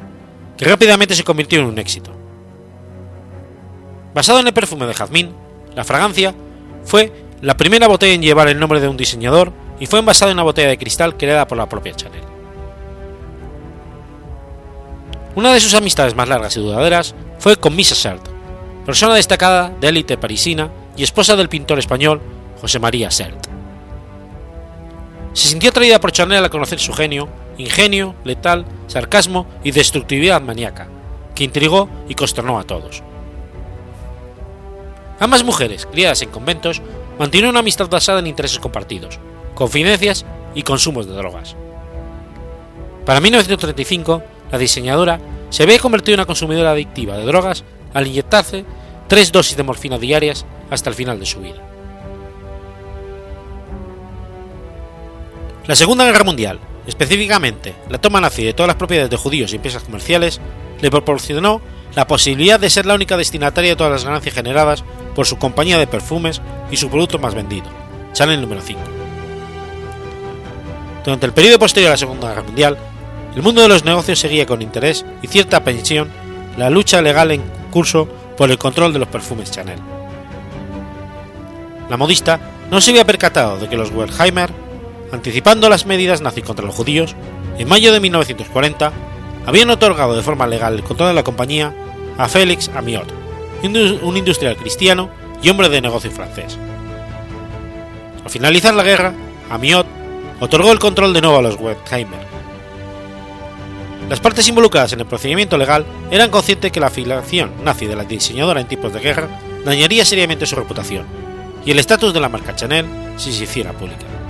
que 0.62 0.70
rápidamente 0.70 1.16
se 1.16 1.24
convirtió 1.24 1.60
en 1.60 1.66
un 1.66 1.80
éxito. 1.80 2.12
Basado 4.14 4.42
en 4.42 4.46
el 4.46 4.54
perfume 4.54 4.86
de 4.86 4.94
jazmín, 4.94 5.34
la 5.74 5.84
fragancia 5.84 6.36
fue 6.86 7.12
la 7.42 7.58
primera 7.58 7.88
botella 7.88 8.14
en 8.14 8.22
llevar 8.22 8.48
el 8.48 8.60
nombre 8.60 8.80
de 8.80 8.88
un 8.88 8.96
diseñador 8.96 9.52
y 9.80 9.88
fue 9.88 9.98
envasada 9.98 10.30
en 10.30 10.36
una 10.36 10.44
botella 10.44 10.68
de 10.68 10.78
cristal 10.78 11.18
creada 11.18 11.48
por 11.48 11.58
la 11.58 11.68
propia 11.68 11.96
Chanel. 11.96 12.22
Una 15.34 15.52
de 15.52 15.60
sus 15.60 15.74
amistades 15.74 16.16
más 16.16 16.30
largas 16.30 16.56
y 16.56 16.60
duraderas 16.60 17.16
fue 17.40 17.58
con 17.58 17.76
Misa 17.76 17.96
Sert, 17.96 18.22
persona 18.86 19.16
destacada 19.16 19.74
de 19.82 19.88
élite 19.88 20.16
parisina 20.16 20.70
y 20.96 21.02
esposa 21.02 21.36
del 21.36 21.50
pintor 21.50 21.80
español 21.80 22.22
José 22.62 22.78
María 22.78 23.10
Sert. 23.10 23.48
Se 25.34 25.48
sintió 25.48 25.72
atraída 25.72 26.00
por 26.00 26.12
Chanel 26.12 26.44
al 26.44 26.52
conocer 26.52 26.78
su 26.78 26.94
genio, 26.94 27.28
ingenio, 27.62 28.16
letal, 28.24 28.66
sarcasmo 28.88 29.48
y 29.64 29.72
destructividad 29.72 30.42
maníaca, 30.42 30.88
que 31.36 31.44
intrigó 31.44 31.90
y 32.08 32.16
consternó 32.16 32.60
a 32.60 32.64
todos. 32.64 33.04
Ambas 35.20 35.44
mujeres, 35.44 35.86
criadas 35.86 36.22
en 36.22 36.30
conventos, 36.30 36.82
mantuvieron 37.20 37.52
una 37.52 37.60
amistad 37.60 37.90
basada 37.90 38.20
en 38.20 38.28
intereses 38.28 38.60
compartidos, 38.60 39.20
confidencias 39.56 40.26
y 40.56 40.64
consumos 40.64 41.06
de 41.06 41.14
drogas. 41.14 41.56
Para 43.06 43.20
1935, 43.20 44.24
la 44.52 44.58
diseñadora 44.58 45.20
se 45.50 45.64
había 45.64 45.80
convertido 45.80 46.16
en 46.16 46.20
una 46.22 46.28
consumidora 46.28 46.72
adictiva 46.72 47.18
de 47.18 47.26
drogas 47.26 47.64
al 47.94 48.08
inyectarse 48.08 48.66
tres 49.08 49.32
dosis 49.32 49.58
de 49.58 49.64
morfina 49.64 49.98
diarias 49.98 50.46
hasta 50.70 50.90
el 50.90 50.96
final 50.96 51.20
de 51.20 51.26
su 51.26 51.42
vida. 51.42 51.62
La 55.68 55.76
Segunda 55.76 56.06
Guerra 56.06 56.24
Mundial, 56.24 56.60
específicamente 56.92 57.74
la 57.90 58.00
toma 58.00 58.20
nazi 58.20 58.44
de 58.44 58.54
todas 58.54 58.68
las 58.68 58.76
propiedades 58.76 59.10
de 59.10 59.18
judíos 59.18 59.52
y 59.52 59.56
empresas 59.56 59.84
comerciales, 59.84 60.42
le 60.82 60.92
proporcionó 60.92 61.62
la 61.96 62.06
posibilidad 62.06 62.60
de 62.60 62.70
ser 62.70 62.86
la 62.86 62.96
única 62.96 63.16
destinataria 63.18 63.72
de 63.72 63.76
todas 63.78 63.94
las 63.94 64.06
ganancias 64.06 64.36
generadas 64.36 64.84
por 65.16 65.26
su 65.26 65.38
compañía 65.38 65.78
de 65.78 65.88
perfumes 65.88 66.42
y 66.70 66.78
su 66.78 66.90
producto 66.90 67.18
más 67.18 67.34
vendido, 67.34 67.66
Chanel 68.12 68.42
número 68.42 68.62
5. 68.62 68.80
Durante 71.06 71.26
el 71.26 71.34
periodo 71.34 71.60
posterior 71.60 71.90
a 71.90 71.94
la 71.94 71.98
Segunda 71.98 72.30
Guerra 72.30 72.44
Mundial, 72.44 72.78
el 73.36 73.42
mundo 73.42 73.62
de 73.62 73.70
los 73.70 73.86
negocios 73.86 74.20
seguía 74.20 74.46
con 74.46 74.62
interés 74.62 75.06
y 75.22 75.28
cierta 75.28 75.64
pensión 75.64 76.10
la 76.58 76.70
lucha 76.70 77.02
legal 77.02 77.32
en 77.32 77.42
curso 77.72 78.08
por 78.38 78.52
el 78.52 78.58
control 78.58 78.92
de 78.92 79.00
los 79.00 79.08
perfumes 79.08 79.50
Chanel. 79.50 79.80
La 81.90 81.96
modista 81.96 82.40
no 82.70 82.82
se 82.82 82.92
había 82.92 83.06
percatado 83.06 83.58
de 83.58 83.70
que 83.70 83.78
los 83.78 83.92
Wertheimer, 83.92 84.52
anticipando 85.12 85.70
las 85.70 85.86
medidas 85.86 86.22
nazi 86.22 86.42
contra 86.42 86.66
los 86.66 86.76
judíos, 86.76 87.16
en 87.58 87.68
mayo 87.68 87.92
de 87.92 88.00
1940 88.00 88.92
habían 89.46 89.70
otorgado 89.70 90.16
de 90.16 90.22
forma 90.22 90.48
legal 90.48 90.76
el 90.76 90.84
control 90.84 91.10
de 91.10 91.16
la 91.16 91.24
compañía 91.24 91.74
a 92.18 92.28
Félix 92.28 92.70
Amiot, 92.70 93.12
un 93.64 94.18
industrial 94.18 94.56
cristiano 94.56 95.10
y 95.42 95.50
hombre 95.50 95.70
de 95.70 95.82
negocio 95.82 96.12
francés. 96.12 96.58
Al 98.24 98.30
finalizar 98.30 98.74
la 98.74 98.84
guerra, 98.84 99.14
Amiot 99.50 99.86
otorgó 100.40 100.72
el 100.72 100.80
control 100.80 101.14
de 101.14 101.22
nuevo 101.22 101.38
a 101.38 101.42
los 101.42 101.60
Wertheimer. 101.60 102.32
Las 104.10 104.20
partes 104.20 104.48
involucradas 104.48 104.94
en 104.94 105.00
el 105.00 105.06
procedimiento 105.06 105.58
legal 105.58 105.86
eran 106.12 106.30
conscientes 106.30 106.72
que 106.72 106.80
la 106.80 106.88
afiliación 106.88 107.52
nazi 107.64 107.88
de 107.88 107.96
la 107.96 108.04
diseñadora 108.04 108.60
en 108.60 108.68
tiempos 108.68 108.94
de 108.94 109.00
guerra 109.00 109.30
dañaría 109.64 110.04
seriamente 110.04 110.46
su 110.46 110.56
reputación 110.56 111.06
y 111.66 111.72
el 111.72 111.80
estatus 111.80 112.14
de 112.14 112.20
la 112.20 112.30
marca 112.30 112.56
Chanel 112.56 112.86
si 113.18 113.32
se 113.32 113.46
hiciera 113.46 113.72
pública. 113.72 114.21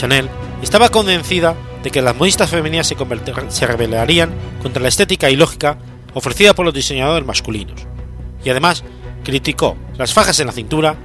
Chanel 0.00 0.30
estaba 0.62 0.88
convencida 0.88 1.54
de 1.82 1.90
que 1.90 2.00
las 2.00 2.16
modistas 2.16 2.48
femeninas 2.48 2.86
se, 2.86 2.96
se 3.48 3.66
rebelarían 3.66 4.30
contra 4.62 4.80
la 4.80 4.88
estética 4.88 5.28
ilógica 5.28 5.76
ofrecida 6.14 6.54
por 6.54 6.64
los 6.64 6.72
diseñadores 6.72 7.26
masculinos, 7.26 7.86
y 8.42 8.48
además 8.48 8.82
criticó 9.24 9.76
las 9.98 10.14
fajas 10.14 10.40
en 10.40 10.46
la 10.46 10.54
cintura, 10.54 10.96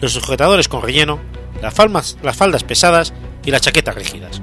los 0.00 0.12
sujetadores 0.12 0.68
con 0.68 0.82
relleno, 0.82 1.18
las, 1.60 2.16
las 2.22 2.36
faldas 2.36 2.62
pesadas 2.62 3.12
y 3.44 3.50
las 3.50 3.60
chaquetas 3.60 3.96
rígidas. 3.96 4.40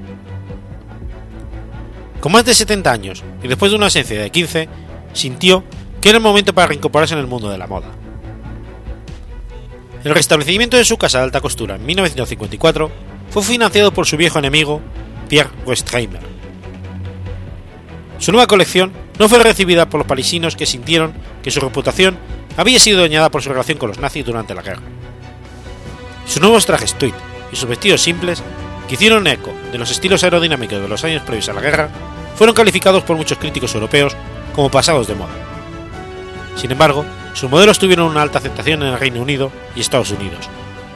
Con 2.20 2.34
más 2.34 2.43
de 2.43 2.53
70 2.53 2.91
años 2.91 3.24
y 3.41 3.47
después 3.47 3.72
de 3.72 3.78
una 3.78 3.86
ausencia 3.86 4.22
de 4.22 4.30
15, 4.30 4.68
sintió 5.14 5.64
que 6.01 6.09
era 6.09 6.18
el 6.18 6.24
momento 6.24 6.53
para 6.53 6.68
reincorporarse 6.68 7.14
en 7.14 7.22
el 7.22 7.28
mundo 7.28 7.49
de 7.49 7.57
la 7.57 7.68
moda. 7.68 7.88
El 10.03 10.14
restablecimiento 10.14 10.76
de 10.76 10.84
su 10.84 10.97
casa 10.97 11.20
de 11.20 11.24
alta 11.24 11.39
costura 11.39 11.76
en 11.76 11.86
1954 11.86 13.11
fue 13.32 13.43
financiado 13.43 13.93
por 13.93 14.05
su 14.05 14.17
viejo 14.17 14.39
enemigo, 14.39 14.82
Pierre 15.29 15.49
Westheimer. 15.65 16.19
Su 18.19 18.32
nueva 18.32 18.45
colección 18.45 18.91
no 19.17 19.29
fue 19.29 19.39
recibida 19.39 19.89
por 19.89 20.01
los 20.01 20.07
parisinos 20.07 20.55
que 20.55 20.65
sintieron 20.65 21.13
que 21.41 21.49
su 21.49 21.61
reputación 21.61 22.17
había 22.57 22.77
sido 22.79 22.99
dañada 22.99 23.32
por 23.32 23.41
su 23.41 23.49
relación 23.49 23.77
con 23.77 23.88
los 23.88 23.99
nazis 23.99 24.25
durante 24.25 24.53
la 24.53 24.61
guerra. 24.61 24.82
Sus 26.27 26.41
nuevos 26.41 26.65
trajes 26.65 26.93
tweed 26.95 27.13
y 27.51 27.55
sus 27.55 27.69
vestidos 27.69 28.01
simples, 28.01 28.43
que 28.88 28.95
hicieron 28.95 29.25
eco 29.27 29.53
de 29.71 29.77
los 29.77 29.89
estilos 29.89 30.23
aerodinámicos 30.23 30.82
de 30.82 30.88
los 30.88 31.03
años 31.05 31.23
previos 31.23 31.47
a 31.47 31.53
la 31.53 31.61
guerra, 31.61 31.89
fueron 32.36 32.55
calificados 32.55 33.03
por 33.03 33.15
muchos 33.15 33.38
críticos 33.38 33.73
europeos 33.73 34.15
como 34.53 34.69
pasados 34.69 35.07
de 35.07 35.15
moda. 35.15 35.32
Sin 36.57 36.71
embargo, 36.71 37.05
sus 37.34 37.49
modelos 37.49 37.79
tuvieron 37.79 38.11
una 38.11 38.21
alta 38.21 38.39
aceptación 38.39 38.84
en 38.84 38.89
el 38.89 38.99
Reino 38.99 39.21
Unido 39.21 39.51
y 39.73 39.79
Estados 39.79 40.11
Unidos, 40.11 40.49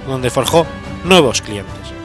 donde 0.05 0.29
forjó 0.29 0.67
nuevos 1.05 1.41
clientes. 1.41 1.95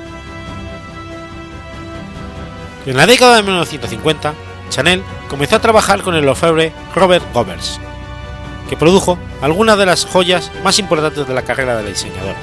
En 2.86 2.96
la 2.96 3.06
década 3.06 3.36
de 3.36 3.42
1950, 3.42 4.34
Chanel 4.70 5.02
comenzó 5.28 5.56
a 5.56 5.60
trabajar 5.60 6.02
con 6.02 6.14
el 6.14 6.26
orfebre 6.26 6.72
Robert 6.94 7.24
Govers, 7.34 7.78
que 8.68 8.76
produjo 8.76 9.18
algunas 9.42 9.76
de 9.76 9.84
las 9.84 10.06
joyas 10.06 10.50
más 10.64 10.78
importantes 10.78 11.26
de 11.26 11.34
la 11.34 11.42
carrera 11.42 11.76
del 11.76 11.92
diseñador, 11.92 12.34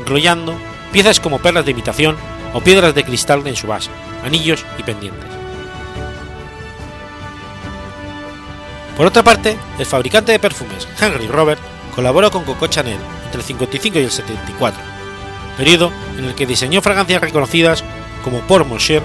incluyendo 0.00 0.54
piezas 0.92 1.18
como 1.18 1.40
perlas 1.40 1.64
de 1.64 1.72
imitación 1.72 2.16
o 2.54 2.60
piedras 2.60 2.94
de 2.94 3.04
cristal 3.04 3.44
en 3.46 3.56
su 3.56 3.66
base, 3.66 3.90
anillos 4.24 4.64
y 4.78 4.84
pendientes. 4.84 5.28
Por 8.96 9.06
otra 9.06 9.24
parte, 9.24 9.56
el 9.78 9.86
fabricante 9.86 10.32
de 10.32 10.38
perfumes 10.38 10.86
Henry 11.00 11.26
Robert 11.26 11.60
colaboró 11.94 12.30
con 12.30 12.44
Coco 12.44 12.68
Chanel 12.68 13.00
entre 13.24 13.40
el 13.40 13.46
55 13.46 13.98
y 13.98 14.02
el 14.02 14.10
74, 14.10 14.80
periodo 15.56 15.90
en 16.18 16.26
el 16.26 16.34
que 16.36 16.46
diseñó 16.46 16.82
fragancias 16.82 17.20
reconocidas 17.20 17.82
como 18.22 18.40
Pour 18.40 18.64
Monsieur, 18.64 19.02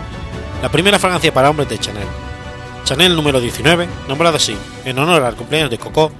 la 0.62 0.70
primera 0.70 0.99
fragancia 0.99 1.34
para 1.34 1.49
hombres 1.49 1.70
de 1.70 1.78
Chanel, 1.78 2.08
Chanel 2.84 3.16
número 3.16 3.39
19, 3.39 3.88
nombrado 4.08 4.38
así 4.38 4.55
en 4.86 4.97
honor 4.97 5.24
al 5.24 5.36
cumpleaños 5.36 5.70
de 5.70 5.78
Coco, 5.78 6.12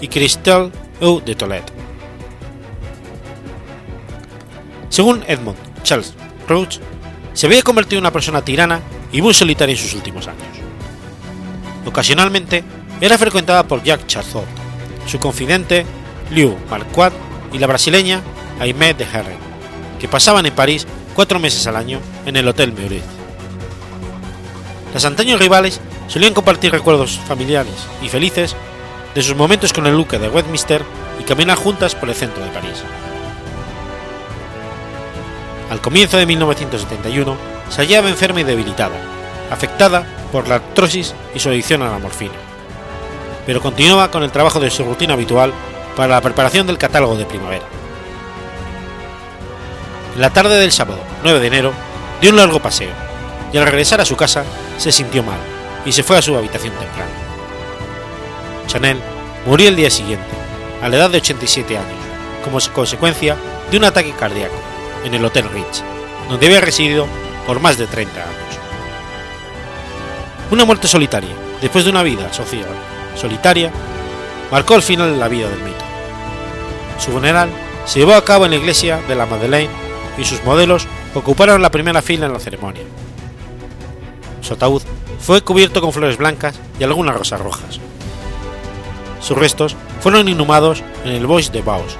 y 0.00 0.08
Cristal 0.08 0.70
Eau 1.00 1.20
de 1.24 1.34
Toilette. 1.34 1.72
Según 4.90 5.24
Edmond 5.26 5.56
Charles 5.82 6.12
Roach, 6.46 6.78
se 7.32 7.46
había 7.46 7.62
convertido 7.62 7.98
en 7.98 8.02
una 8.02 8.12
persona 8.12 8.44
tirana 8.44 8.80
y 9.12 9.22
muy 9.22 9.32
solitaria 9.32 9.74
en 9.74 9.80
sus 9.80 9.94
últimos 9.94 10.26
años. 10.26 10.42
Ocasionalmente 11.86 12.62
era 13.00 13.16
frecuentada 13.16 13.66
por 13.66 13.82
Jacques 13.82 14.06
Charzot, 14.06 14.44
su 15.06 15.18
confidente 15.18 15.86
Liu 16.30 16.56
Marquardt 16.68 17.14
y 17.52 17.58
la 17.58 17.66
brasileña 17.66 18.20
Aimé 18.60 18.94
de 18.94 19.04
Herren, 19.04 19.38
que 19.98 20.08
pasaban 20.08 20.46
en 20.46 20.54
París 20.54 20.86
cuatro 21.14 21.38
meses 21.38 21.66
al 21.66 21.76
año 21.76 22.00
en 22.26 22.36
el 22.36 22.46
Hotel 22.46 22.72
Meurice. 22.72 23.21
Las 24.94 25.04
antaños 25.06 25.40
rivales 25.40 25.80
solían 26.08 26.34
compartir 26.34 26.70
recuerdos 26.70 27.18
familiares 27.26 27.74
y 28.02 28.08
felices 28.08 28.54
de 29.14 29.22
sus 29.22 29.36
momentos 29.36 29.72
con 29.72 29.86
el 29.86 29.96
duque 29.96 30.18
de 30.18 30.28
Westminster 30.28 30.84
y 31.18 31.24
caminar 31.24 31.56
juntas 31.56 31.94
por 31.94 32.08
el 32.08 32.14
centro 32.14 32.44
de 32.44 32.50
París. 32.50 32.82
Al 35.70 35.80
comienzo 35.80 36.18
de 36.18 36.26
1971 36.26 37.36
se 37.70 37.80
hallaba 37.80 38.10
enferma 38.10 38.40
y 38.40 38.44
debilitada, 38.44 38.96
afectada 39.50 40.04
por 40.30 40.46
la 40.48 40.56
artrosis 40.56 41.14
y 41.34 41.38
su 41.38 41.48
adicción 41.48 41.80
a 41.82 41.90
la 41.90 41.98
morfina, 41.98 42.34
pero 43.46 43.62
continuaba 43.62 44.10
con 44.10 44.22
el 44.22 44.32
trabajo 44.32 44.60
de 44.60 44.70
su 44.70 44.84
rutina 44.84 45.14
habitual 45.14 45.52
para 45.96 46.14
la 46.14 46.20
preparación 46.20 46.66
del 46.66 46.78
catálogo 46.78 47.16
de 47.16 47.24
primavera. 47.24 47.64
En 50.14 50.20
la 50.20 50.30
tarde 50.30 50.58
del 50.58 50.72
sábado 50.72 51.00
9 51.22 51.40
de 51.40 51.46
enero 51.46 51.72
dio 52.20 52.30
un 52.30 52.36
largo 52.36 52.60
paseo 52.60 53.11
y 53.52 53.58
al 53.58 53.66
regresar 53.66 54.00
a 54.00 54.04
su 54.04 54.16
casa 54.16 54.44
se 54.78 54.92
sintió 54.92 55.22
mal 55.22 55.38
y 55.84 55.92
se 55.92 56.02
fue 56.02 56.18
a 56.18 56.22
su 56.22 56.36
habitación 56.36 56.74
temprano. 56.74 57.10
Chanel 58.66 58.98
murió 59.46 59.68
el 59.68 59.76
día 59.76 59.90
siguiente, 59.90 60.24
a 60.82 60.88
la 60.88 60.96
edad 60.96 61.10
de 61.10 61.18
87 61.18 61.76
años, 61.76 61.98
como 62.44 62.58
consecuencia 62.72 63.36
de 63.70 63.76
un 63.76 63.84
ataque 63.84 64.12
cardíaco 64.12 64.54
en 65.04 65.14
el 65.14 65.24
Hotel 65.24 65.48
Ritz, 65.50 65.82
donde 66.28 66.46
había 66.46 66.60
residido 66.60 67.06
por 67.46 67.60
más 67.60 67.76
de 67.76 67.86
30 67.86 68.20
años. 68.20 68.32
Una 70.50 70.64
muerte 70.64 70.88
solitaria, 70.88 71.34
después 71.60 71.84
de 71.84 71.90
una 71.90 72.02
vida 72.02 72.32
social 72.32 72.66
solitaria, 73.16 73.70
marcó 74.50 74.74
el 74.74 74.82
final 74.82 75.12
de 75.12 75.18
la 75.18 75.28
vida 75.28 75.48
del 75.48 75.62
mito. 75.62 75.84
Su 76.98 77.10
funeral 77.10 77.50
se 77.84 77.98
llevó 77.98 78.14
a 78.14 78.24
cabo 78.24 78.44
en 78.44 78.52
la 78.52 78.58
iglesia 78.58 79.00
de 79.08 79.14
la 79.14 79.26
Madeleine 79.26 79.72
y 80.18 80.24
sus 80.24 80.42
modelos 80.44 80.86
ocuparon 81.14 81.62
la 81.62 81.70
primera 81.70 82.02
fila 82.02 82.26
en 82.26 82.32
la 82.32 82.38
ceremonia. 82.38 82.84
Su 84.42 84.54
ataúd 84.54 84.82
fue 85.20 85.40
cubierto 85.42 85.80
con 85.80 85.92
flores 85.92 86.18
blancas 86.18 86.58
y 86.78 86.84
algunas 86.84 87.16
rosas 87.16 87.40
rojas. 87.40 87.80
Sus 89.20 89.38
restos 89.38 89.76
fueron 90.00 90.28
inhumados 90.28 90.82
en 91.04 91.12
el 91.12 91.26
Bois 91.26 91.50
de 91.52 91.62
Baus, 91.62 91.96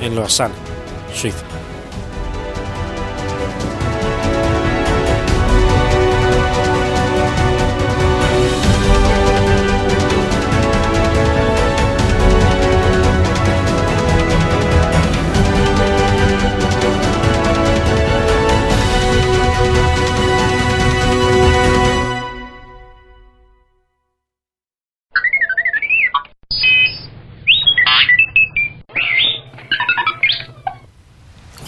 en 0.00 0.16
Lausanne, 0.16 0.54
Suiza. 1.14 1.51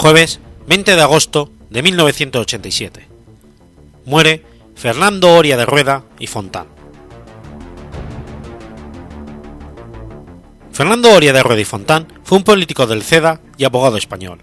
Jueves 0.05 0.39
20 0.67 0.97
de 0.97 1.01
agosto 1.01 1.51
de 1.71 1.81
1987. 1.81 3.09
Muere 4.05 4.43
Fernando 4.75 5.33
Oria 5.33 5.57
de 5.57 5.65
Rueda 5.65 6.05
y 6.19 6.27
Fontán. 6.27 6.67
Fernando 10.73 11.11
Oria 11.11 11.33
de 11.33 11.43
Rueda 11.43 11.63
y 11.63 11.65
Fontán 11.65 12.07
fue 12.23 12.37
un 12.37 12.45
político 12.45 12.87
del 12.87 13.03
CEDA 13.03 13.41
y 13.57 13.65
abogado 13.65 13.97
español. 13.97 14.41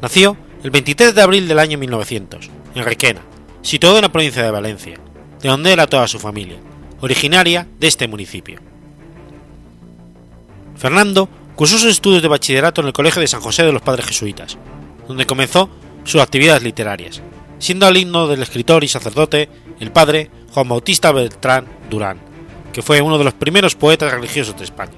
Nació 0.00 0.38
el 0.64 0.70
23 0.70 1.14
de 1.14 1.20
abril 1.20 1.46
del 1.46 1.58
año 1.58 1.76
1900, 1.76 2.48
en 2.74 2.84
Requena, 2.86 3.20
situado 3.60 3.96
en 3.96 4.02
la 4.04 4.12
provincia 4.12 4.42
de 4.42 4.50
Valencia, 4.50 4.98
de 5.42 5.48
donde 5.50 5.70
era 5.70 5.86
toda 5.86 6.08
su 6.08 6.18
familia, 6.18 6.56
originaria 7.02 7.68
de 7.78 7.88
este 7.88 8.08
municipio. 8.08 8.58
Fernando 10.78 11.28
Cursó 11.62 11.78
sus 11.78 11.92
estudios 11.92 12.22
de 12.22 12.26
bachillerato 12.26 12.80
en 12.80 12.88
el 12.88 12.92
Colegio 12.92 13.20
de 13.20 13.28
San 13.28 13.40
José 13.40 13.62
de 13.62 13.70
los 13.70 13.82
Padres 13.82 14.06
Jesuitas, 14.06 14.58
donde 15.06 15.26
comenzó 15.26 15.70
sus 16.02 16.20
actividades 16.20 16.64
literarias, 16.64 17.22
siendo 17.60 17.86
alumno 17.86 18.26
del 18.26 18.42
escritor 18.42 18.82
y 18.82 18.88
sacerdote 18.88 19.48
el 19.78 19.92
padre 19.92 20.28
Juan 20.50 20.68
Bautista 20.68 21.12
Beltrán 21.12 21.66
Durán, 21.88 22.18
que 22.72 22.82
fue 22.82 23.00
uno 23.00 23.16
de 23.16 23.22
los 23.22 23.34
primeros 23.34 23.76
poetas 23.76 24.12
religiosos 24.12 24.56
de 24.56 24.64
España. 24.64 24.90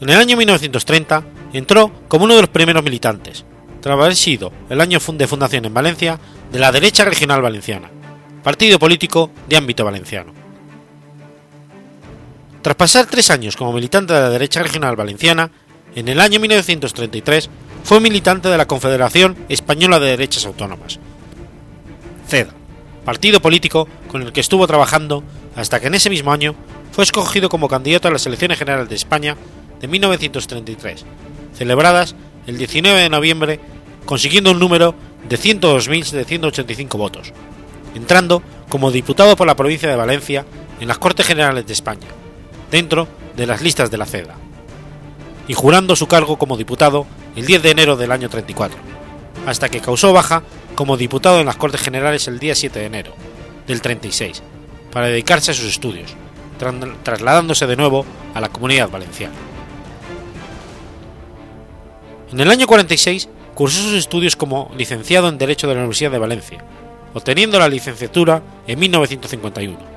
En 0.00 0.10
el 0.10 0.16
año 0.16 0.36
1930 0.36 1.24
entró 1.52 1.90
como 2.06 2.26
uno 2.26 2.36
de 2.36 2.42
los 2.42 2.50
primeros 2.50 2.84
militantes, 2.84 3.44
tras 3.80 3.98
haber 3.98 4.14
sido 4.14 4.52
el 4.70 4.80
año 4.80 5.00
de 5.00 5.26
fundación 5.26 5.64
en 5.64 5.74
Valencia 5.74 6.20
de 6.52 6.58
la 6.60 6.70
derecha 6.70 7.04
regional 7.04 7.42
valenciana, 7.42 7.90
partido 8.44 8.78
político 8.78 9.32
de 9.48 9.56
ámbito 9.56 9.84
valenciano. 9.84 10.41
Tras 12.62 12.76
pasar 12.76 13.06
tres 13.06 13.28
años 13.30 13.56
como 13.56 13.72
militante 13.72 14.14
de 14.14 14.20
la 14.20 14.30
derecha 14.30 14.62
regional 14.62 14.94
valenciana, 14.94 15.50
en 15.96 16.06
el 16.06 16.20
año 16.20 16.38
1933 16.38 17.50
fue 17.82 17.98
militante 17.98 18.48
de 18.48 18.56
la 18.56 18.68
Confederación 18.68 19.36
Española 19.48 19.98
de 19.98 20.10
Derechas 20.10 20.46
Autónomas, 20.46 21.00
CEDA, 22.28 22.54
partido 23.04 23.42
político 23.42 23.88
con 24.06 24.22
el 24.22 24.32
que 24.32 24.40
estuvo 24.40 24.64
trabajando 24.68 25.24
hasta 25.56 25.80
que 25.80 25.88
en 25.88 25.96
ese 25.96 26.08
mismo 26.08 26.32
año 26.32 26.54
fue 26.92 27.02
escogido 27.02 27.48
como 27.48 27.66
candidato 27.66 28.06
a 28.06 28.12
las 28.12 28.26
elecciones 28.26 28.60
generales 28.60 28.88
de 28.88 28.94
España 28.94 29.36
de 29.80 29.88
1933, 29.88 31.04
celebradas 31.54 32.14
el 32.46 32.58
19 32.58 33.00
de 33.00 33.10
noviembre, 33.10 33.60
consiguiendo 34.06 34.52
un 34.52 34.60
número 34.60 34.94
de 35.28 35.36
102.785 35.36 36.96
votos, 36.96 37.32
entrando 37.96 38.40
como 38.68 38.92
diputado 38.92 39.34
por 39.34 39.48
la 39.48 39.56
provincia 39.56 39.88
de 39.88 39.96
Valencia 39.96 40.46
en 40.78 40.86
las 40.86 40.98
Cortes 40.98 41.26
Generales 41.26 41.66
de 41.66 41.72
España, 41.72 42.06
dentro 42.72 43.06
de 43.36 43.46
las 43.46 43.62
listas 43.62 43.90
de 43.90 43.98
la 43.98 44.06
CEDA, 44.06 44.34
y 45.46 45.54
jurando 45.54 45.94
su 45.94 46.08
cargo 46.08 46.38
como 46.38 46.56
diputado 46.56 47.06
el 47.36 47.46
10 47.46 47.62
de 47.62 47.70
enero 47.70 47.96
del 47.96 48.10
año 48.10 48.28
34, 48.28 48.78
hasta 49.46 49.68
que 49.68 49.80
causó 49.80 50.12
baja 50.12 50.42
como 50.74 50.96
diputado 50.96 51.38
en 51.38 51.46
las 51.46 51.56
Cortes 51.56 51.82
Generales 51.82 52.26
el 52.26 52.38
día 52.38 52.54
7 52.54 52.80
de 52.80 52.86
enero 52.86 53.12
del 53.66 53.82
36, 53.82 54.42
para 54.90 55.06
dedicarse 55.06 55.50
a 55.50 55.54
sus 55.54 55.66
estudios, 55.66 56.14
trasladándose 57.02 57.66
de 57.66 57.76
nuevo 57.76 58.06
a 58.34 58.40
la 58.40 58.48
Comunidad 58.48 58.90
Valenciana. 58.90 59.34
En 62.32 62.40
el 62.40 62.50
año 62.50 62.66
46 62.66 63.28
cursó 63.54 63.82
sus 63.82 63.92
estudios 63.92 64.34
como 64.34 64.70
licenciado 64.78 65.28
en 65.28 65.36
Derecho 65.36 65.68
de 65.68 65.74
la 65.74 65.80
Universidad 65.80 66.10
de 66.10 66.18
Valencia, 66.18 66.64
obteniendo 67.12 67.58
la 67.58 67.68
licenciatura 67.68 68.42
en 68.66 68.78
1951. 68.78 69.91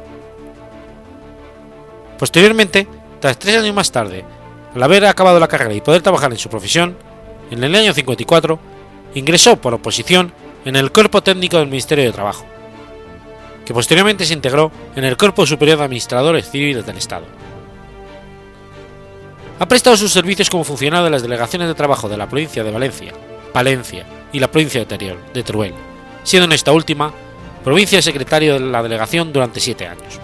Posteriormente, 2.18 2.88
tras 3.20 3.38
tres 3.38 3.58
años 3.58 3.76
más 3.76 3.92
tarde, 3.92 4.24
al 4.74 4.84
haber 4.84 5.06
acabado 5.06 5.40
la 5.40 5.48
carrera 5.48 5.74
y 5.74 5.82
poder 5.82 6.02
trabajar 6.02 6.32
en 6.32 6.38
su 6.38 6.50
profesión, 6.50 6.98
en 7.52 7.64
el 7.64 7.76
año 7.76 7.94
54 7.94 8.60
ingresó 9.16 9.56
por 9.58 9.74
oposición 9.74 10.34
en 10.66 10.76
el 10.76 10.92
Cuerpo 10.92 11.22
Técnico 11.22 11.58
del 11.58 11.68
Ministerio 11.68 12.06
de 12.06 12.12
Trabajo, 12.12 12.46
que 13.66 13.74
posteriormente 13.74 14.26
se 14.26 14.34
integró 14.34 14.72
en 14.96 15.04
el 15.04 15.18
Cuerpo 15.18 15.46
Superior 15.46 15.78
de 15.78 15.86
Administradores 15.86 16.50
Civiles 16.50 16.86
del 16.86 16.98
Estado. 16.98 17.26
Ha 19.60 19.68
prestado 19.68 19.96
sus 19.96 20.12
servicios 20.12 20.50
como 20.50 20.66
funcionario 20.66 21.06
de 21.06 21.12
las 21.12 21.22
delegaciones 21.22 21.68
de 21.68 21.76
trabajo 21.76 22.10
de 22.10 22.18
la 22.18 22.28
provincia 22.28 22.64
de 22.64 22.72
Valencia, 22.72 23.14
Palencia 23.54 24.06
y 24.34 24.40
la 24.40 24.52
provincia 24.52 24.84
de 24.84 25.44
Teruel, 25.44 25.74
siendo 26.24 26.46
en 26.46 26.52
esta 26.52 26.74
última 26.74 27.14
provincia 27.64 28.02
secretario 28.02 28.56
de 28.56 28.60
la 28.60 28.84
delegación 28.84 29.32
durante 29.32 29.62
siete 29.62 29.88
años. 29.88 30.20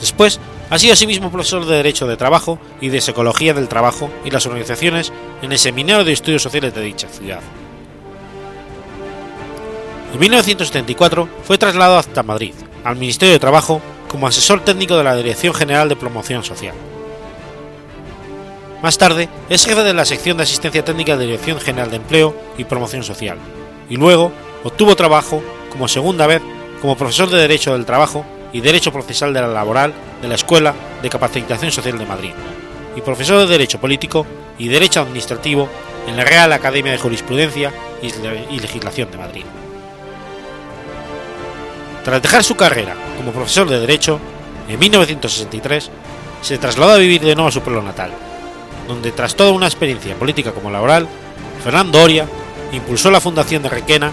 Después 0.00 0.38
ha 0.70 0.78
sido 0.78 0.92
asimismo 0.92 1.30
profesor 1.30 1.64
de 1.64 1.76
Derecho 1.76 2.06
de 2.06 2.16
Trabajo 2.16 2.58
y 2.80 2.88
de 2.88 3.00
Psicología 3.00 3.54
del 3.54 3.68
Trabajo 3.68 4.10
y 4.24 4.30
las 4.30 4.46
organizaciones 4.46 5.12
en 5.42 5.52
el 5.52 5.58
Seminario 5.58 6.04
de 6.04 6.12
Estudios 6.12 6.42
Sociales 6.42 6.74
de 6.74 6.82
dicha 6.82 7.08
ciudad. 7.08 7.40
En 10.12 10.20
1974 10.20 11.28
fue 11.44 11.58
trasladado 11.58 11.98
hasta 11.98 12.22
Madrid, 12.22 12.54
al 12.84 12.96
Ministerio 12.96 13.32
de 13.32 13.38
Trabajo, 13.38 13.80
como 14.08 14.26
asesor 14.26 14.64
técnico 14.64 14.96
de 14.96 15.04
la 15.04 15.16
Dirección 15.16 15.52
General 15.52 15.88
de 15.88 15.96
Promoción 15.96 16.44
Social. 16.44 16.74
Más 18.82 18.96
tarde 18.96 19.28
es 19.48 19.64
jefe 19.64 19.82
de 19.82 19.92
la 19.92 20.04
sección 20.04 20.36
de 20.36 20.44
asistencia 20.44 20.84
técnica 20.84 21.16
de 21.16 21.26
Dirección 21.26 21.60
General 21.60 21.90
de 21.90 21.96
Empleo 21.96 22.34
y 22.56 22.64
Promoción 22.64 23.02
Social, 23.02 23.36
y 23.90 23.96
luego 23.96 24.32
obtuvo 24.64 24.96
trabajo 24.96 25.42
como 25.70 25.88
segunda 25.88 26.26
vez 26.26 26.40
como 26.80 26.96
profesor 26.96 27.28
de 27.28 27.38
Derecho 27.38 27.72
del 27.72 27.84
Trabajo 27.84 28.24
y 28.52 28.60
Derecho 28.60 28.92
Procesal 28.92 29.32
de 29.32 29.40
la 29.40 29.48
Laboral 29.48 29.92
de 30.22 30.28
la 30.28 30.34
Escuela 30.34 30.74
de 31.02 31.10
Capacitación 31.10 31.70
Social 31.70 31.98
de 31.98 32.06
Madrid, 32.06 32.32
y 32.96 33.00
profesor 33.00 33.40
de 33.40 33.46
Derecho 33.46 33.80
Político 33.80 34.26
y 34.58 34.68
Derecho 34.68 35.00
Administrativo 35.00 35.68
en 36.06 36.16
la 36.16 36.24
Real 36.24 36.52
Academia 36.52 36.92
de 36.92 36.98
Jurisprudencia 36.98 37.72
y 38.02 38.58
Legislación 38.58 39.10
de 39.10 39.18
Madrid. 39.18 39.44
Tras 42.04 42.22
dejar 42.22 42.42
su 42.42 42.56
carrera 42.56 42.94
como 43.16 43.32
profesor 43.32 43.68
de 43.68 43.80
Derecho, 43.80 44.18
en 44.68 44.78
1963 44.78 45.90
se 46.40 46.58
trasladó 46.58 46.92
a 46.92 46.98
vivir 46.98 47.20
de 47.20 47.34
nuevo 47.34 47.48
a 47.48 47.52
su 47.52 47.60
pueblo 47.60 47.82
natal, 47.82 48.12
donde 48.86 49.12
tras 49.12 49.34
toda 49.34 49.50
una 49.50 49.66
experiencia 49.66 50.14
política 50.14 50.52
como 50.52 50.70
laboral, 50.70 51.06
Fernando 51.62 52.02
Oria 52.02 52.26
impulsó 52.72 53.10
la 53.10 53.20
fundación 53.20 53.62
de 53.62 53.68
Requena 53.68 54.12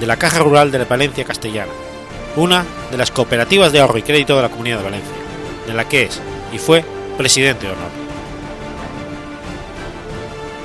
de 0.00 0.06
la 0.06 0.16
Caja 0.16 0.40
Rural 0.40 0.70
de 0.72 0.80
la 0.80 0.84
Valencia 0.86 1.24
Castellana, 1.24 1.72
una 2.36 2.64
de 2.90 2.96
las 2.96 3.10
cooperativas 3.10 3.72
de 3.72 3.80
ahorro 3.80 3.98
y 3.98 4.02
crédito 4.02 4.36
de 4.36 4.42
la 4.42 4.48
Comunidad 4.48 4.78
de 4.78 4.84
Valencia, 4.84 5.14
de 5.66 5.74
la 5.74 5.88
que 5.88 6.04
es 6.04 6.20
y 6.52 6.58
fue 6.58 6.84
presidente 7.16 7.66
de 7.66 7.72
honor. 7.72 7.90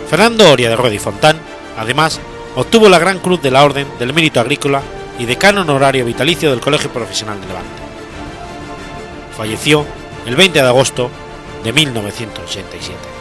Fernando 0.09 0.51
Oria 0.51 0.69
de 0.69 0.76
Rueda 0.76 0.99
Fontán, 0.99 1.39
además, 1.78 2.19
obtuvo 2.55 2.89
la 2.89 2.99
Gran 2.99 3.19
Cruz 3.19 3.41
de 3.41 3.51
la 3.51 3.63
Orden 3.63 3.88
del 3.97 4.13
Mérito 4.13 4.41
Agrícola 4.41 4.82
y 5.17 5.26
decano 5.26 5.61
honorario 5.61 6.05
vitalicio 6.05 6.51
del 6.51 6.59
Colegio 6.59 6.91
Profesional 6.91 7.39
de 7.39 7.47
Levante. 7.47 7.69
Falleció 9.38 9.86
el 10.26 10.36
20 10.36 10.61
de 10.61 10.67
agosto 10.67 11.09
de 11.63 11.72
1987. 11.72 13.20